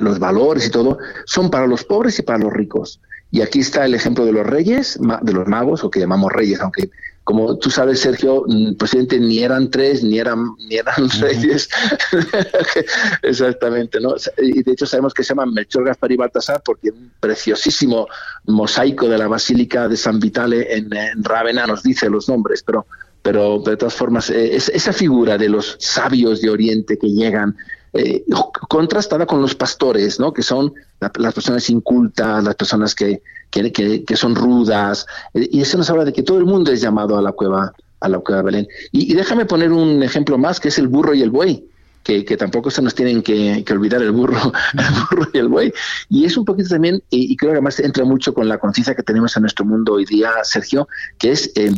[0.00, 3.00] los valores y todo, son para los pobres y para los ricos.
[3.30, 6.60] Y aquí está el ejemplo de los reyes, de los magos, o que llamamos reyes,
[6.60, 6.90] aunque
[7.28, 11.68] como tú sabes, Sergio, mm, presidente ni eran tres, ni eran, ni eran reyes.
[13.22, 14.14] Exactamente, ¿no?
[14.38, 18.06] Y de hecho sabemos que se llaman Melchor, Gaspar y Baltasar porque un preciosísimo
[18.46, 20.90] mosaico de la Basílica de San Vitale en,
[21.22, 22.86] Rávena nos dice los nombres, pero
[23.20, 27.54] pero de todas formas, eh, esa figura de los sabios de Oriente que llegan,
[27.92, 28.24] eh,
[28.70, 30.32] contrastada con los pastores, ¿no?
[30.32, 35.78] que son las personas incultas, las personas que, que, que, son rudas, eh, y eso
[35.78, 38.38] nos habla de que todo el mundo es llamado a la cueva, a la cueva
[38.38, 38.68] de Belén.
[38.92, 41.64] Y, déjame poner un ejemplo más, que es el burro y el buey.
[42.04, 45.48] Que, que, tampoco se nos tienen que, que, olvidar el burro, el burro y el
[45.48, 45.72] buey.
[46.08, 49.02] Y es un poquito también, y, creo que además entra mucho con la conciencia que
[49.02, 50.88] tenemos en nuestro mundo hoy día, Sergio,
[51.18, 51.72] que es eh,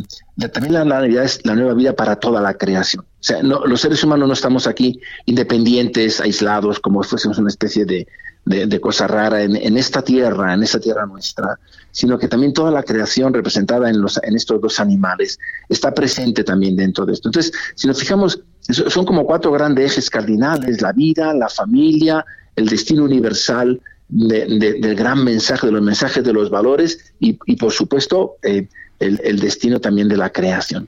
[0.53, 3.03] también la, Navidad es la nueva vida para toda la creación.
[3.03, 7.83] O sea, no, los seres humanos no estamos aquí independientes, aislados, como fuésemos una especie
[7.83, 8.07] de,
[8.45, 11.59] de, cosa rara en, esta tierra, en esta tierra nuestra,
[11.91, 15.39] sino que también toda la creación representada en, los, en estos dos animales
[15.69, 17.29] está presente también dentro de esto.
[17.29, 22.67] Entonces, si nos fijamos, son como cuatro grandes ejes cardinales, la vida, la familia, el
[22.67, 28.35] destino universal del gran mensaje, de los mensajes de los valores y, y por supuesto,
[28.43, 28.67] eh,
[29.01, 30.87] el, destino también de la creación.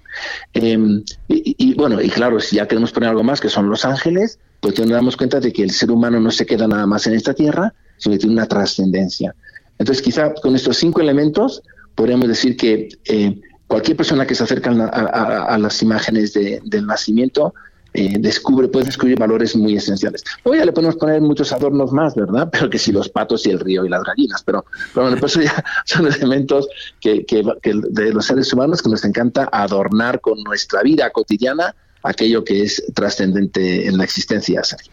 [0.53, 4.39] Em, y, bueno, y claro, si ya queremos poner algo más, que son los ángeles,
[4.59, 7.13] pues nos damos cuenta de que el ser humano no se queda nada más en
[7.13, 9.35] esta tierra, sino que tiene una trascendencia.
[9.77, 11.63] Entonces, quizá con estos cinco elementos
[11.95, 17.53] podríamos decir que eh, cualquier persona que se acerca a, las imágenes de- del nacimiento
[17.93, 20.23] eh, descubre, puede descubrir valores muy esenciales.
[20.43, 22.49] Luego ya le podemos poner muchos adornos más, ¿verdad?
[22.51, 25.33] Pero que si los patos y el río y las gallinas, pero, pero bueno, pues
[25.33, 26.67] eso ya son elementos
[26.99, 31.75] que, que, que de los seres humanos que nos encanta adornar con nuestra vida cotidiana
[32.03, 34.91] aquello que es trascendente en la existencia, Sergio.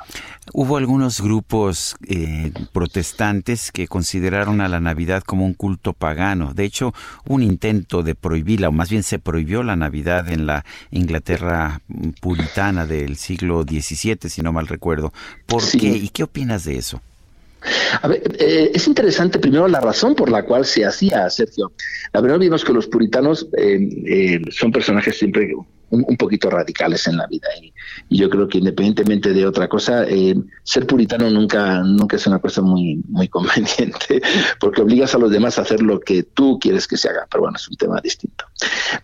[0.52, 6.54] Hubo algunos grupos eh, protestantes que consideraron a la Navidad como un culto pagano.
[6.54, 6.94] De hecho,
[7.28, 11.80] un intento de prohibirla, o más bien se prohibió la Navidad en la Inglaterra
[12.20, 15.12] puritana del siglo XVII, si no mal recuerdo.
[15.46, 15.78] ¿Por Sí.
[15.78, 15.88] qué?
[15.88, 17.00] ¿Y qué opinas de eso?
[18.00, 21.72] A ver, eh, es interesante primero la razón por la cual se hacía, Sergio.
[22.12, 25.52] La verdad vimos que los puritanos eh, eh, son personajes siempre
[25.90, 27.72] un, poquito radicales en la vida y,
[28.10, 32.62] yo creo que independientemente de otra cosa, eh, ser puritano nunca nunca es una cosa
[32.62, 34.20] muy muy conveniente
[34.58, 37.26] porque obligas a los demás a hacer lo que tú quieres que se haga.
[37.30, 38.44] Pero bueno, es un tema distinto.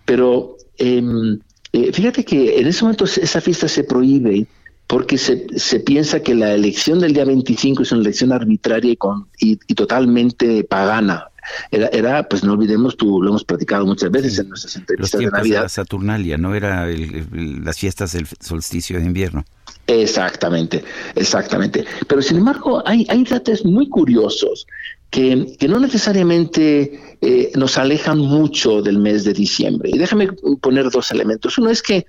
[0.04, 1.38] Pero em,
[1.72, 4.46] eh, fíjate que en ese momento esa fiesta se prohíbe
[4.86, 8.96] porque se, se piensa que la elección del día 25 es una elección arbitraria y,
[8.96, 11.28] con, y totalmente pagana.
[11.70, 15.12] Era, era, pues no olvidemos, tú lo hemos platicado muchas veces en nuestras Los entrevistas
[15.12, 15.62] de tiempos de Navidad.
[15.62, 19.44] la Saturnalia, no era el- el- las fiestas del solsticio de invierno.
[19.89, 20.82] Exactamente,
[21.14, 21.85] exactamente.
[22.09, 24.66] Pero sin embargo, hay, hay datos muy curiosos
[25.10, 29.90] que, que no necesariamente eh, nos alejan mucho del mes de diciembre.
[29.93, 30.28] Y déjame
[30.60, 31.56] poner dos elementos.
[31.59, 32.06] Uno es que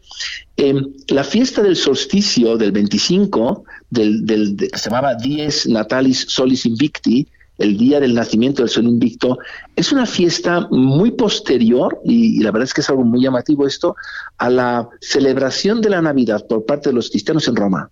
[0.58, 0.74] eh,
[1.10, 6.66] la fiesta del solsticio del 25, del, del, de- que se llamaba Dies Natalis Solis
[6.66, 7.28] Invicti,
[7.58, 9.38] el día del nacimiento del sol invicto,
[9.76, 13.96] es una fiesta muy posterior, y, la verdad es que es algo muy llamativo esto,
[14.38, 17.90] a la celebración de la Navidad por parte de los cristianos en Roma.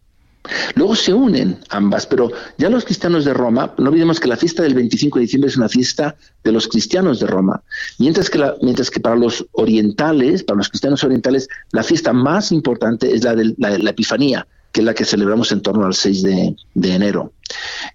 [0.75, 4.61] Luego se unen ambas, pero ya los cristianos de Roma, no olvidemos que la fiesta
[4.61, 7.63] del 25 de diciembre es una fiesta de los cristianos de Roma,
[7.97, 12.51] mientras que, la- mientras que para los orientales, para los cristianos orientales, la fiesta más
[12.51, 14.45] importante es la de la Epifanía,
[14.75, 17.31] que es la que celebramos en torno al 6 de, de enero.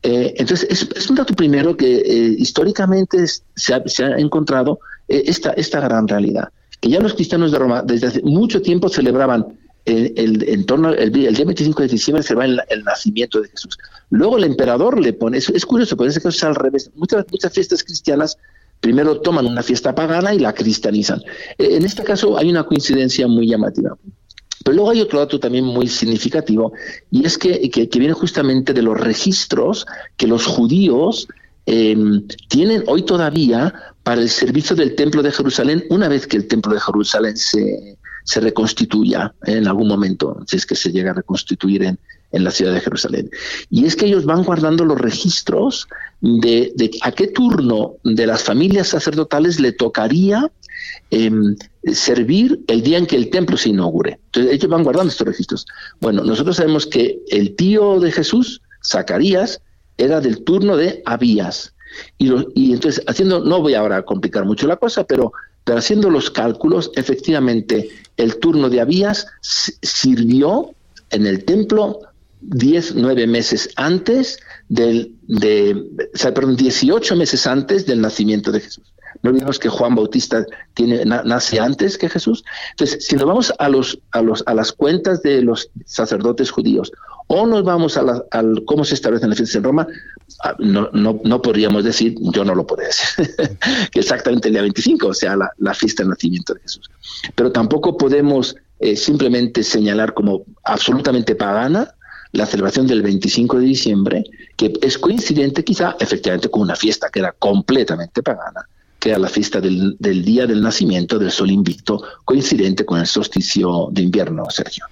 [0.03, 3.23] Eh, entonces, es, un dato primero que eh, históricamente
[3.55, 3.83] se, ha,
[4.17, 6.49] encontrado eh, esta, esta gran realidad,
[6.81, 11.13] que ya los cristianos de Roma desde hace mucho tiempo celebraban el, en torno el,
[11.13, 13.77] día- el día 25 de diciembre se va el, nacimiento de Jesús.
[14.09, 16.91] Luego el emperador le pone, es, es curioso, pero en ese caso es al revés.
[16.95, 18.39] Muchas, muchas fiestas cristianas
[18.81, 21.21] primero toman una fiesta pagana y la cristianizan.
[21.59, 23.99] En este caso hay una coincidencia muy llamativa.
[24.65, 26.73] Pero luego hay otro dato también muy significativo,
[27.11, 31.29] y es que, que, viene justamente de los registros que los judíos
[31.67, 31.97] eh,
[32.49, 33.73] tienen hoy todavía
[34.03, 37.97] para el servicio del Templo de Jerusalén, una vez que el Templo de Jerusalén se,
[38.25, 41.99] se reconstituya eh, en algún momento, si es que se llega a reconstituir en,
[42.33, 43.31] en la ciudad de Jerusalén.
[43.71, 45.89] Y es que ellos van guardando los registros
[46.21, 50.51] de, a qué turno de las familias sacerdotales le tocaría
[51.11, 51.31] eh,
[51.93, 54.21] servir el día en que el templo se inaugure.
[54.27, 55.67] Entonces ellos van guardando estos registros.
[56.01, 59.61] Bueno, nosotros sabemos que el tío de Jesús, Zacarías,
[59.99, 61.75] era del turno de Abías.
[62.19, 65.33] Y, entonces, haciendo, no voy ahora a complicar mucho la cosa, pero,
[65.65, 69.27] pero haciendo los cálculos, efectivamente, el turno de Abías
[69.83, 70.73] sirvió
[71.11, 72.01] en el templo
[72.43, 74.39] 10, 9 meses antes
[74.69, 75.75] del, de,
[76.15, 78.93] o sea, perdón, 18 meses antes del nacimiento de Jesús.
[79.23, 82.43] No olvidemos que Juan Bautista tiene, na- nace antes que Jesús.
[82.71, 86.91] Entonces, si nos vamos a, los, a, los, a las cuentas de los sacerdotes judíos
[87.27, 89.87] o nos vamos a la- al cómo se establecen las fiestas en Roma,
[90.43, 93.59] ah, no, no, no podríamos decir, yo no lo podría decir,
[93.93, 96.89] que exactamente el día 25, o sea, la, la fiesta del nacimiento de Jesús.
[97.35, 101.93] Pero tampoco podemos eh, simplemente señalar como absolutamente pagana
[102.33, 104.25] la celebración del 25 de diciembre,
[104.57, 108.67] que es coincidente quizá efectivamente con una fiesta que era completamente pagana,
[108.99, 113.07] que era la fiesta del, del día del nacimiento del sol invicto, coincidente con el
[113.07, 114.85] solsticio de invierno, Sergio.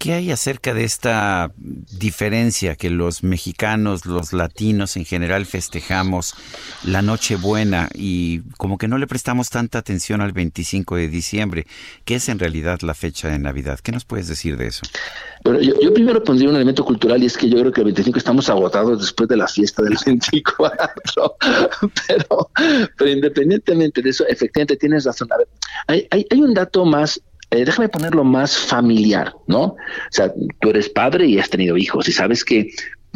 [0.00, 6.32] ¿Qué hay acerca de esta diferencia que los mexicanos, los latinos en general festejamos
[6.84, 11.66] la Nochebuena y como que no le prestamos tanta atención al 25 de diciembre,
[12.06, 13.78] que es en realidad la fecha de Navidad?
[13.82, 14.80] ¿Qué nos puedes decir de eso?
[15.44, 17.88] Bueno, yo, yo primero pondría un elemento cultural y es que yo creo que el
[17.88, 21.36] 25 estamos agotados después de la fiesta del 24.
[22.08, 22.50] pero,
[22.96, 25.28] pero independientemente de eso, efectivamente tienes razón.
[25.30, 25.48] A ver,
[25.88, 27.20] hay, hay, hay un dato más,
[27.50, 29.62] eh, déjame ponerlo más familiar, ¿no?
[29.62, 29.76] O
[30.10, 32.70] sea, tú eres padre y has tenido hijos y sabes que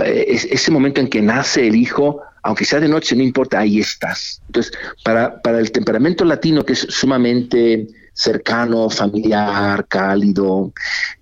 [0.04, 3.60] eh, es, ese momento en que nace el hijo, aunque sea de noche, no importa,
[3.60, 4.42] ahí estás.
[4.46, 4.72] Entonces,
[5.04, 10.72] para, para el temperamento latino, que es sumamente cercano, familiar, cálido,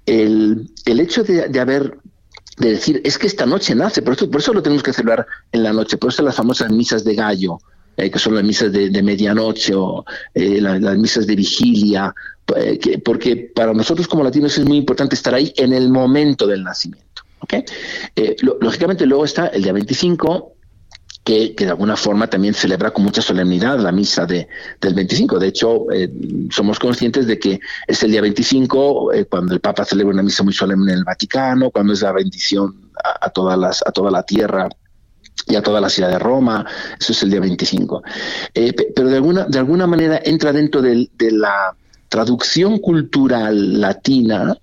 [0.06, 1.98] el, el hecho de, de haber
[2.58, 5.26] de decir, es que esta noche nace, por eso, por eso lo tenemos que celebrar
[5.52, 7.58] en la noche, por eso las famosas misas de gallo,
[7.96, 10.04] eh, que son las misas de, medianoche o
[10.34, 12.14] eh, la- las misas de vigilia,
[12.56, 16.46] eh, que- porque para nosotros como latinos es muy importante estar ahí en el momento
[16.46, 17.22] del nacimiento.
[17.40, 17.54] ¿ok?
[18.16, 20.52] Eh, lógicamente luego está el día 25,
[21.24, 24.48] que, que de alguna forma también celebra con mucha solemnidad la misa de,
[24.80, 25.38] del 25.
[25.38, 25.86] De hecho,
[26.50, 30.42] somos conscientes de que es el día 25 eh, cuando el Papa celebra una misa
[30.42, 32.74] muy solemne en el Vaticano, cuando es la bendición
[33.20, 34.68] a todas las, a toda la tierra
[35.46, 36.64] y a toda la ciudad de Roma,
[36.98, 38.02] eso es el día 25.
[38.54, 41.74] Eh, pe- pero de alguna, de alguna manera entra dentro de la
[42.08, 44.54] traducción cultural latina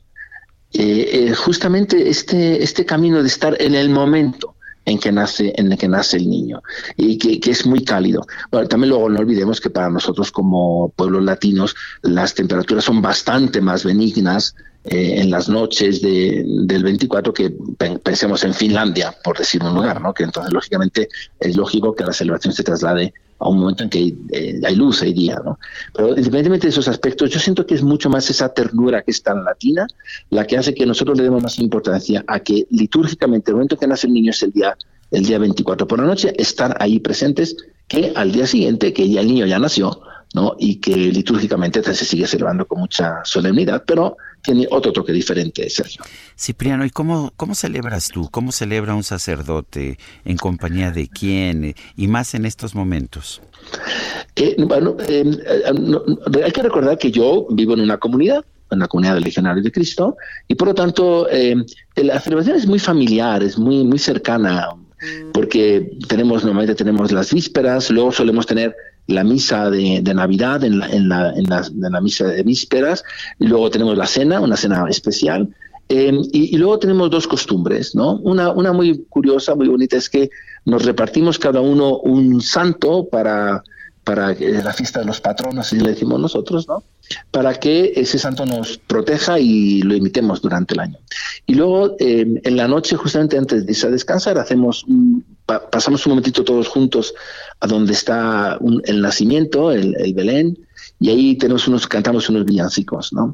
[0.74, 4.56] eh, eh, justamente este, este camino de estar en el momento
[4.86, 6.62] en que nace en el que nace el niño
[6.96, 8.26] y que, que es muy cálido.
[8.70, 13.84] También luego no olvidemos que para nosotros como pueblos latinos las temperaturas son bastante más
[13.84, 19.62] benignas eh, en las noches de, del 24 que pen- pensemos en Finlandia, por decir
[19.64, 20.14] un lugar, ¿no?
[20.14, 23.98] Que entonces lógicamente es lógico que la celebración se traslade a un momento en que
[24.00, 25.60] hay, eh, hay luz, hay día, ¿no?
[25.94, 29.22] Pero independientemente de esos aspectos, yo siento que es mucho más esa ternura que es
[29.24, 29.88] tan latina
[30.30, 33.80] la que hace que nosotros le demos más importancia a que litúrgicamente el momento en
[33.80, 34.78] que nace el niño es el día,
[35.12, 37.56] el día 24 por la noche, estar ahí presentes,
[37.88, 40.02] que al día siguiente, que ya el niño ya nació,
[40.34, 40.56] ¿no?
[40.60, 46.02] Y que litúrgicamente se sigue celebrando con mucha solemnidad, pero tiene otro toque diferente, Sergio.
[46.38, 48.30] Cipriano, ¿y cómo, cómo celebras tú?
[48.32, 49.98] ¿Cómo celebra un sacerdote?
[50.24, 51.66] ¿En compañía de quién?
[51.66, 53.42] Eh, Y más en estos momentos.
[54.36, 58.46] Eh, bueno, eh, eh, no- no- hay que recordar que yo vivo en una comunidad,
[58.72, 60.16] en la comunidad de Legionarios de Cristo,
[60.48, 61.56] y por lo tanto eh,
[61.96, 64.70] la celebración es muy familiar, es muy, muy cercana,
[65.34, 68.76] porque tenemos, normalmente tenemos las vísperas, luego solemos tener
[69.10, 72.44] la misa de, de Navidad en la, en, la, en, la, en la misa de
[72.44, 73.04] vísperas,
[73.40, 75.50] y luego tenemos la cena, una cena especial,
[75.90, 78.18] eh, y, y luego tenemos dos costumbres, ¿no?
[78.18, 80.30] Una, una muy curiosa, muy bonita, es que
[80.66, 83.64] nos repartimos cada uno un santo para,
[84.04, 86.84] para eh, la fiesta de los patronos, así le decimos nosotros, ¿no?
[87.32, 90.98] Para que ese santo nos proteja y lo imitemos durante el año.
[91.48, 95.70] Y luego, eh, en la noche, justamente antes de irse a descansar, hacemos un- pa-
[95.70, 97.14] pasamos un momentito todos juntos
[97.60, 100.58] a donde está el nacimiento, el, el Belén,
[101.00, 103.34] y ahí tenemos unos, cantamos unos villancicos, ¿no?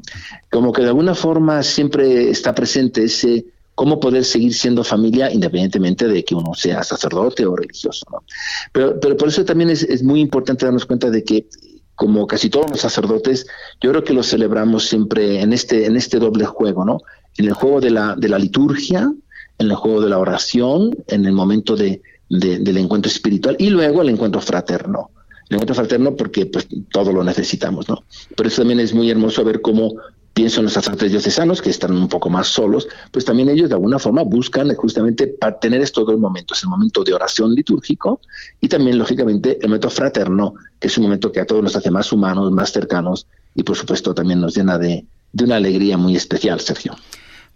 [0.50, 3.44] Como que de alguna forma siempre está presente ese
[3.74, 8.18] cómo poder seguir siendo familia independientemente de que uno sea sacerdote o religioso, ¿no?
[8.72, 11.46] Pero, pero por eso también es, es muy importante darnos cuenta de que
[11.94, 13.46] como casi todos los sacerdotes,
[13.82, 16.98] yo creo que lo celebramos siempre en este, en este doble juego, ¿no?
[17.38, 19.12] En el juego de la, de la liturgia,
[19.58, 23.70] en el juego de la oración, en el momento de, de- del encuentro espiritual y
[23.70, 25.10] luego el encuentro fraterno.
[25.48, 28.02] El encuentro fraterno porque pues todo lo necesitamos, ¿no?
[28.36, 29.94] Pero eso también es muy hermoso ver cómo
[30.34, 33.74] pienso en los sacerdotes diocesanos que están un poco más solos, pues también ellos de
[33.74, 38.20] alguna forma buscan justamente para tener estos dos momentos, el momento de oración litúrgico
[38.60, 41.90] y también lógicamente el momento fraterno, que es un momento que a todos nos hace
[41.90, 46.16] más humanos, más cercanos y por supuesto también nos llena de, de una alegría muy
[46.16, 46.94] especial, Sergio.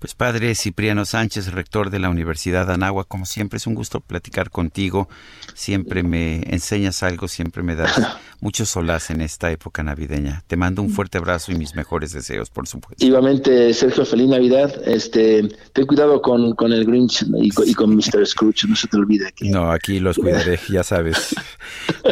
[0.01, 4.01] Pues padre Cipriano Sánchez, rector de la Universidad de Anáhuac, como siempre es un gusto
[4.01, 5.11] platicar contigo.
[5.55, 8.01] Siempre me enseñas algo, siempre me das
[8.41, 10.43] mucho solaz en esta época navideña.
[10.47, 13.05] Te mando un fuerte abrazo y mis mejores deseos, por supuesto.
[13.05, 14.75] Igualmente, Sergio, feliz Navidad.
[14.89, 18.27] Este, ten cuidado con, con el Grinch y con, y con Mr.
[18.27, 21.35] Scrooge, no se te olvide que No, aquí los cuidaré, ya sabes.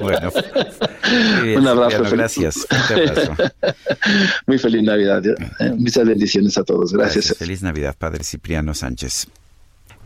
[0.02, 0.30] Bueno,
[1.42, 2.04] bien, un abrazo.
[2.04, 2.66] Cipriano, gracias.
[2.68, 3.34] Fuerte abrazo.
[4.46, 5.22] Muy feliz Navidad.
[5.26, 5.72] eh.
[5.76, 6.92] Muchas bendiciones a todos.
[6.92, 7.34] Gracias.
[7.36, 9.28] Feliz Navidad, Padre Cipriano Sánchez.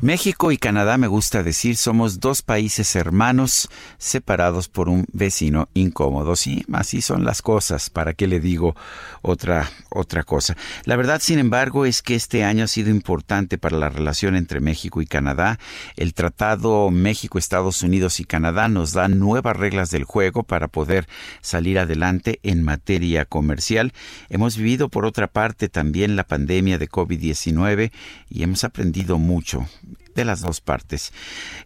[0.02, 3.68] México y Canadá, me gusta decir, somos dos países hermanos
[3.98, 6.34] separados por un vecino incómodo.
[6.34, 7.88] Sí, así son las cosas.
[7.88, 8.74] ¿Para qué le digo
[9.22, 10.56] otra, otra cosa?
[10.86, 14.58] La verdad, sin embargo, es que este año ha sido importante para la relación entre
[14.58, 15.60] México y Canadá.
[15.96, 21.06] El Tratado México, Estados Unidos y Canadá nos da nuevas reglas del juego para poder
[21.42, 23.92] salir adelante en materia comercial.
[24.30, 27.92] Hemos vivido, por otra parte, también la pandemia de COVID-19
[28.32, 29.66] y hemos aprendido mucho
[30.14, 31.12] de las dos partes.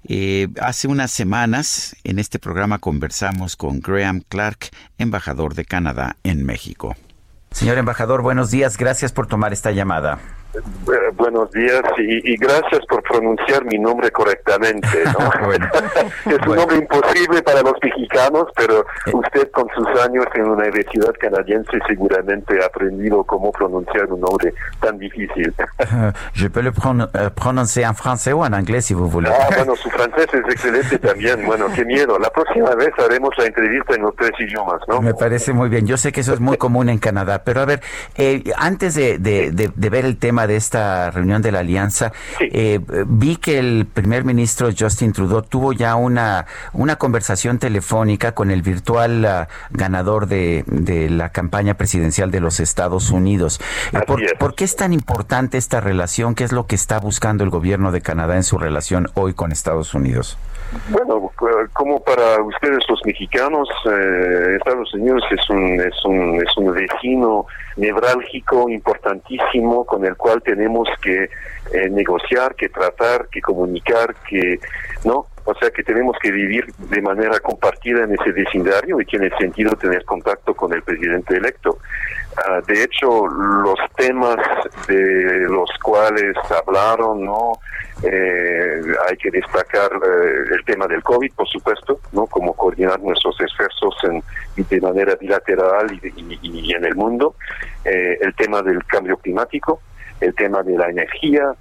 [0.08, 6.44] Eh, hace unas semanas en este programa conversamos con Graham Clark, embajador de Canadá en
[6.44, 6.96] México.
[7.50, 8.76] Señor embajador, buenos días.
[8.76, 10.18] Gracias por tomar esta llamada.
[10.56, 14.88] Eh, buenos días y, y gracias por pronunciar mi nombre correctamente.
[15.04, 15.30] ¿no?
[16.30, 21.12] es un nombre imposible para los mexicanos, pero usted con sus años en una universidad
[21.20, 25.52] canadiense seguramente ha aprendido cómo pronunciar un nombre tan difícil.
[26.34, 29.30] Je peux le pron euh, prononcer en français ou en anglais si vous voulez.
[29.32, 31.44] Ah, bueno, su francés es excelente también.
[31.46, 32.18] Bueno, qué miedo.
[32.18, 35.00] La próxima vez haremos la entrevista en los tres idiomas, ¿no?
[35.02, 35.86] Me parece muy bien.
[35.86, 37.80] Yo sé que eso es muy común en Canadá, pero a ver,
[38.16, 42.12] eh, antes de, de- de- de ver el tema de esta reunión de la alianza.
[42.40, 48.50] Eh, vi que el primer ministro Justin Trudeau tuvo ya una, una conversación telefónica con
[48.50, 53.60] el virtual ah, ganador de, de, la campaña presidencial de los Estados Unidos.
[53.92, 56.34] Eh, ¿Por, ¿Por qué es tan importante esta relación?
[56.34, 59.52] ¿Qué es lo que está buscando el gobierno de Canadá en su relación hoy con
[59.52, 60.38] Estados Unidos?
[60.88, 61.30] Bueno,
[61.72, 67.46] como para ustedes los mexicanos, eh, Estados Unidos es un, es, un, es un vecino
[67.76, 71.24] nevrálgico importantísimo con el cual tenemos que
[71.72, 74.58] eh, negociar, que tratar, que comunicar, que
[75.04, 79.30] no, o sea que tenemos que vivir de manera compartida en ese vecindario y tiene
[79.38, 81.78] sentido tener contacto con el presidente electo.
[82.36, 84.36] Ah, de hecho, los temas
[84.88, 87.52] de los cuales hablaron, ¿no?
[88.02, 92.26] Eh, hay que destacar eh, el tema del COVID, por supuesto, ¿no?
[92.26, 94.22] Como coordinar nuestros esfuerzos en,
[94.56, 97.36] de manera bilateral y, en el mundo.
[97.84, 99.80] Eh, el tema del cambio climático,
[100.20, 101.54] el tema de la energía,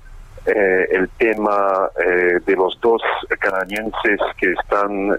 [0.46, 3.02] el tema eh, de los dos
[3.40, 5.18] canadienses que están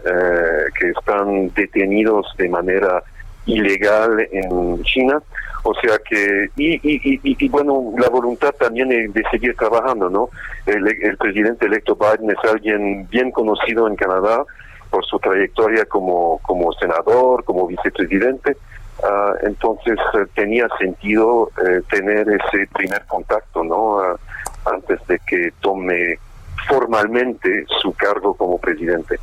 [0.79, 3.03] que están detenidos de manera
[3.47, 5.23] ilegal en China.
[5.63, 10.31] O sea que y, y, y, bueno la voluntad también de, seguir trabajando no
[10.65, 14.45] el, presidente electo Biden es alguien bien conocido en Canadá
[14.91, 18.57] por su trayectoria como como senador como vicepresidente.
[18.99, 19.99] Uh, entonces
[20.35, 21.51] tenía sentido
[21.91, 24.19] tener ese primer contacto no uh,
[24.65, 26.19] antes de que tome
[26.67, 29.19] formalmente su cargo como presidente.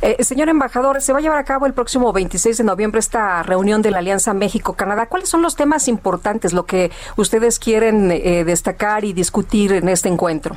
[0.00, 3.42] Eh, señor embajador, se va a llevar a cabo el próximo 26 de noviembre esta
[3.42, 5.06] reunión de la Alianza México-Canadá.
[5.06, 10.08] ¿Cuáles son los temas importantes, lo que ustedes quieren eh, destacar y discutir en este
[10.08, 10.56] encuentro?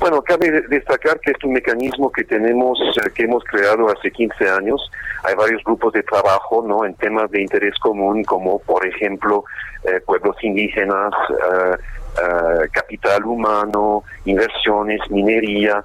[0.00, 4.48] Bueno, cabe destacar que es un mecanismo que tenemos, eh, que hemos creado hace 15
[4.48, 4.90] años.
[5.24, 6.84] Hay varios grupos de trabajo, ¿no?
[6.84, 9.44] En temas de interés común, como por ejemplo
[9.84, 15.84] eh, pueblos indígenas, eh, capital humano, inversiones, minería,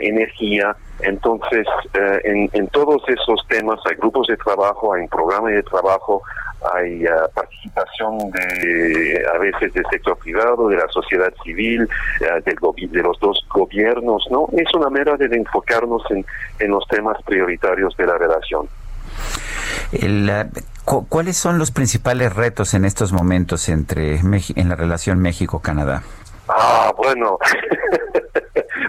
[0.00, 0.76] energía.
[1.00, 1.66] Entonces,
[2.24, 6.22] en, en todos esos temas hay grupos de trabajo, hay un programa de trabajo,
[6.74, 12.56] hay uh, participación de a veces del sector privado, de la sociedad civil, uh, del
[12.90, 14.48] de los dos gobiernos, ¿no?
[14.56, 16.24] Es una manera de enfocarnos en,
[16.58, 18.68] en los temas prioritarios de la relación.
[19.92, 20.30] El,
[20.84, 26.02] ¿Cuáles son los principales retos en estos momentos entre en la relación México-Canadá?
[26.48, 27.38] Ah, bueno.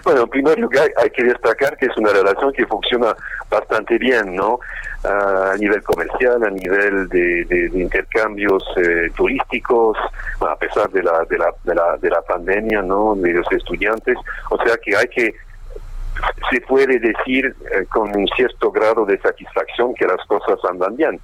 [0.08, 3.14] bueno, en primer lugar hay que destacar que es una relación que funciona
[3.50, 4.58] bastante bien, ¿no?
[5.04, 9.98] a nivel comercial, a nivel de, intercambios eh, turísticos,
[10.40, 13.16] a pesar de la, de la, de la, de la pandemia, ¿no?
[13.16, 14.16] De los estudiantes.
[14.48, 15.34] O sea que hay que
[16.50, 21.20] se puede decir eh, con un cierto grado de satisfacción que las cosas andan bien.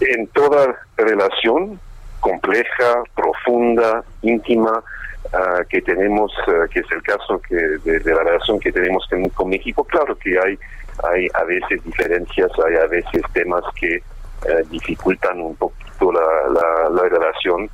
[0.00, 1.80] En toda relación
[2.20, 4.84] compleja, profunda, íntima,
[5.26, 9.24] uh, que tenemos, uh, que es el caso que de, la relación que tenemos con,
[9.30, 10.58] con, México, claro que hay,
[11.04, 14.02] hay a veces diferencias, hay a veces temas que
[14.46, 16.20] uh, dificultan un poquito la,
[16.52, 17.70] la, la relación.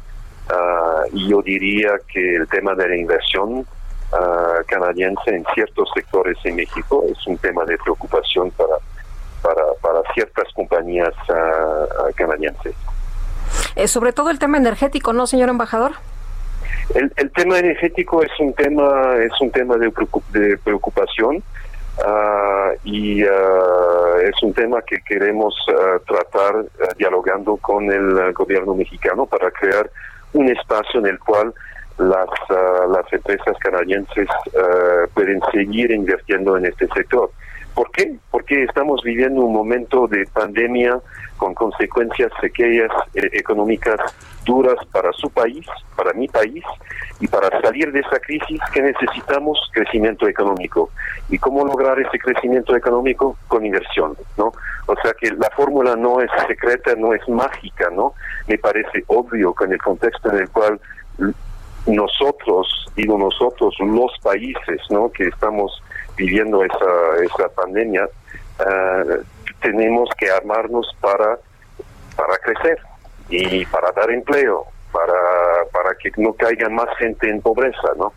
[1.13, 3.67] y yo diría que el tema de la inversión
[4.67, 8.77] canadiense en ciertos sectores en México es un tema de preocupación para,
[9.43, 11.13] para, para ciertas compañías
[12.17, 12.75] canadienses.
[13.77, 15.93] Eh, sobre todo el tema energético, ¿no, señor embajador?
[16.95, 24.17] El, el, tema energético es un tema es un tema de, preocupación uh, y uh,
[24.23, 26.65] es un tema que queremos uh, tratar
[26.97, 29.91] dialogando con el gobierno mexicano para crear
[30.33, 31.53] un espacio en el cual
[31.99, 34.29] las las empresas canadienses
[35.15, 37.31] pueden seguir invirtiendo en este sector.
[37.79, 38.17] ¿Por qué?
[38.33, 41.01] Porque estamos viviendo un momento de pandemia
[41.37, 44.01] con consecuencias pequeñas eh, económicas
[44.49, 45.65] duras para su país,
[45.95, 46.65] para mi país,
[47.21, 50.91] y para salir de esa crisis que necesitamos crecimiento económico.
[51.29, 53.37] ¿Y cómo lograr ese crecimiento económico?
[53.47, 54.53] Con inversión, ¿no?
[54.87, 58.15] O sea que la fórmula no es secreta, no es mágica, ¿no?
[58.47, 60.81] Me parece obvio que en el contexto en el cual
[61.87, 65.11] nosotros, digo nosotros, los países, ¿no?
[65.11, 65.83] Que estamos
[66.17, 66.93] viviendo esa,
[67.23, 68.09] esa pandemia,
[68.61, 69.23] uh,
[69.61, 71.39] tenemos que armarnos para,
[72.17, 72.79] para crecer
[73.29, 75.13] y para dar empleo, para,
[75.73, 78.13] para que no caiga más gente en pobreza, ¿no?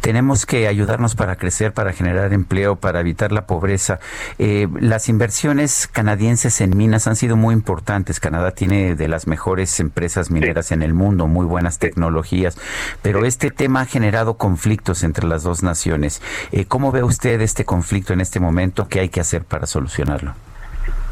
[0.00, 3.98] Tenemos que ayudarnos para crecer, para generar empleo, para evitar la pobreza.
[4.38, 8.20] Eh, las inversiones canadienses en minas han sido muy importantes.
[8.20, 10.74] Canadá tiene de las mejores empresas mineras sí.
[10.74, 12.58] en el mundo, muy buenas tecnologías,
[13.00, 13.28] pero sí.
[13.28, 16.20] este tema ha generado conflictos entre las dos naciones.
[16.50, 18.88] Eh, ¿Cómo ve usted este conflicto en este momento?
[18.88, 20.34] ¿Qué hay que hacer para solucionarlo?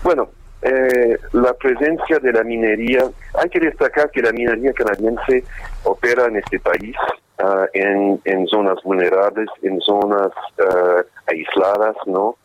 [0.02, 0.30] Bueno,
[0.62, 3.04] eh, la presencia de la minería,
[3.34, 5.42] hay que destacar que la minería canadiense
[5.84, 6.94] opera en este país
[7.38, 12.36] ah, en, zonas vulnerables, en zonas ah, aisladas, ¿no?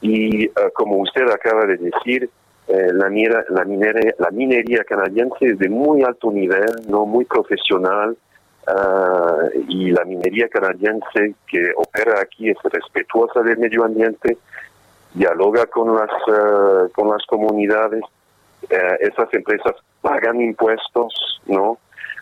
[0.00, 2.30] Y ah, como usted acaba de decir,
[2.68, 3.10] eh, la,
[3.50, 8.16] la, minería, la minería canadiense es de muy alto nivel, no muy profesional,
[9.66, 14.36] y la minería canadiense que opera aquí es respetuosa del medio ambiente,
[15.18, 18.02] dialoga con las, eh, con las comunidades,
[18.70, 21.78] eh, esas empresas pagan impuestos, ¿no?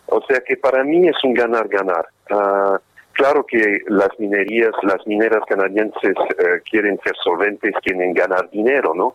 [0.06, 2.06] O sea que para mí es un ganar-ganar.
[2.31, 2.81] Ah,
[3.12, 9.14] claro que las minerías, las mineras canadienses eh, quieren ser solventes, quieren ganar dinero, ¿no?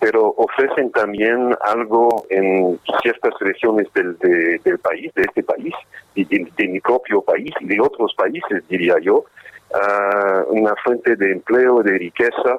[0.00, 5.74] Pero ofrecen también algo en ciertas regiones del, del país, de este país,
[6.16, 9.26] y de, mi propio país y de otros países, diría yo,
[9.74, 12.58] ah, una fuente de empleo, de riqueza,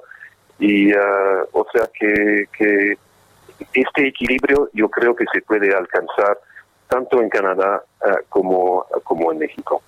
[0.60, 2.98] y uh, o sea que, que
[3.74, 6.38] este equilibrio yo creo que se puede alcanzar
[6.88, 9.82] tanto en Canadá uh, como, como en México.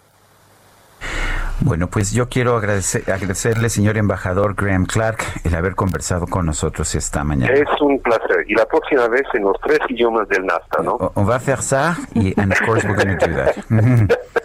[1.61, 6.93] Bueno, pues yo quiero agradecer, agradecerle, señor embajador Graham Clark, el haber conversado con nosotros
[6.95, 7.53] esta mañana.
[7.53, 8.45] Es un placer.
[8.47, 10.95] Y la próxima vez en los tres idiomas del NAFTA, ¿no?
[11.15, 13.55] On va a hacer ça y, of course, we're going to do that.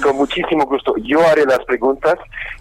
[0.00, 0.94] con muchísimo gusto.
[0.98, 2.16] Yo haré las preguntas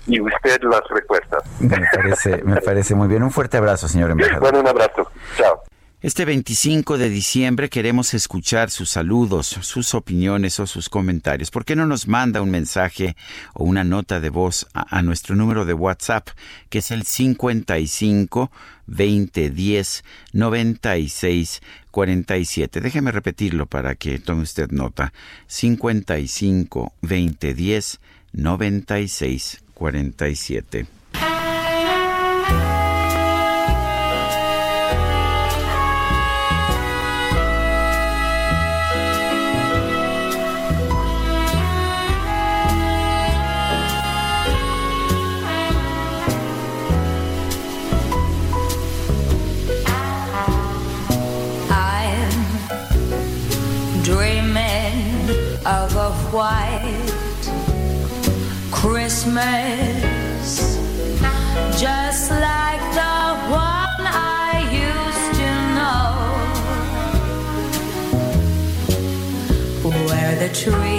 [0.08, 1.44] y usted las respuestas.
[1.60, 3.24] Me parece, me parece muy bien.
[3.24, 4.42] Un fuerte abrazo, señor embajador.
[4.42, 5.10] Bueno, un abrazo.
[5.38, 5.62] Chao.
[6.02, 11.52] Este 25 de diciembre queremos escuchar sus saludos, sus opiniones o sus comentarios.
[11.52, 13.18] ¿Por qué no nos manda un mensaje
[13.54, 16.30] o una nota de voz a, nuestro número de WhatsApp,
[16.70, 18.50] que es el 55
[18.88, 21.62] 20 10 96
[21.92, 22.80] 47?
[22.80, 25.12] Déjeme repetirlo para que tome usted nota.
[25.48, 28.00] 55 20 10
[28.32, 30.99] 96 47.
[59.32, 60.80] Christmas,
[61.80, 66.10] just like the one I used to know,
[70.08, 70.99] where the tree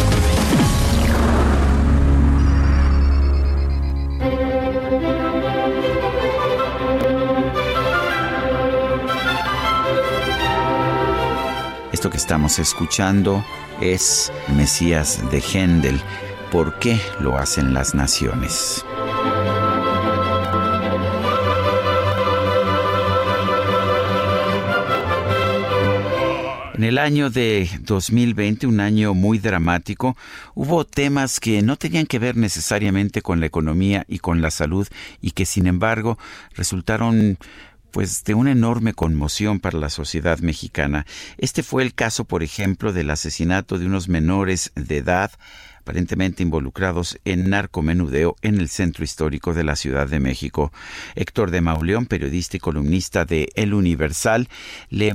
[12.09, 13.45] Que estamos escuchando
[13.79, 16.01] es Mesías de Händel.
[16.51, 18.83] ¿Por qué lo hacen las naciones?
[26.73, 30.17] En el año de 2020, un año muy dramático,
[30.55, 34.87] hubo temas que no tenían que ver necesariamente con la economía y con la salud
[35.21, 36.17] y que sin embargo
[36.55, 37.37] resultaron
[37.91, 41.05] pues de una enorme conmoción para la sociedad mexicana.
[41.37, 45.31] Este fue el caso, por ejemplo, del asesinato de unos menores de edad
[45.81, 50.71] aparentemente involucrados en narcomenudeo en el centro histórico de la Ciudad de México.
[51.15, 54.47] Héctor de Mauleón, periodista y columnista de El Universal,
[54.89, 55.13] le,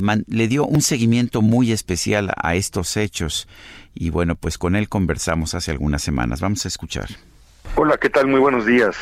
[0.49, 3.49] dio un seguimiento muy especial a estos hechos
[3.95, 6.41] y bueno, pues con él conversamos hace algunas semanas.
[6.41, 7.09] Vamos a escuchar.
[7.79, 8.27] Hola, ¿qué tal?
[8.27, 8.97] Muy buenos días.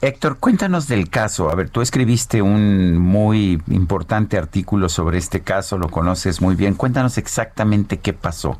[0.00, 1.50] Héctor, cuéntanos del caso.
[1.50, 6.76] A ver, tú escribiste un muy importante artículo sobre este caso, lo conoces muy bien.
[6.76, 8.58] Cuéntanos exactamente qué pasó.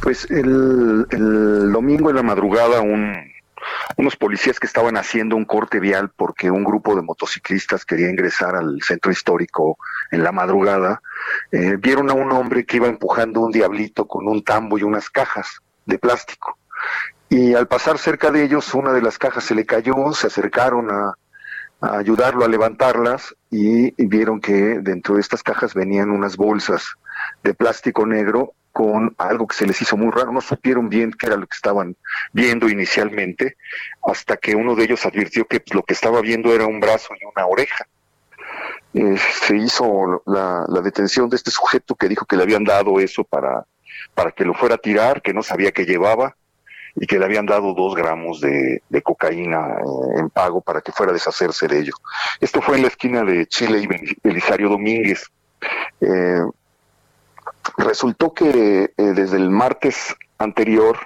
[0.00, 2.80] Pues el, el domingo en la madrugada
[3.98, 8.56] unos policías que estaban haciendo un corte vial porque un grupo de motociclistas quería ingresar
[8.56, 9.76] al centro histórico
[10.10, 11.02] en la madrugada,
[11.52, 15.10] eh, vieron a un hombre que iba empujando un diablito con un tambo y unas
[15.10, 16.56] cajas de plástico
[17.28, 20.90] y al pasar cerca de ellos una de las cajas se le cayó, se acercaron
[20.90, 21.14] a,
[21.80, 26.94] ayudarlo a levantarlas y, vieron que dentro de estas cajas venían unas bolsas
[27.42, 31.26] de plástico negro con algo que se les hizo muy raro, no supieron bien qué
[31.26, 31.96] era lo que estaban
[32.32, 33.56] viendo inicialmente,
[34.06, 37.24] hasta que uno de ellos advirtió que lo que estaba viendo era un brazo y
[37.24, 37.86] una oreja.
[38.92, 43.00] Eh, se hizo la, la detención de este sujeto que dijo que le habían dado
[43.00, 43.64] eso para,
[44.14, 46.36] para que lo fuera a tirar, que no sabía que llevaba
[46.98, 51.10] y que le habían dado dos gramos de, cocaína eh, en pago para que fuera
[51.10, 51.92] a deshacerse de ello.
[52.40, 55.26] Esto fue en la esquina de Chile y Bel- Belisario Domínguez.
[56.00, 56.42] Eh,
[57.76, 60.98] resultó que eh, desde el martes anterior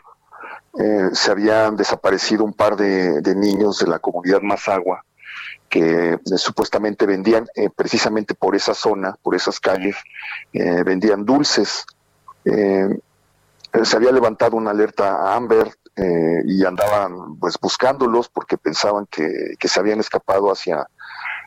[1.12, 5.04] se habían desaparecido un par de, niños de la comunidad Mazagua
[5.68, 9.96] que supuestamente vendían precisamente por esa zona, por esas calles,
[10.52, 11.84] vendían dulces.
[12.44, 19.54] Se había levantado una alerta a Amber eh, y andaban pues buscándolos porque pensaban que,
[19.58, 20.86] que se habían escapado hacia,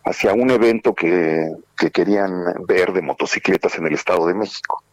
[0.06, 4.84] hacia un evento que, que querían ver de motocicletas en el Estado de México.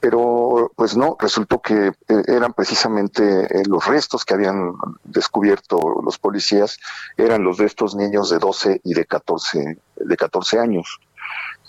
[0.00, 6.18] Pero pues no, resultó que eh, eran precisamente eh, los restos que habían descubierto los
[6.18, 6.78] policías,
[7.16, 11.00] eran los de estos niños de 12 y de 14, de 14 años.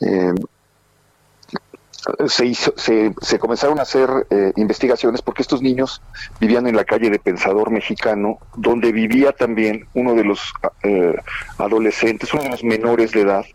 [0.02, 0.34] Eh,
[2.28, 6.02] se, hizo, se, se comenzaron a hacer eh, investigaciones porque estos niños
[6.40, 10.54] vivían en la calle de Pensador Mexicano, donde vivía también uno de los
[10.84, 11.16] eh,
[11.58, 13.46] adolescentes, uno de los menores de edad,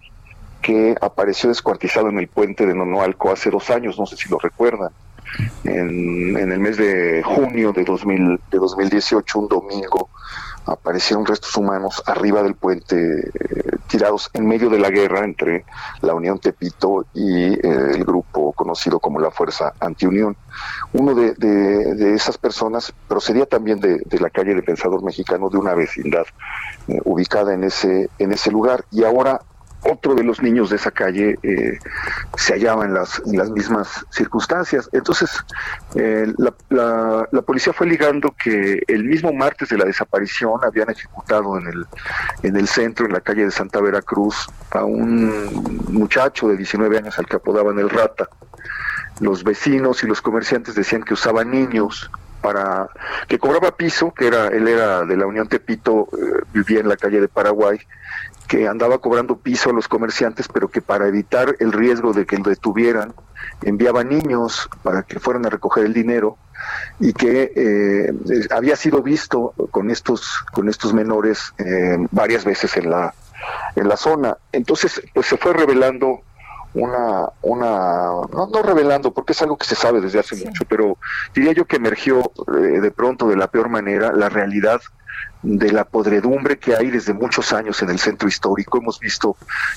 [0.62, 4.39] que apareció descuartizado en el puente de Nonoalco hace dos años, no sé si lo
[4.39, 4.91] recuerdan.
[5.65, 10.09] En, en el mes de junio de, 2000, de 2018, un domingo,
[10.66, 15.65] aparecieron restos humanos arriba del puente, eh, tirados en medio de la guerra entre
[16.01, 20.36] la Unión Tepito y eh, el grupo conocido como la Fuerza Antiunión.
[20.93, 25.74] Uno de, esas personas procedía también de, de, la calle de Pensador Mexicano, de una
[25.74, 26.27] vecindad
[26.89, 29.41] eh, ubicada en ese, en ese lugar, y ahora
[29.85, 31.78] otro de los niños de esa calle eh,
[32.36, 34.89] se hallaba en las, mismas circunstancias.
[34.93, 35.31] Entonces,
[35.94, 36.32] eh,
[36.69, 41.86] la, policía fue ligando que el mismo martes de la desaparición habían ejecutado en el,
[42.43, 47.19] en el centro, en la calle de Santa Veracruz, a un muchacho de 19 años
[47.19, 48.28] al que apodaban el Rata.
[49.20, 52.11] Los vecinos y los comerciantes decían que usaba niños
[52.44, 52.90] para
[53.27, 56.97] que cobraba piso, que era él era de la Unión Tepito, eh, vivía en la
[56.98, 57.78] calle de Paraguay,
[58.49, 62.37] que andaba cobrando piso a los comerciantes, pero que para evitar el riesgo de que
[62.37, 63.15] lo detuvieran,
[63.62, 66.37] enviaba niños para que fueran a recoger el dinero
[66.99, 68.12] y que eh,
[68.51, 73.15] había sido visto con estos con estos menores eh, varias veces en la
[73.77, 74.37] en la zona.
[74.53, 76.21] Entonces, pues se fue revelando
[76.75, 77.66] una, una
[78.33, 80.45] no, no, revelando, porque es algo que se sabe desde hace sí.
[80.45, 80.99] mucho, pero
[81.35, 84.81] diría yo que emergió eh, de pronto de la peor manera la realidad
[85.45, 88.79] de la podredumbre que hay desde muchos años en el centro histórico.
[88.79, 89.37] Hemos visto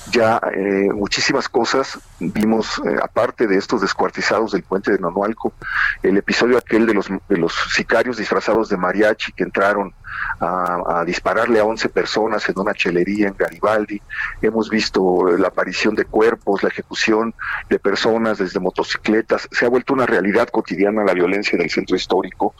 [0.09, 1.99] ya eh, muchísimas cosas.
[2.19, 5.53] Vimos, eh, aparte de estos descuartizados del puente de Nonualco,
[6.01, 9.93] el episodio aquel de los, de los sicarios disfrazados de mariachi que entraron
[10.39, 14.01] a, a, dispararle a 11 personas en una chelería en Garibaldi.
[14.41, 17.33] Hemos visto la aparición de cuerpos, la ejecución
[17.69, 19.47] de personas desde motocicletas.
[19.51, 22.53] Se ha vuelto una realidad cotidiana la violencia del centro histórico.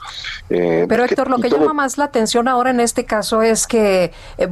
[0.50, 1.60] Eh, Pero Héctor, que, lo que todo...
[1.62, 4.50] llama más la atención ahora en este caso es que eh,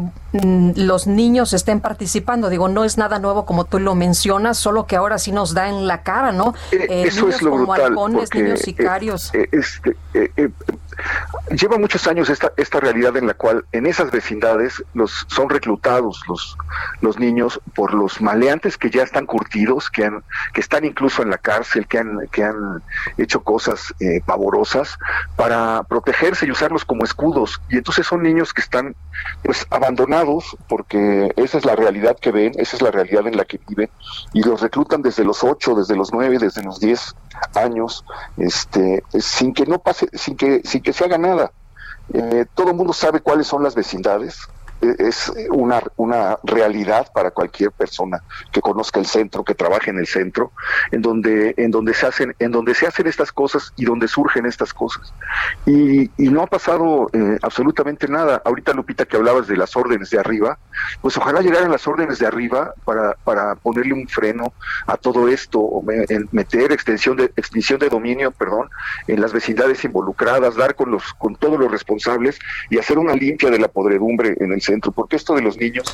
[0.76, 2.50] los niños estén participando.
[2.50, 5.70] Digo, no es nada nuevo como tú lo mencionas, solo que ahora sí nos da
[5.70, 6.54] en la cara, ¿no?
[6.72, 7.86] Eh, eso es lo como brutal.
[7.92, 9.32] halcones, niños sicarios.
[9.34, 9.96] Este,
[11.52, 16.22] lleva muchos años esta, esta realidad en la cual en esas vecindades los son reclutados
[16.28, 16.58] los,
[17.02, 21.30] los niños por los maleantes que ya están curtidos, que han, que están incluso en
[21.30, 22.82] la cárcel, que han, que han
[23.18, 24.98] hecho cosas eh, pavorosas
[25.36, 27.62] para protegerse y usarlos como escudos.
[27.70, 28.96] Y entonces son niños que están
[29.44, 30.25] pues abandonados
[30.68, 33.90] porque esa es la realidad que ven, esa es la realidad en la que viven,
[34.34, 37.16] y los reclutan desde los 8, desde los 9, desde los 10
[37.56, 38.06] años,
[38.38, 41.52] este, sin que no pase, sin que, sin que se haga nada.
[42.14, 44.48] Eh, todo el mundo sabe cuáles son las vecindades,
[44.98, 48.22] es una, una realidad para cualquier persona
[48.52, 50.52] que conozca el centro, que trabaje en el centro,
[50.92, 54.46] en donde, en donde se hacen, en donde se hacen estas cosas y donde surgen
[54.46, 55.14] estas cosas.
[55.66, 58.42] Y, y no ha pasado eh, absolutamente nada.
[58.46, 60.58] Ahorita, Lupita, que hablabas de las órdenes de arriba,
[61.02, 64.54] pues ojalá llegaran las órdenes de arriba para, para ponerle un freno
[64.88, 65.84] a todo esto, o
[66.32, 68.70] meter extensión de, extinción de dominio, perdón,
[69.08, 72.40] en las vecindades involucradas, dar con los, con todos los responsables
[72.70, 75.86] y hacer una limpia de la podredumbre en el centro, porque esto de los niños,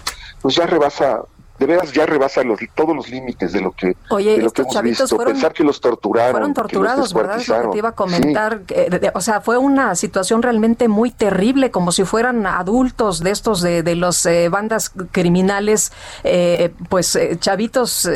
[0.42, 1.22] pues ya rebasa,
[1.60, 4.64] de veras ya rebasa los, todos los límites de lo que, Oye, de lo que
[4.64, 5.08] hemos visto.
[5.08, 6.32] Fueron, Pensar que los torturaron.
[6.32, 7.40] Fueron torturados, que los ¿verdad?
[7.40, 8.62] Es lo que te iba a comentar.
[8.68, 8.74] Sí.
[8.76, 13.20] Eh, de, de, o sea, fue una situación realmente muy terrible, como si fueran adultos
[13.20, 15.92] de estos, de, de los eh, bandas criminales,
[16.24, 18.10] eh, pues chavitos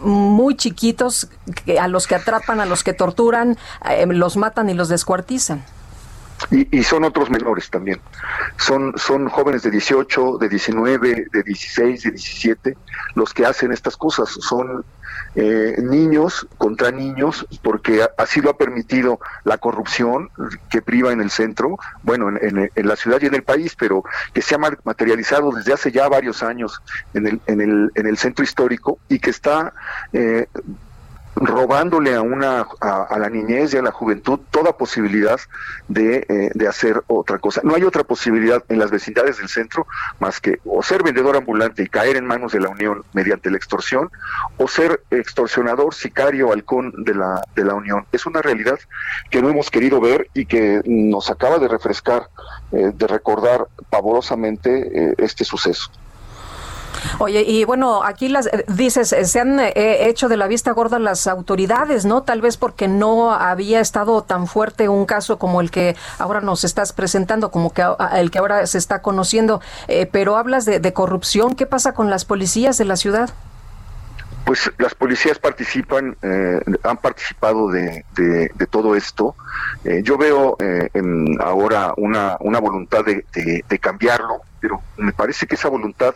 [0.00, 1.28] muy chiquitos
[1.64, 3.58] que- a los que atrapan, a los que torturan,
[3.90, 5.64] eh, los matan y los descuartizan.
[6.50, 8.00] Y, y son otros menores también.
[8.58, 12.76] Son, son jóvenes de 18, de 19, de 16, de 17
[13.14, 14.28] los que hacen estas cosas.
[14.28, 14.84] Son
[15.34, 20.30] eh, niños contra niños porque así lo ha permitido la corrupción
[20.70, 24.42] que priva en el centro, bueno, en, la ciudad y en el país, pero que
[24.42, 26.80] se ha ma- materializado desde hace ya varios años
[27.14, 29.72] en el, en el, en el centro histórico y que está...
[30.12, 30.46] eh,
[31.36, 35.38] robándole a una a, la niñez y a la juventud toda posibilidad
[35.86, 37.60] de, eh, de hacer otra cosa.
[37.62, 39.86] No hay otra posibilidad en las vecindades del centro
[40.18, 43.58] más que o ser vendedor ambulante y caer en manos de la Unión mediante la
[43.58, 44.10] extorsión
[44.56, 48.06] o ser extorsionador, sicario, halcón de la, de la Unión.
[48.12, 48.78] Es una realidad
[49.30, 52.28] que no hemos querido ver y que nos acaba de refrescar,
[52.72, 55.90] eh, de recordar pavorosamente eh, este suceso.
[57.18, 60.72] Oye, y bueno, aquí las eh, dices, eh, se han eh, hecho de la vista
[60.72, 62.22] gorda las autoridades, ¿no?
[62.22, 66.64] Tal vez porque no había estado tan fuerte un caso como el que ahora nos
[66.64, 69.60] estás presentando, como que el que ahora se está conociendo.
[69.88, 73.30] Eh, pero hablas de corrupción, ¿qué pasa con las policías de la ciudad?
[74.46, 78.04] Pues las policías participan, eh, han participado de,
[78.70, 79.34] todo esto.
[79.84, 80.88] Eh, yo veo eh,
[81.40, 83.24] ahora una, una voluntad de,
[83.80, 86.14] cambiarlo, pero me parece que esa voluntad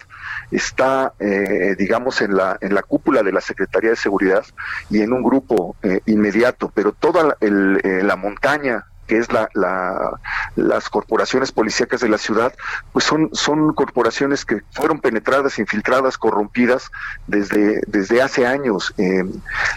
[0.52, 4.44] está, eh, digamos, en la, en la cúpula de la Secretaría de Seguridad
[4.90, 9.49] y en un grupo eh, inmediato, pero toda la, el- la montaña que es la,
[9.55, 10.20] la-
[10.55, 12.55] las corporaciones policíacas de la ciudad,
[12.93, 16.93] pues son, son corporaciones que fueron penetradas, infiltradas, corrompidas
[17.27, 18.95] desde, desde hace años.
[18.99, 19.24] Eh,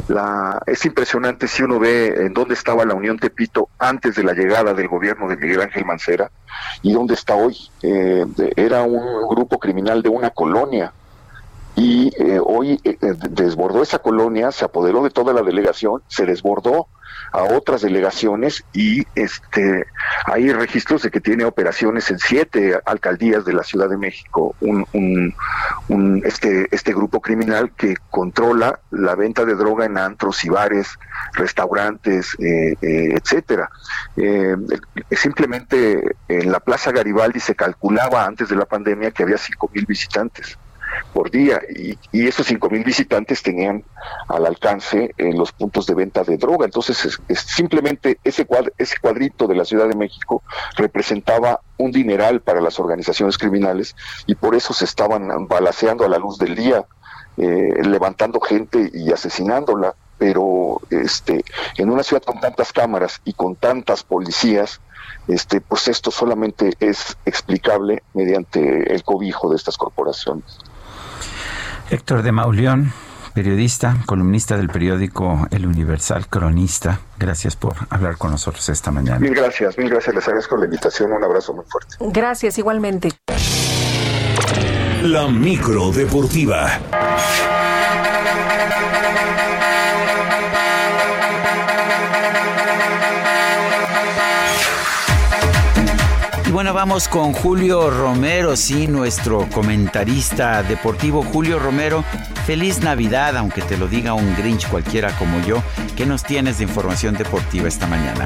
[0.08, 4.34] la, es impresionante si uno ve en dónde estaba la Unión Tepito antes de la
[4.34, 6.30] llegada del gobierno de Miguel Ángel Mancera
[6.84, 7.58] y dónde está hoy.
[7.82, 10.94] De- era un grupo criminal de una colonia
[11.76, 16.28] y eh, hoy eh, eh, desbordó esa colonia, se apoderó de toda la delegación, se
[16.28, 16.86] desbordó
[17.34, 19.86] a otras delegaciones y este
[20.26, 24.86] hay registros de que tiene operaciones en siete alcaldías de la Ciudad de México, un,
[24.94, 30.88] un- este, este grupo criminal que controla la venta de droga en antros y bares,
[31.34, 33.70] restaurantes, eh, eh, etcétera.
[34.16, 34.56] Eh,
[35.12, 39.86] simplemente en la Plaza Garibaldi se calculaba antes de la pandemia que había cinco mil
[39.86, 40.58] visitantes
[41.14, 43.84] por día y, y esos cinco mil visitantes tenían
[44.28, 46.66] al alcance en los puntos de venta de droga.
[46.66, 50.44] Entonces es, es simplemente ese cuad- ese cuadrito de la Ciudad de México
[50.76, 53.96] representaba un dineral para las organizaciones criminales
[54.26, 56.86] y por eso se estaban balaceando a la luz del día
[57.38, 59.96] eh, levantando gente y asesinándola.
[60.20, 61.44] Pero este
[61.76, 64.80] en una ciudad con tantas cámaras y con tantas policías
[65.28, 70.46] este pues esto solamente es explicable mediante el cobijo de estas corporaciones
[71.90, 72.92] Héctor de Mauleón,
[73.34, 77.00] periodista, columnista del periódico El Universal, cronista.
[77.18, 79.20] Gracias por hablar con nosotros esta mañana.
[79.20, 81.96] Mil gracias, mil gracias, les agradezco la invitación, un abrazo muy fuerte.
[82.00, 83.10] Gracias, igualmente.
[85.04, 86.80] La micro deportiva.
[96.74, 101.22] Vamos con Julio Romero, sí, nuestro comentarista deportivo.
[101.22, 102.04] Julio Romero,
[102.46, 105.62] feliz Navidad, aunque te lo diga un Grinch cualquiera como yo.
[105.96, 108.26] ¿Qué nos tienes de información deportiva esta mañana?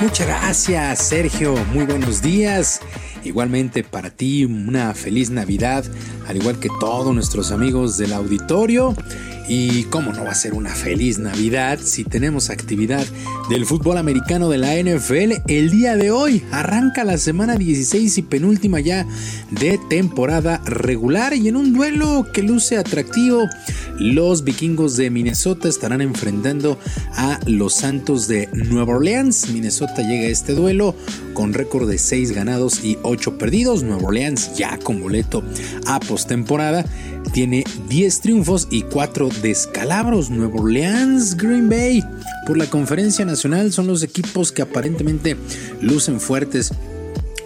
[0.00, 1.56] Muchas gracias, Sergio.
[1.72, 2.80] Muy buenos días.
[3.24, 5.84] Igualmente para ti, una feliz Navidad,
[6.28, 8.94] al igual que todos nuestros amigos del auditorio.
[9.46, 13.04] Y cómo no va a ser una feliz Navidad si tenemos actividad
[13.50, 16.42] del fútbol americano de la NFL el día de hoy.
[16.50, 19.06] Arranca la semana 16 y penúltima ya
[19.50, 23.46] de temporada regular y en un duelo que luce atractivo,
[23.98, 26.78] los vikingos de Minnesota estarán enfrentando
[27.12, 29.50] a los Santos de Nueva Orleans.
[29.50, 30.96] Minnesota llega a este duelo
[31.34, 33.82] con récord de 6 ganados y 8 perdidos.
[33.82, 35.44] Nueva Orleans ya con boleto
[35.86, 36.84] a postemporada
[37.32, 40.30] tiene 10 triunfos y 4 descalabros.
[40.30, 42.04] Nueva Orleans, Green Bay.
[42.46, 45.36] Por la conferencia nacional son los equipos que aparentemente
[45.80, 46.72] lucen fuertes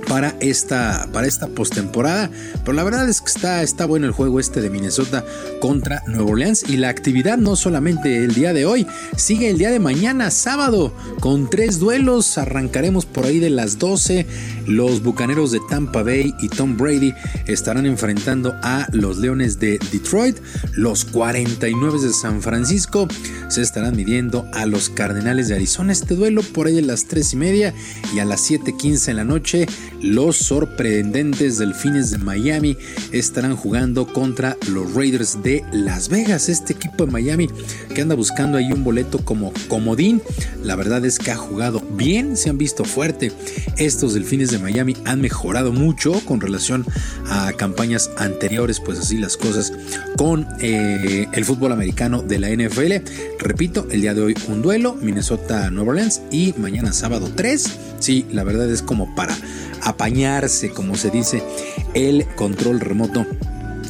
[0.07, 2.31] para esta, para esta postemporada.
[2.61, 5.25] Pero la verdad es que está, está bueno el juego este de Minnesota
[5.61, 6.65] contra Nueva Orleans.
[6.69, 8.87] Y la actividad no solamente el día de hoy,
[9.17, 12.39] sigue el día de mañana, sábado, con tres duelos.
[12.39, 14.27] Arrancaremos por ahí de las 12.
[14.67, 17.15] Los bucaneros de Tampa Bay y Tom Brady
[17.47, 20.37] estarán enfrentando a los Leones de Detroit.
[20.73, 23.09] Los 49 de San Francisco
[23.49, 25.93] se estarán midiendo a los Cardenales de Arizona.
[25.93, 27.75] Este duelo por ahí de las 3 y media
[28.15, 29.67] y a las 7:15 en la noche
[30.03, 32.77] los sorprendentes Delfines de Miami
[33.13, 36.49] estarán jugando contra los Raiders de Las Vegas.
[36.49, 37.49] Este equipo de Miami
[37.95, 40.23] que anda buscando ahí un boleto como comodín.
[40.63, 43.33] La verdad es que ha jugado bien, se han visto fuerte.
[43.77, 46.85] Estos Delfines de Miami han mejorado mucho con relación
[47.27, 49.73] a campañas anteriores, pues así las cosas
[50.17, 53.09] con eh, el fútbol americano de la NFL.
[53.39, 57.79] Repito, el día de hoy un duelo, Minnesota-Nueva Orleans y mañana sábado 3.
[57.99, 59.37] Sí, la verdad es como para
[59.89, 61.43] apañarse, como se dice,
[61.95, 63.27] el control remoto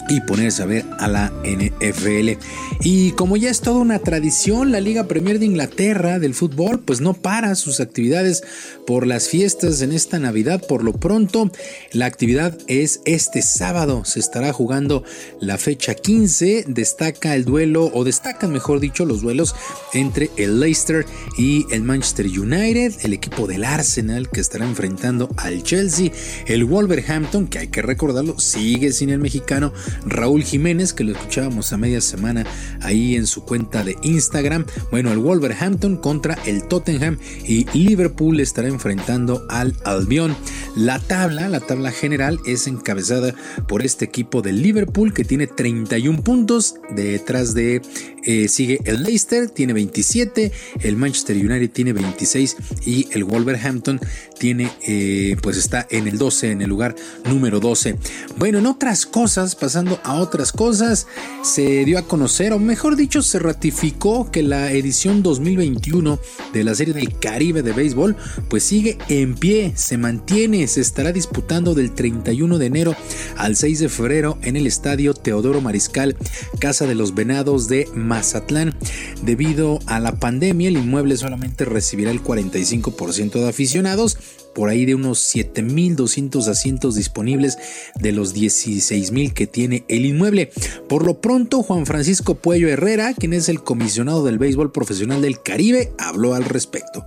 [0.09, 2.39] y ponerse a ver a la NFL.
[2.81, 7.01] Y como ya es toda una tradición, la Liga Premier de Inglaterra del fútbol pues
[7.01, 8.43] no para sus actividades
[8.87, 10.63] por las fiestas en esta Navidad.
[10.67, 11.51] Por lo pronto,
[11.93, 14.05] la actividad es este sábado.
[14.05, 15.05] Se estará jugando
[15.41, 16.65] la fecha 15.
[16.69, 19.55] Destaca el duelo, o destacan mejor dicho, los duelos
[19.93, 25.63] entre el Leicester y el Manchester United, el equipo del Arsenal que estará enfrentando al
[25.63, 26.11] Chelsea,
[26.47, 29.73] el Wolverhampton, que hay que recordarlo, sigue sin el mexicano
[30.07, 32.45] Raúl Jiménez, que lo escuchábamos a media semana
[32.83, 34.67] ahí en su cuenta de Instagram.
[34.91, 40.37] Bueno, el Wolverhampton contra el Tottenham y Liverpool estará enfrentando al Albion.
[40.77, 43.35] La tabla, la tabla general es encabezada
[43.67, 46.77] por este equipo de Liverpool que tiene 31 puntos.
[46.95, 47.83] Detrás de
[48.25, 54.01] eh, sigue el Leicester, tiene 27, el Manchester United tiene 26 y el Wolverhampton
[54.39, 56.95] tiene, eh, pues está en el 12, en el lugar
[57.25, 57.97] número 12.
[58.37, 59.55] Bueno, en otras cosas,
[60.03, 61.07] a otras cosas,
[61.43, 66.19] se dio a conocer, o mejor dicho, se ratificó que la edición 2021
[66.53, 68.17] de la Serie del Caribe de Béisbol,
[68.49, 72.97] pues sigue en pie, se mantiene, se estará disputando del 31 de enero
[73.37, 76.17] al 6 de febrero en el estadio Teodoro Mariscal,
[76.59, 78.75] Casa de los Venados de Mazatlán.
[79.23, 84.19] Debido a la pandemia, el inmueble solamente recibirá el 45% de aficionados
[84.59, 87.59] por ahí de unos 7.200 asientos disponibles
[87.95, 90.51] de los 16.000 que tiene el inmueble.
[90.89, 95.41] Por lo pronto, Juan Francisco Puello Herrera, quien es el comisionado del béisbol profesional del
[95.45, 97.07] Caribe, habló al respecto.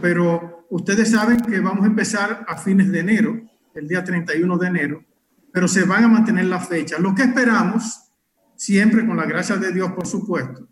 [0.00, 3.38] Pero ustedes saben que vamos a empezar a fines de enero,
[3.74, 5.04] el día 31 de enero,
[5.52, 6.98] pero se van a mantener las fechas.
[6.98, 8.10] Lo que esperamos,
[8.56, 10.66] siempre con la gracia de Dios, por supuesto,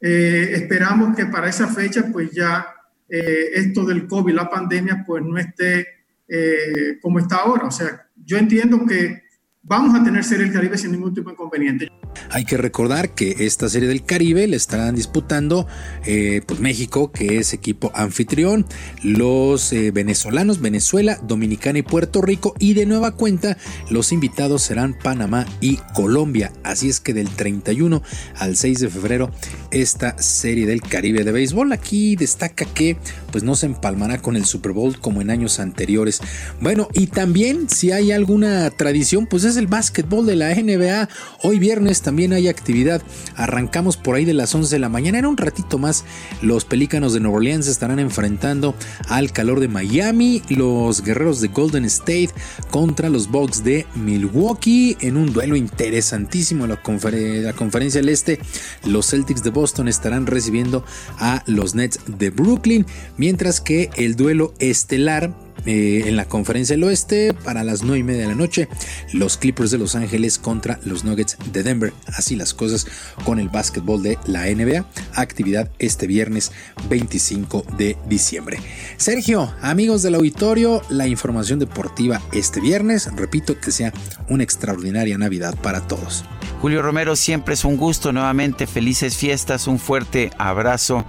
[0.00, 2.79] eh, esperamos que para esa fecha pues ya
[3.10, 5.86] eh, esto del COVID, la pandemia, pues no esté
[6.28, 7.66] eh, como está ahora.
[7.66, 9.22] O sea, yo entiendo que
[9.62, 11.88] vamos a tener Serie del Caribe sin ningún tipo de inconveniente.
[12.30, 15.66] Hay que recordar que esta Serie del Caribe le estarán disputando
[16.06, 18.66] eh, pues México, que es equipo anfitrión,
[19.02, 23.56] los eh, venezolanos, Venezuela, Dominicana y Puerto Rico, y de nueva cuenta
[23.88, 26.52] los invitados serán Panamá y Colombia.
[26.62, 28.02] Así es que del 31
[28.36, 29.30] al 6 de febrero
[29.70, 31.72] esta Serie del Caribe de béisbol.
[31.72, 32.96] Aquí destaca que
[33.32, 36.20] pues no se empalmará con el Super Bowl como en años anteriores.
[36.60, 41.08] Bueno, y también si hay alguna tradición, pues es el básquetbol de la NBA.
[41.42, 43.02] Hoy viernes también hay actividad.
[43.36, 45.18] Arrancamos por ahí de las 11 de la mañana.
[45.18, 46.04] En un ratito más,
[46.42, 48.74] los Pelícanos de Nueva Orleans estarán enfrentando
[49.08, 50.42] al calor de Miami.
[50.48, 52.30] Los guerreros de Golden State
[52.70, 54.96] contra los Bucks de Milwaukee.
[55.00, 58.40] En un duelo interesantísimo la, la conferencia del Este.
[58.84, 60.84] Los Celtics de Boston estarán recibiendo
[61.18, 62.86] a los Nets de Brooklyn.
[63.16, 65.34] Mientras que el duelo estelar
[65.66, 68.68] eh, en la conferencia del oeste para las 9 y media de la noche.
[69.12, 71.92] Los Clippers de Los Ángeles contra los Nuggets de Denver.
[72.06, 72.86] Así las cosas
[73.24, 76.52] con el básquetbol de la NBA actividad este viernes
[76.88, 78.58] 25 de diciembre.
[78.96, 83.10] Sergio amigos del auditorio la información deportiva este viernes.
[83.14, 83.92] Repito que sea
[84.28, 86.24] una extraordinaria Navidad para todos.
[86.60, 88.12] Julio Romero, siempre es un gusto.
[88.12, 91.04] Nuevamente, felices fiestas, un fuerte abrazo.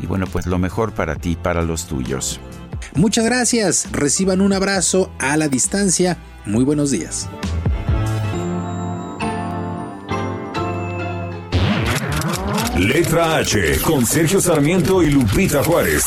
[0.00, 2.40] Y bueno, pues lo mejor para ti, para los tuyos.
[2.94, 7.28] Muchas gracias, reciban un abrazo a la distancia, muy buenos días.
[12.78, 16.04] Letra H con Sergio Sarmiento y Lupita Juárez.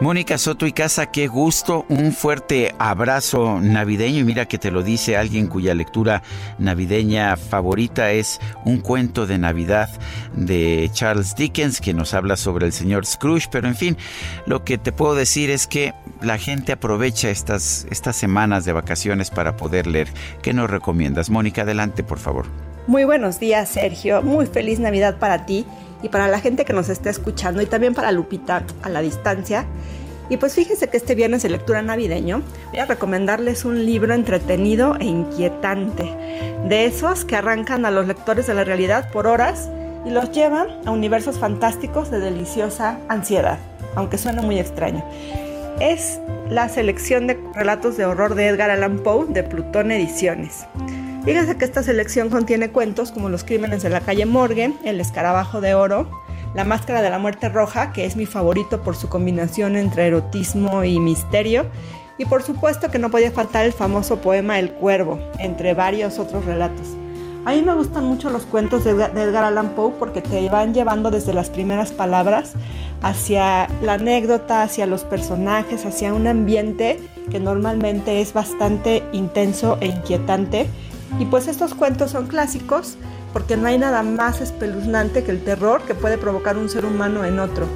[0.00, 4.82] Mónica Soto y Casa, qué gusto, un fuerte abrazo navideño y mira que te lo
[4.82, 6.22] dice alguien cuya lectura
[6.58, 9.90] navideña favorita es un cuento de Navidad
[10.32, 13.98] de Charles Dickens que nos habla sobre el señor Scrooge, pero en fin,
[14.46, 19.30] lo que te puedo decir es que la gente aprovecha estas, estas semanas de vacaciones
[19.30, 20.08] para poder leer.
[20.40, 21.28] ¿Qué nos recomiendas?
[21.28, 22.46] Mónica, adelante por favor.
[22.86, 25.66] Muy buenos días Sergio, muy feliz Navidad para ti
[26.02, 29.66] y para la gente que nos está escuchando y también para Lupita a la distancia.
[30.28, 34.96] Y pues fíjense que este viernes de lectura navideño voy a recomendarles un libro entretenido
[35.00, 36.04] e inquietante,
[36.68, 39.68] de esos que arrancan a los lectores de la realidad por horas
[40.06, 43.58] y los llevan a universos fantásticos de deliciosa ansiedad.
[43.96, 45.04] aunque suene muy extraño.
[45.80, 50.64] Es la selección de relatos de horror de Edgar Allan Poe de Plutón Ediciones.
[51.24, 55.60] Fíjense que esta selección contiene cuentos como Los Crímenes de la calle Morgue, El Escarabajo
[55.60, 56.10] de Oro,
[56.54, 60.82] La Máscara de la Muerte Roja, que es mi favorito por su combinación entre erotismo
[60.82, 61.66] y misterio,
[62.16, 66.46] y por supuesto que no podía faltar el famoso poema El Cuervo, entre varios otros
[66.46, 66.96] relatos.
[67.44, 71.10] A mí me gustan mucho los cuentos de Edgar, Allan Poe porque te van llevando
[71.10, 72.52] desde las primeras palabras
[73.00, 77.00] hacia la anécdota, hacia los personajes, hacia un ambiente
[77.30, 80.66] que normalmente es bastante intenso e inquietante.
[81.18, 82.96] Y pues estos cuentos son clásicos
[83.32, 87.24] porque no hay nada más espeluznante que el terror que puede provocar un ser humano
[87.24, 87.66] en otro.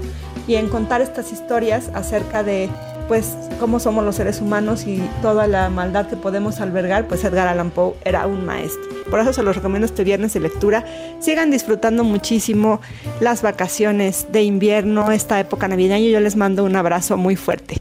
[0.46, 2.68] Y en contar estas historias acerca de
[3.08, 7.48] pues cómo somos los seres humanos y toda la maldad que podemos albergar, pues Edgar
[7.48, 8.82] Allan Poe era un maestro.
[9.10, 10.84] Por eso se los recomiendo este viernes de lectura.
[11.20, 12.80] Sigan disfrutando muchísimo
[13.20, 16.08] las vacaciones de invierno, esta época navideña.
[16.08, 17.80] Yo les mando un abrazo muy fuerte.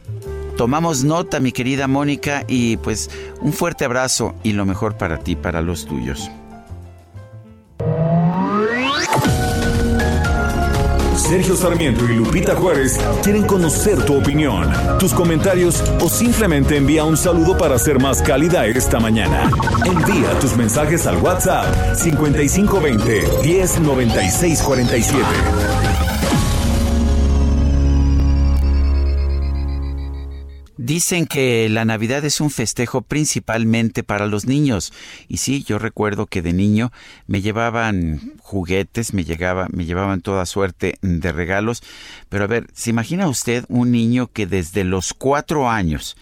[0.56, 3.10] Tomamos nota, mi querida Mónica, y pues
[3.40, 6.30] un fuerte abrazo y lo mejor para ti, para los tuyos.
[11.16, 17.16] Sergio Sarmiento y Lupita Juárez quieren conocer tu opinión, tus comentarios o simplemente envía un
[17.16, 19.50] saludo para ser más cálida esta mañana.
[19.86, 25.93] Envía tus mensajes al WhatsApp 5520 109647.
[30.84, 34.92] Dicen que la Navidad es un festejo principalmente para los niños.
[35.28, 36.92] Y sí, yo recuerdo que de niño
[37.26, 41.82] me llevaban juguetes, me, llegaba, me llevaban toda suerte de regalos.
[42.28, 46.18] Pero a ver, ¿se imagina usted un niño que desde los cuatro años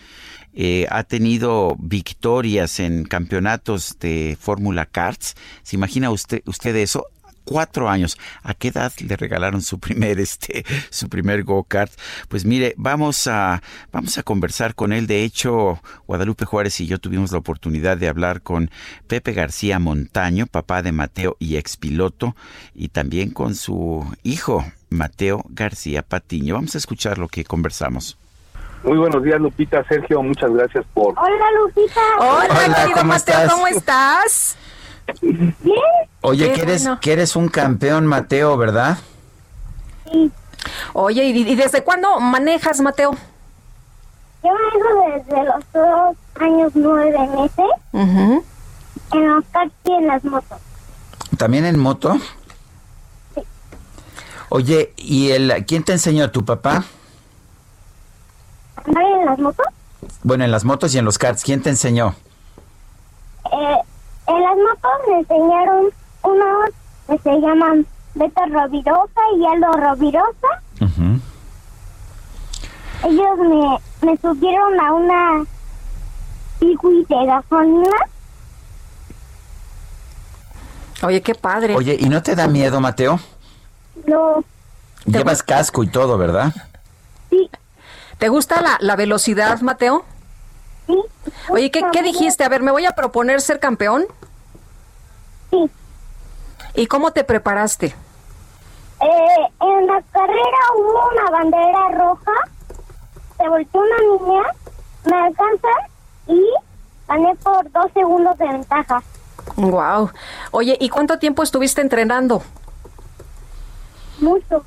[0.54, 5.34] eh, ha tenido victorias en campeonatos de Fórmula Karts?
[5.64, 7.08] ¿Se imagina usted, usted eso?
[7.44, 8.18] Cuatro años.
[8.42, 11.92] ¿A qué edad le regalaron su primer, este, su primer go-kart?
[12.28, 13.62] Pues mire, vamos a,
[13.92, 15.06] vamos a conversar con él.
[15.06, 18.70] De hecho, Guadalupe Juárez y yo tuvimos la oportunidad de hablar con
[19.06, 22.36] Pepe García Montaño, papá de Mateo y expiloto,
[22.74, 26.54] y también con su hijo, Mateo García Patiño.
[26.54, 28.16] Vamos a escuchar lo que conversamos.
[28.84, 31.14] Muy buenos días, Lupita, Sergio, muchas gracias por...
[31.16, 32.00] Hola, Lupita.
[32.18, 33.52] Hola, Hola, querido ¿cómo Mateo, estás?
[33.52, 34.56] ¿cómo estás?
[36.20, 37.00] Oye, que eres, bueno.
[37.00, 38.98] que eres un campeón, Mateo, ¿verdad?
[40.92, 43.12] Oye, ¿y, y desde cuándo manejas, Mateo?
[44.44, 48.44] Yo vengo desde los dos años nueve meses Ujú.
[49.12, 50.58] en los taxis y en las motos.
[51.36, 52.16] ¿También en moto?
[54.48, 56.30] Oye, ¿y el quién te enseñó?
[56.30, 56.84] ¿Tu papá?
[58.84, 59.66] ¿Andar en las motos?
[60.22, 62.14] Bueno, en las motos y en los karts, ¿quién te enseñó?
[63.50, 63.76] Eh,
[64.26, 65.86] en las motos me enseñaron
[66.22, 66.70] unos
[67.08, 70.62] que se llaman Beto Rovirosa y Aldo Rovirosa.
[73.04, 75.44] Ellos me, me subieron a una
[76.60, 77.96] Pigui de gasolina.
[81.02, 81.74] Oye, qué padre.
[81.74, 83.18] Oye, ¿y no te da miedo, Mateo?
[84.06, 84.44] No,
[85.04, 86.52] Llevas casco y todo, ¿verdad?
[88.18, 90.04] ¿Te gusta la, la velocidad, Mateo?
[90.92, 91.32] Sí.
[91.48, 92.44] Oye, ¿qué, ¿qué dijiste?
[92.44, 94.04] A ver, ¿me voy a proponer ser campeón?
[95.50, 95.70] Sí.
[96.74, 97.86] ¿Y cómo te preparaste?
[97.86, 102.32] Eh, en la carrera hubo una bandera roja,
[103.36, 104.42] se volteó una niña,
[105.04, 105.68] me alcanza
[106.28, 106.40] y
[107.08, 109.02] gané por dos segundos de ventaja.
[109.56, 110.10] Wow.
[110.52, 112.42] Oye, ¿y cuánto tiempo estuviste entrenando?
[114.20, 114.64] Mucho.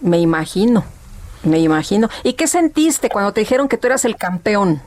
[0.00, 0.84] Me imagino,
[1.42, 2.08] me imagino.
[2.22, 4.80] ¿Y qué sentiste cuando te dijeron que tú eras el campeón?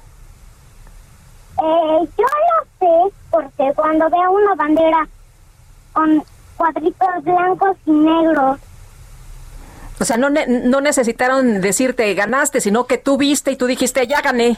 [1.62, 2.66] Eh, yo lo
[3.10, 5.08] sé porque cuando veo una bandera
[5.94, 6.24] con
[6.58, 8.60] cuadritos blancos y negros,
[10.00, 14.08] O sea, no, ne- no necesitaron decirte ganaste, sino que tú viste y tú dijiste
[14.08, 14.58] ya gané.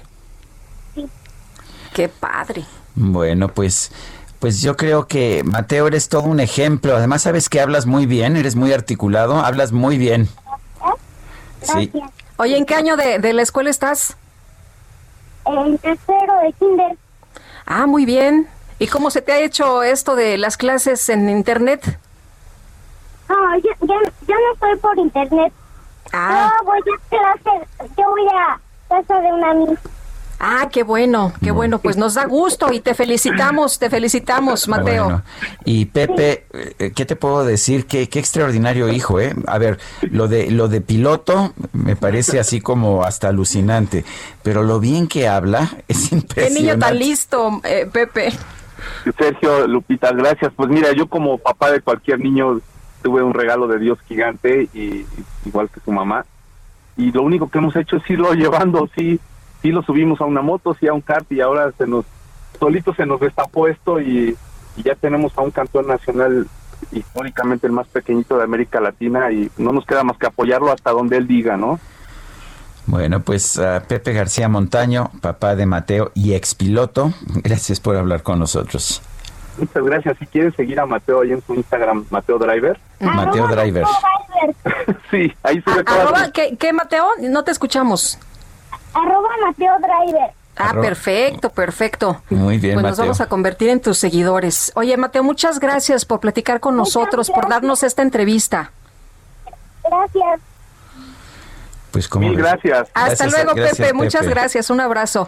[1.94, 2.64] Qué padre.
[2.96, 3.92] Bueno, pues
[4.40, 6.96] pues yo creo que Mateo eres todo un ejemplo.
[6.96, 10.28] Además, sabes que hablas muy bien, eres muy articulado, hablas muy bien.
[11.62, 11.92] Sí.
[12.38, 14.18] Oye, ¿en qué año de, de la escuela estás?
[15.46, 16.98] En tercero de kinder,
[17.66, 18.48] Ah, muy bien.
[18.80, 22.00] ¿Y cómo se te ha hecho esto de las clases en internet?
[23.30, 23.96] no, yo, yo,
[24.28, 25.54] yo no estoy por internet.
[26.12, 26.52] Ah.
[26.60, 29.74] Yo voy a clase, yo voy a casa de una amiga.
[30.44, 31.78] Ah, qué bueno, qué bueno.
[31.78, 35.04] Pues nos da gusto y te felicitamos, te felicitamos, Mateo.
[35.04, 35.24] Bueno,
[35.66, 36.48] y Pepe,
[36.80, 37.86] eh, ¿qué te puedo decir?
[37.86, 39.36] Qué, qué extraordinario hijo, ¿eh?
[39.46, 44.04] A ver, lo de, lo de piloto me parece así como hasta alucinante,
[44.42, 46.60] pero lo bien que habla es Qué impresionante.
[46.60, 48.34] niño tan listo, eh, Pepe.
[49.16, 50.52] Sergio, Lupita, gracias.
[50.56, 52.62] Pues mira, yo como papá de cualquier niño
[53.04, 55.06] tuve un regalo de Dios gigante, y,
[55.46, 56.26] igual que su mamá.
[56.98, 59.20] y lo único que hemos hecho es irlo llevando, sí,
[59.62, 62.06] sí lo subimos a una moto, sí a un kart y ahora se nos,
[62.60, 64.36] solito se nos destapó esto y,
[64.78, 66.48] y ya tenemos a un campeón nacional
[66.92, 70.92] históricamente el más pequeñito de América Latina y no nos queda más que apoyarlo hasta
[70.92, 71.80] donde él diga, ¿no?
[72.88, 78.40] Bueno, pues uh, Pepe García Montaño, papá de Mateo y expiloto, gracias por hablar con
[78.40, 79.02] nosotros.
[79.58, 80.18] Muchas gracias.
[80.18, 82.80] Si quieren seguir a Mateo ahí en su Instagram, Mateo Driver.
[83.00, 83.86] Mateo Driver.
[85.12, 86.00] sí, ahí sube todo.
[86.00, 87.06] Arroba, ¿qué, ¿Qué, Mateo?
[87.20, 88.18] No te escuchamos.
[88.94, 90.32] Arroba Mateo Driver.
[90.58, 92.22] Ah, perfecto, perfecto.
[92.30, 94.72] Muy bien, Pues nos vamos a convertir en tus seguidores.
[94.76, 98.72] Oye, Mateo, muchas gracias por platicar con nosotros, por darnos esta entrevista.
[99.84, 100.42] Gracias.
[101.92, 102.88] Pues como Mil gracias.
[102.94, 103.94] Hasta Gracias, luego, gracias, Pepe.
[103.94, 104.70] Muchas gracias.
[104.70, 105.28] Un abrazo.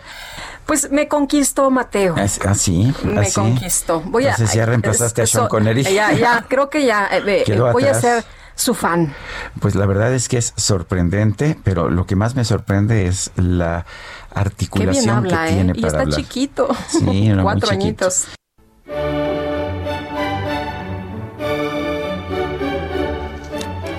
[0.66, 2.16] Pues me conquistó Mateo.
[2.18, 3.34] Ah, ah, sí, Me ah, sí.
[3.34, 4.00] conquistó.
[4.02, 5.84] Voy a, Entonces ya reemplazaste a Sean Connery.
[5.84, 7.10] Ya, ya, creo que ya.
[7.12, 8.26] eh, eh, voy a atrás.
[8.56, 9.14] Su fan.
[9.60, 13.86] Pues la verdad es que es sorprendente, pero lo que más me sorprende es la
[13.86, 15.56] Qué articulación bien habla, que ¿eh?
[15.56, 16.20] tiene Y para está hablar.
[16.20, 16.68] chiquito.
[16.88, 18.06] Sí, muy Cuatro chiquito.
[18.06, 18.28] añitos.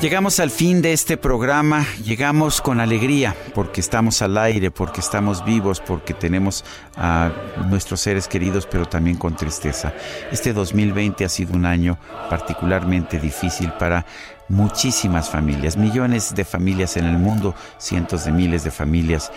[0.00, 5.42] Llegamos al fin de este programa, llegamos con alegría porque estamos al aire, porque estamos
[5.46, 6.62] vivos, porque tenemos
[6.94, 7.30] a
[7.70, 9.94] nuestros seres queridos, pero también con tristeza.
[10.30, 11.96] Este 2020 ha sido un año
[12.28, 14.04] particularmente difícil para
[14.48, 19.32] muchísimas familias, millones de familias en el mundo, cientos de miles de familias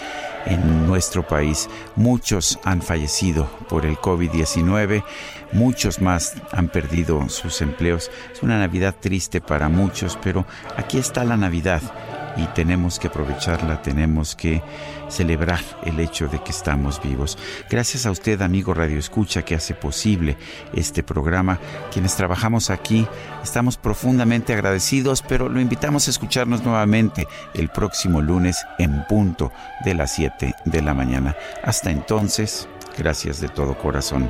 [0.46, 1.70] en nuestro país.
[1.96, 5.04] Muchos han fallecido por el COVID-19,
[5.54, 8.12] muchos más han perdido sus empleos.
[8.34, 10.46] Es una Navidad triste para muchos, pero
[10.76, 11.82] aquí está la Navidad
[12.38, 14.62] y tenemos que aprovecharla, tenemos que
[15.10, 17.38] celebrar el hecho de que estamos vivos.
[17.70, 20.38] Gracias a usted, amigo Radio Escucha, que hace posible
[20.74, 21.60] este programa.
[21.92, 23.08] Quienes trabajamos aquí
[23.44, 29.52] estamos profundamente agradecidos, pero lo invitamos a escucharnos nuevamente el próximo lunes en punto
[29.86, 31.36] de las 7 de la mañana.
[31.64, 34.30] Hasta entonces, gracias de todo corazón.